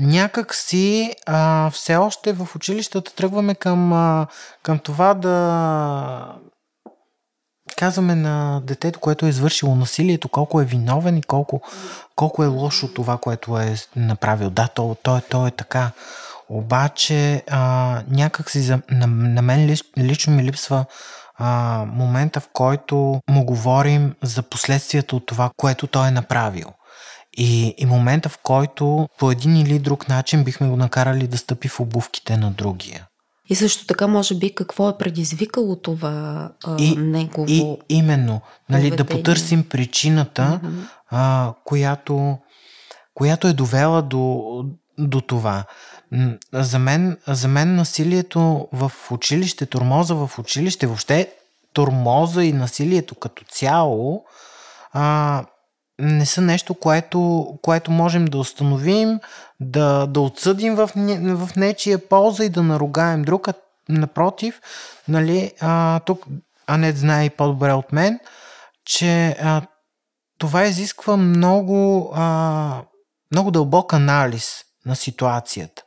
някак 0.00 0.54
си 0.54 1.14
а, 1.26 1.70
все 1.70 1.96
още 1.96 2.32
в 2.32 2.48
училищата 2.56 3.14
тръгваме 3.14 3.54
към, 3.54 3.92
а, 3.92 4.26
към 4.62 4.78
това 4.78 5.14
да 5.14 6.34
казваме 7.76 8.14
на 8.14 8.60
детето, 8.64 9.00
което 9.00 9.26
е 9.26 9.28
извършило 9.28 9.74
насилието, 9.74 10.28
колко 10.28 10.60
е 10.60 10.64
виновен 10.64 11.16
и 11.16 11.22
колко, 11.22 11.62
колко 12.16 12.44
е 12.44 12.46
лошо 12.46 12.88
това, 12.88 13.16
което 13.16 13.58
е 13.58 13.74
направил. 13.96 14.50
Да, 14.50 14.68
то, 14.68 14.96
то, 15.02 15.16
е, 15.16 15.20
то 15.20 15.46
е 15.46 15.50
така. 15.50 15.90
Обаче 16.48 17.42
а, 17.50 18.02
някак 18.08 18.50
си 18.50 18.60
за, 18.60 18.80
на, 18.90 19.06
на 19.06 19.42
мен 19.42 19.76
лично 19.98 20.32
ми 20.32 20.44
липсва 20.44 20.84
а, 21.38 21.84
момента, 21.92 22.40
в 22.40 22.48
който 22.52 23.20
му 23.30 23.44
говорим 23.44 24.14
за 24.22 24.42
последствията 24.42 25.16
от 25.16 25.26
това, 25.26 25.50
което 25.56 25.86
той 25.86 26.08
е 26.08 26.10
направил. 26.10 26.66
И, 27.40 27.74
и 27.78 27.86
момента, 27.86 28.28
в 28.28 28.38
който 28.42 29.08
по 29.18 29.30
един 29.30 29.56
или 29.56 29.78
друг 29.78 30.08
начин 30.08 30.44
бихме 30.44 30.68
го 30.68 30.76
накарали 30.76 31.26
да 31.26 31.38
стъпи 31.38 31.68
в 31.68 31.80
обувките 31.80 32.36
на 32.36 32.50
другия. 32.50 33.06
И 33.50 33.54
също 33.54 33.86
така, 33.86 34.06
може 34.06 34.34
би, 34.34 34.54
какво 34.54 34.88
е 34.88 34.98
предизвикало 34.98 35.76
това 35.76 36.50
а, 36.64 36.76
и, 36.78 36.96
негово. 36.96 37.46
И 37.48 37.76
именно, 37.88 38.40
нали, 38.68 38.90
да 38.90 39.04
потърсим 39.04 39.64
причината, 39.68 40.60
mm-hmm. 40.64 40.88
а, 41.10 41.52
която 41.64 42.38
която 43.18 43.48
е 43.48 43.52
довела 43.52 44.02
до, 44.02 44.44
до 44.98 45.20
това. 45.20 45.64
За 46.52 46.78
мен, 46.78 47.18
за 47.26 47.48
мен 47.48 47.74
насилието 47.74 48.68
в 48.72 48.92
училище, 49.10 49.66
тормоза 49.66 50.14
в 50.14 50.30
училище, 50.38 50.86
въобще 50.86 51.32
тормоза 51.72 52.44
и 52.44 52.52
насилието 52.52 53.14
като 53.14 53.44
цяло 53.44 54.24
а, 54.92 55.44
не 56.00 56.26
са 56.26 56.40
нещо, 56.40 56.74
което, 56.74 57.46
което 57.62 57.90
можем 57.90 58.24
да 58.24 58.38
установим, 58.38 59.20
да, 59.60 60.06
да 60.06 60.20
отсъдим 60.20 60.74
в, 60.74 60.90
в 61.36 61.56
нечия 61.56 62.08
полза 62.08 62.44
и 62.44 62.48
да 62.48 62.62
наругаем 62.62 63.22
друг. 63.22 63.48
А 63.48 63.54
напротив, 63.88 64.60
нали, 65.08 65.52
а, 65.60 66.00
тук 66.00 66.26
Анет 66.66 66.98
знае 66.98 67.24
и 67.24 67.30
по-добре 67.30 67.72
от 67.72 67.92
мен, 67.92 68.20
че 68.84 69.36
а, 69.42 69.62
това 70.38 70.64
изисква 70.64 71.16
много, 71.16 72.10
а, 72.14 72.82
много 73.32 73.50
дълбок 73.50 73.92
анализ 73.92 74.64
на 74.86 74.96
ситуацията. 74.96 75.82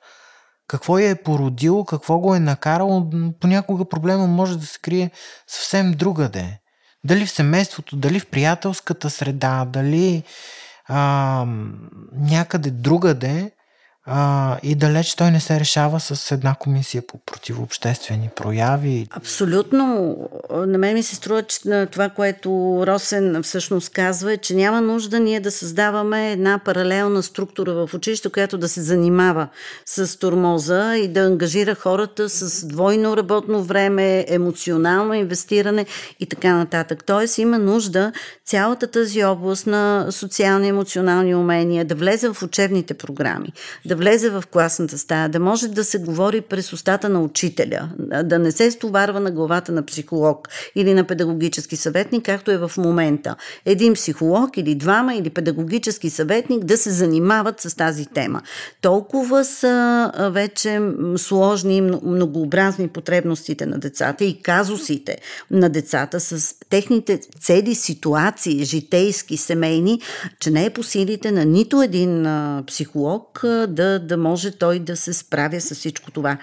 Какво 0.67 0.97
я 0.97 1.09
е 1.09 1.23
породило, 1.23 1.85
какво 1.85 2.19
го 2.19 2.35
е 2.35 2.39
накарало, 2.39 3.09
понякога 3.39 3.85
проблема 3.85 4.27
може 4.27 4.57
да 4.57 4.65
се 4.65 4.79
крие 4.79 5.11
съвсем 5.47 5.91
другаде. 5.91 6.60
Дали 7.03 7.25
в 7.25 7.31
семейството, 7.31 7.95
дали 7.95 8.19
в 8.19 8.27
приятелската 8.27 9.09
среда, 9.09 9.65
дали 9.65 10.23
а, 10.87 11.45
някъде 12.13 12.71
другаде, 12.71 13.51
а, 14.05 14.57
и 14.63 14.75
далеч 14.75 15.15
той 15.15 15.31
не 15.31 15.39
се 15.39 15.59
решава 15.59 15.99
с 15.99 16.31
една 16.31 16.55
комисия 16.59 17.03
по 17.07 17.17
противообществени 17.17 18.29
прояви. 18.35 19.07
Абсолютно. 19.11 20.15
На 20.67 20.77
мен 20.77 20.93
ми 20.93 21.03
се 21.03 21.15
струва, 21.15 21.43
че 21.43 21.85
това, 21.91 22.09
което 22.09 22.49
Росен 22.87 23.43
всъщност 23.43 23.89
казва, 23.89 24.33
е, 24.33 24.37
че 24.37 24.55
няма 24.55 24.81
нужда 24.81 25.19
ние 25.19 25.39
да 25.39 25.51
създаваме 25.51 26.31
една 26.31 26.59
паралелна 26.65 27.23
структура 27.23 27.73
в 27.73 27.93
училище, 27.93 28.29
която 28.29 28.57
да 28.57 28.67
се 28.67 28.81
занимава 28.81 29.47
с 29.85 30.19
тормоза 30.19 30.97
и 30.97 31.07
да 31.07 31.19
ангажира 31.19 31.75
хората 31.75 32.29
с 32.29 32.67
двойно 32.67 33.17
работно 33.17 33.63
време, 33.63 34.25
емоционално 34.27 35.13
инвестиране 35.13 35.85
и 36.19 36.25
така 36.25 36.55
нататък. 36.55 37.03
Тоест 37.05 37.37
има 37.37 37.57
нужда 37.59 38.11
цялата 38.45 38.87
тази 38.87 39.23
област 39.23 39.67
на 39.67 40.07
социални 40.09 40.67
емоционални 40.67 41.35
умения 41.35 41.85
да 41.85 41.95
влезе 41.95 42.33
в 42.33 42.43
учебните 42.43 42.93
програми, 42.93 43.53
да 43.85 43.95
влезе 44.01 44.29
в 44.29 44.43
класната 44.51 44.97
стая, 44.97 45.29
да 45.29 45.39
може 45.39 45.67
да 45.67 45.83
се 45.83 45.97
говори 45.97 46.41
през 46.41 46.73
устата 46.73 47.09
на 47.09 47.21
учителя, 47.21 47.89
да 48.23 48.39
не 48.39 48.51
се 48.51 48.71
стоварва 48.71 49.19
на 49.19 49.31
главата 49.31 49.71
на 49.71 49.85
психолог 49.85 50.49
или 50.75 50.93
на 50.93 51.03
педагогически 51.03 51.75
съветник, 51.75 52.25
както 52.25 52.51
е 52.51 52.57
в 52.57 52.71
момента. 52.77 53.35
Един 53.65 53.93
психолог 53.93 54.57
или 54.57 54.75
двама 54.75 55.15
или 55.15 55.29
педагогически 55.29 56.09
съветник 56.09 56.63
да 56.63 56.77
се 56.77 56.89
занимават 56.89 57.61
с 57.61 57.75
тази 57.75 58.05
тема. 58.05 58.41
Толкова 58.81 59.45
са 59.45 60.11
вече 60.33 60.81
сложни 61.17 61.77
и 61.77 61.81
многообразни 61.81 62.87
потребностите 62.87 63.65
на 63.65 63.79
децата 63.79 64.23
и 64.25 64.41
казусите 64.41 65.17
на 65.51 65.69
децата 65.69 66.19
с 66.19 66.55
техните 66.69 67.19
цели 67.39 67.75
ситуации, 67.75 68.63
житейски, 68.63 69.37
семейни, 69.37 70.01
че 70.39 70.51
не 70.51 70.65
е 70.65 70.69
по 70.69 70.83
силите 70.83 71.31
на 71.31 71.45
нито 71.45 71.81
един 71.81 72.27
психолог 72.67 73.41
да 73.67 73.80
да, 73.81 73.99
да 73.99 74.17
може 74.17 74.51
той 74.51 74.79
да 74.79 74.95
се 74.95 75.13
справя 75.13 75.61
с 75.61 75.75
всичко 75.75 76.11
това. 76.11 76.37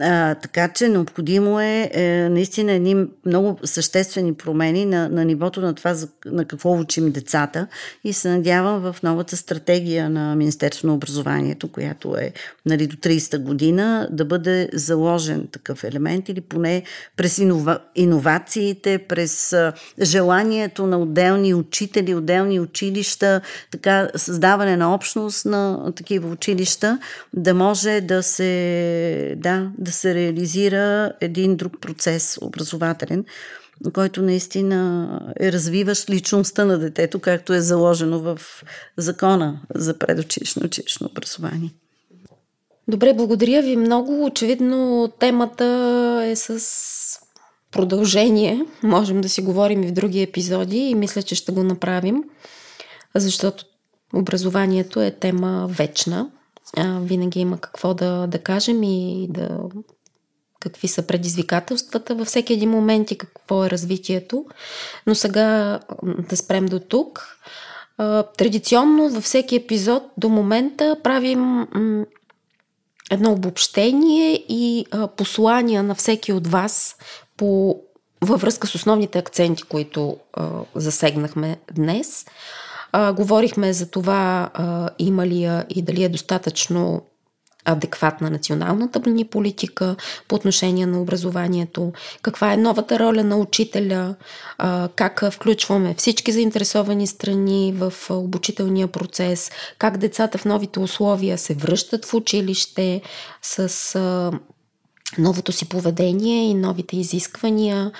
А, 0.00 0.34
така 0.34 0.68
че 0.68 0.88
необходимо 0.88 1.60
е, 1.60 1.90
е 1.92 2.28
наистина 2.28 2.72
едни 2.72 3.06
много 3.26 3.58
съществени 3.64 4.34
промени 4.34 4.84
на, 4.84 5.08
на 5.08 5.24
нивото 5.24 5.60
на 5.60 5.74
това, 5.74 5.94
на 6.26 6.44
какво 6.44 6.78
учим 6.78 7.10
децата 7.10 7.66
и 8.04 8.12
се 8.12 8.28
надявам 8.28 8.80
в 8.80 8.96
новата 9.02 9.36
стратегия 9.36 10.10
на 10.10 10.36
Министерство 10.36 10.88
на 10.88 10.94
образованието, 10.94 11.72
която 11.72 12.16
е 12.16 12.32
нали, 12.66 12.86
до 12.86 12.96
30-та 12.96 13.38
година, 13.38 14.08
да 14.10 14.24
бъде 14.24 14.68
заложен 14.72 15.48
такъв 15.52 15.84
елемент 15.84 16.28
или 16.28 16.40
поне 16.40 16.82
през 17.16 17.38
инова, 17.38 17.78
иновациите, 17.96 18.98
през 18.98 19.54
желанието 20.02 20.86
на 20.86 20.98
отделни 20.98 21.54
учители, 21.54 22.14
отделни 22.14 22.60
училища, 22.60 23.40
така 23.70 24.08
създаване 24.16 24.76
на 24.76 24.94
общност 24.94 25.44
на 25.44 25.92
такива 25.96 26.28
училища, 26.28 26.77
да 27.34 27.54
може 27.54 28.00
да 28.00 28.22
се, 28.22 29.34
да, 29.38 29.70
да 29.78 29.92
се 29.92 30.14
реализира 30.14 31.12
един 31.20 31.56
друг 31.56 31.80
процес 31.80 32.38
образователен, 32.42 33.24
който 33.92 34.22
наистина 34.22 35.10
е 35.40 35.52
развиващ 35.52 36.10
личността 36.10 36.64
на 36.64 36.78
детето, 36.78 37.18
както 37.18 37.52
е 37.52 37.60
заложено 37.60 38.18
в 38.20 38.40
закона 38.96 39.60
за 39.74 39.98
предучилищно 39.98 40.66
училищно 40.66 41.08
образование. 41.10 41.70
Добре, 42.88 43.14
благодаря 43.14 43.62
ви 43.62 43.76
много. 43.76 44.24
Очевидно 44.24 45.08
темата 45.18 45.64
е 46.24 46.36
с 46.36 46.58
продължение. 47.72 48.64
Можем 48.82 49.20
да 49.20 49.28
си 49.28 49.42
говорим 49.42 49.82
и 49.82 49.86
в 49.86 49.92
други 49.92 50.22
епизоди 50.22 50.78
и 50.78 50.94
мисля, 50.94 51.22
че 51.22 51.34
ще 51.34 51.52
го 51.52 51.62
направим, 51.62 52.24
защото 53.14 53.64
образованието 54.14 55.02
е 55.02 55.10
тема 55.10 55.66
вечна 55.70 56.30
а, 56.76 57.00
винаги 57.00 57.40
има 57.40 57.58
какво 57.58 57.94
да, 57.94 58.26
да 58.26 58.38
кажем 58.38 58.82
и 58.82 59.26
да 59.30 59.58
какви 60.60 60.88
са 60.88 61.06
предизвикателствата 61.06 62.14
във 62.14 62.26
всеки 62.26 62.52
един 62.52 62.70
момент 62.70 63.10
и 63.10 63.18
какво 63.18 63.64
е 63.64 63.70
развитието. 63.70 64.44
Но 65.06 65.14
сега 65.14 65.80
да 66.02 66.36
спрем 66.36 66.66
до 66.66 66.80
тук. 66.80 67.38
Традиционно 68.38 69.08
във 69.08 69.24
всеки 69.24 69.56
епизод 69.56 70.02
до 70.16 70.28
момента 70.28 70.96
правим 71.04 71.66
едно 73.10 73.32
обобщение 73.32 74.44
и 74.48 74.86
послания 75.16 75.82
на 75.82 75.94
всеки 75.94 76.32
от 76.32 76.46
вас 76.46 76.96
по, 77.36 77.80
във 78.20 78.40
връзка 78.40 78.66
с 78.66 78.74
основните 78.74 79.18
акценти, 79.18 79.62
които 79.62 80.16
засегнахме 80.74 81.56
днес. 81.72 82.26
А, 82.92 83.12
говорихме 83.12 83.72
за 83.72 83.90
това 83.90 84.50
а, 84.54 84.90
има 84.98 85.26
ли 85.26 85.42
я 85.42 85.64
и 85.70 85.82
дали 85.82 86.04
е 86.04 86.08
достатъчно 86.08 87.02
адекватна 87.64 88.30
националната 88.30 89.10
ни 89.10 89.24
политика 89.24 89.96
по 90.28 90.34
отношение 90.34 90.86
на 90.86 91.00
образованието, 91.00 91.92
каква 92.22 92.52
е 92.52 92.56
новата 92.56 92.98
роля 92.98 93.24
на 93.24 93.36
учителя, 93.36 94.14
как 94.94 95.24
включваме 95.32 95.94
всички 95.94 96.32
заинтересовани 96.32 97.06
страни 97.06 97.74
в 97.76 97.92
обучителния 98.10 98.88
процес, 98.88 99.50
как 99.78 99.98
децата 99.98 100.38
в 100.38 100.44
новите 100.44 100.80
условия 100.80 101.38
се 101.38 101.54
връщат 101.54 102.04
в 102.04 102.14
училище 102.14 103.02
с 103.42 103.92
новото 105.18 105.52
си 105.52 105.68
поведение 105.68 106.50
и 106.50 106.54
новите 106.54 106.96
изисквания, 106.96 107.92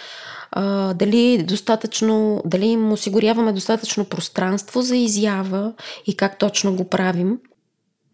а, 0.50 0.94
дали 0.94 1.42
достатъчно, 1.42 2.42
дали 2.44 2.66
им 2.66 2.92
осигуряваме 2.92 3.52
достатъчно 3.52 4.04
пространство 4.04 4.82
за 4.82 4.96
изява 4.96 5.72
и 6.06 6.16
как 6.16 6.38
точно 6.38 6.76
го 6.76 6.84
правим. 6.84 7.38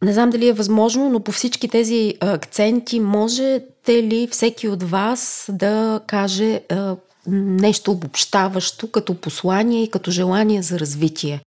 Не 0.02 0.12
знам 0.12 0.30
дали 0.30 0.48
е 0.48 0.52
възможно, 0.52 1.10
но 1.10 1.20
по 1.20 1.32
всички 1.32 1.68
тези 1.68 2.14
акценти 2.20 3.00
можете 3.00 4.02
ли 4.02 4.28
всеки 4.30 4.68
от 4.68 4.82
вас 4.82 5.46
да 5.48 6.00
каже 6.06 6.60
а, 6.70 6.96
нещо 7.26 7.90
обобщаващо 7.90 8.90
като 8.90 9.14
послание 9.14 9.82
и 9.82 9.90
като 9.90 10.10
желание 10.10 10.62
за 10.62 10.78
развитие? 10.78 11.40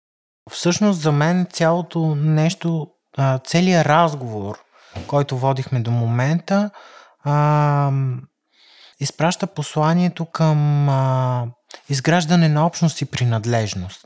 Всъщност 0.51 1.01
за 1.01 1.11
мен 1.11 1.47
цялото 1.53 2.15
нещо, 2.15 2.87
целият 3.45 3.85
разговор, 3.85 4.57
който 5.07 5.37
водихме 5.37 5.79
до 5.79 5.91
момента, 5.91 6.69
изпраща 8.99 9.47
посланието 9.47 10.25
към 10.25 10.89
а, 10.89 11.47
изграждане 11.89 12.49
на 12.49 12.65
общност 12.65 13.01
и 13.01 13.05
принадлежност. 13.05 14.01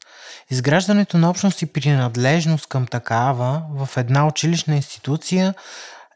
Изграждането 0.52 1.18
на 1.18 1.30
общност 1.30 1.62
и 1.62 1.74
принадлежност 1.74 2.68
към 2.68 2.88
такава 2.88 3.64
в 3.76 3.98
една 3.98 4.28
училищна 4.28 4.76
институция 4.76 5.54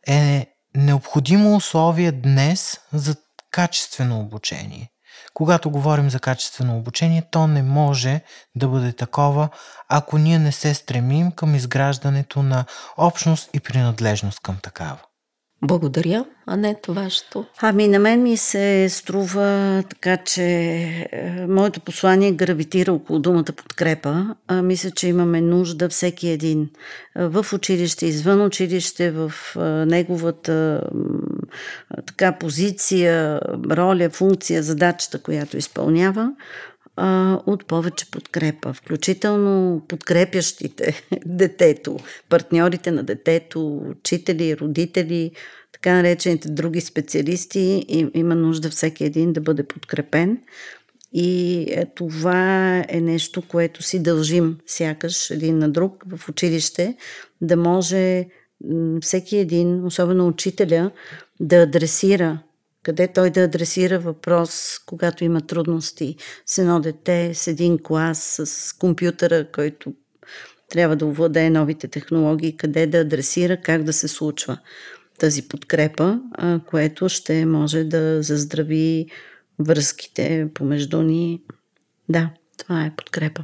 е 0.07 0.47
необходимо 0.75 1.55
условие 1.55 2.11
днес 2.11 2.79
за 2.93 3.15
качествено 3.51 4.19
обучение. 4.19 4.89
Когато 5.33 5.69
говорим 5.69 6.09
за 6.09 6.19
качествено 6.19 6.77
обучение, 6.77 7.23
то 7.31 7.47
не 7.47 7.63
може 7.63 8.21
да 8.55 8.67
бъде 8.67 8.93
такова, 8.93 9.49
ако 9.89 10.17
ние 10.17 10.39
не 10.39 10.51
се 10.51 10.73
стремим 10.73 11.31
към 11.31 11.55
изграждането 11.55 12.43
на 12.43 12.65
общност 12.97 13.49
и 13.53 13.59
принадлежност 13.59 14.39
към 14.39 14.57
такава. 14.57 14.99
Благодаря. 15.63 16.25
А 16.45 16.57
не 16.57 16.75
вашето? 16.87 17.45
Ами 17.61 17.87
на 17.87 17.99
мен 17.99 18.23
ми 18.23 18.37
се 18.37 18.87
струва 18.89 19.83
така, 19.89 20.17
че 20.17 20.43
е, 20.43 21.45
моето 21.47 21.79
послание 21.79 22.31
гравитира 22.31 22.93
около 22.93 23.19
думата 23.19 23.43
подкрепа. 23.43 24.35
А, 24.47 24.61
мисля, 24.61 24.91
че 24.91 25.07
имаме 25.07 25.41
нужда 25.41 25.89
всеки 25.89 26.29
един 26.29 26.69
е, 27.15 27.27
в 27.27 27.45
училище, 27.53 28.05
извън 28.05 28.45
училище, 28.45 29.11
в 29.11 29.33
е, 29.55 29.59
неговата 29.85 30.83
така 32.05 32.31
позиция, 32.31 33.41
роля, 33.71 34.09
функция, 34.09 34.63
задачата, 34.63 35.21
която 35.21 35.57
изпълнява, 35.57 36.31
а, 36.95 37.39
от 37.45 37.65
повече 37.65 38.11
подкрепа, 38.11 38.73
включително 38.73 39.81
подкрепящите 39.87 41.01
детето, 41.25 41.97
партньорите 42.29 42.91
на 42.91 43.03
детето, 43.03 43.77
учители, 43.77 44.57
родители, 44.57 45.31
така 45.71 45.93
наречените 45.93 46.49
други 46.49 46.81
специалисти. 46.81 47.85
И, 47.87 48.07
има 48.13 48.35
нужда 48.35 48.69
всеки 48.69 49.03
един 49.03 49.33
да 49.33 49.41
бъде 49.41 49.63
подкрепен. 49.63 50.37
И 51.13 51.61
е, 51.69 51.85
това 51.95 52.77
е 52.89 53.01
нещо, 53.01 53.41
което 53.47 53.83
си 53.83 54.03
дължим 54.03 54.57
сякаш 54.65 55.29
един 55.29 55.57
на 55.57 55.69
друг 55.69 56.03
в 56.07 56.29
училище, 56.29 56.95
да 57.41 57.57
може 57.57 58.25
всеки 59.01 59.37
един, 59.37 59.85
особено 59.85 60.27
учителя, 60.27 60.91
да 61.39 61.55
адресира 61.55 62.39
къде 62.83 63.07
той 63.07 63.29
да 63.29 63.41
адресира 63.41 63.99
въпрос, 63.99 64.79
когато 64.85 65.23
има 65.23 65.41
трудности 65.41 66.15
с 66.45 66.57
едно 66.57 66.79
дете, 66.79 67.33
с 67.33 67.47
един 67.47 67.79
клас, 67.83 68.41
с 68.43 68.73
компютъра, 68.73 69.51
който 69.51 69.93
трябва 70.69 70.95
да 70.95 71.05
овладее 71.05 71.49
новите 71.49 71.87
технологии, 71.87 72.57
къде 72.57 72.87
да 72.87 72.97
адресира, 72.97 73.57
как 73.57 73.83
да 73.83 73.93
се 73.93 74.07
случва 74.07 74.57
тази 75.19 75.47
подкрепа, 75.47 76.19
което 76.69 77.09
ще 77.09 77.45
може 77.45 77.83
да 77.83 78.23
заздрави 78.23 79.05
връзките 79.59 80.47
помежду 80.53 81.01
ни. 81.01 81.41
Да, 82.09 82.29
това 82.57 82.85
е 82.85 82.95
подкрепа. 82.97 83.43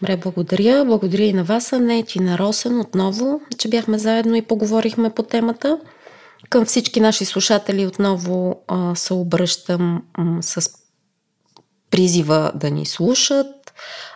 Добре, 0.00 0.16
благодаря. 0.16 0.84
Благодаря 0.84 1.22
и 1.22 1.32
на 1.32 1.44
вас, 1.44 1.72
Анет, 1.72 2.14
и 2.14 2.20
на 2.20 2.38
Росен 2.38 2.80
отново, 2.80 3.40
че 3.58 3.68
бяхме 3.68 3.98
заедно 3.98 4.34
и 4.34 4.42
поговорихме 4.42 5.10
по 5.10 5.22
темата. 5.22 5.80
Към 6.50 6.64
всички 6.64 7.00
наши 7.00 7.24
слушатели 7.24 7.86
отново 7.86 8.62
а, 8.68 8.94
се 8.94 9.14
обръщам 9.14 10.02
а, 10.14 10.42
с 10.42 10.70
призива 11.90 12.52
да 12.54 12.70
ни 12.70 12.86
слушат. 12.86 13.72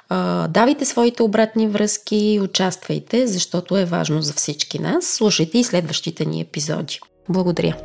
А, 0.08 0.48
давайте 0.48 0.84
своите 0.84 1.22
обратни 1.22 1.68
връзки 1.68 2.16
и 2.16 2.40
участвайте, 2.40 3.26
защото 3.26 3.76
е 3.76 3.84
важно 3.84 4.22
за 4.22 4.32
всички 4.32 4.78
нас. 4.78 5.06
Слушайте 5.06 5.58
и 5.58 5.64
следващите 5.64 6.24
ни 6.24 6.40
епизоди. 6.40 7.00
Благодаря. 7.28 7.76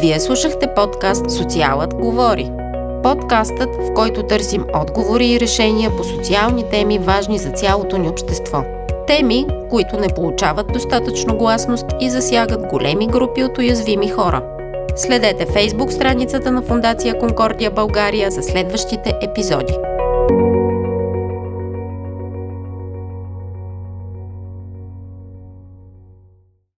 Вие 0.00 0.20
слушахте 0.20 0.74
подкаст 0.74 1.30
Социалът 1.30 1.94
говори. 1.94 2.50
Подкастът, 3.02 3.68
в 3.76 3.94
който 3.94 4.22
търсим 4.22 4.64
отговори 4.74 5.28
и 5.28 5.40
решения 5.40 5.96
по 5.96 6.04
социални 6.04 6.70
теми, 6.70 6.98
важни 6.98 7.38
за 7.38 7.50
цялото 7.50 7.98
ни 7.98 8.08
общество. 8.08 8.77
Теми, 9.08 9.46
които 9.70 9.96
не 9.96 10.08
получават 10.08 10.72
достатъчно 10.72 11.36
гласност 11.36 11.86
и 12.00 12.10
засягат 12.10 12.66
големи 12.66 13.06
групи 13.06 13.44
от 13.44 13.58
уязвими 13.58 14.08
хора. 14.08 14.42
Следете 14.96 15.46
фейсбук 15.52 15.92
страницата 15.92 16.50
на 16.50 16.62
Фундация 16.62 17.18
Конкордия 17.18 17.70
България 17.70 18.30
за 18.30 18.42
следващите 18.42 19.14
епизоди. 19.22 19.74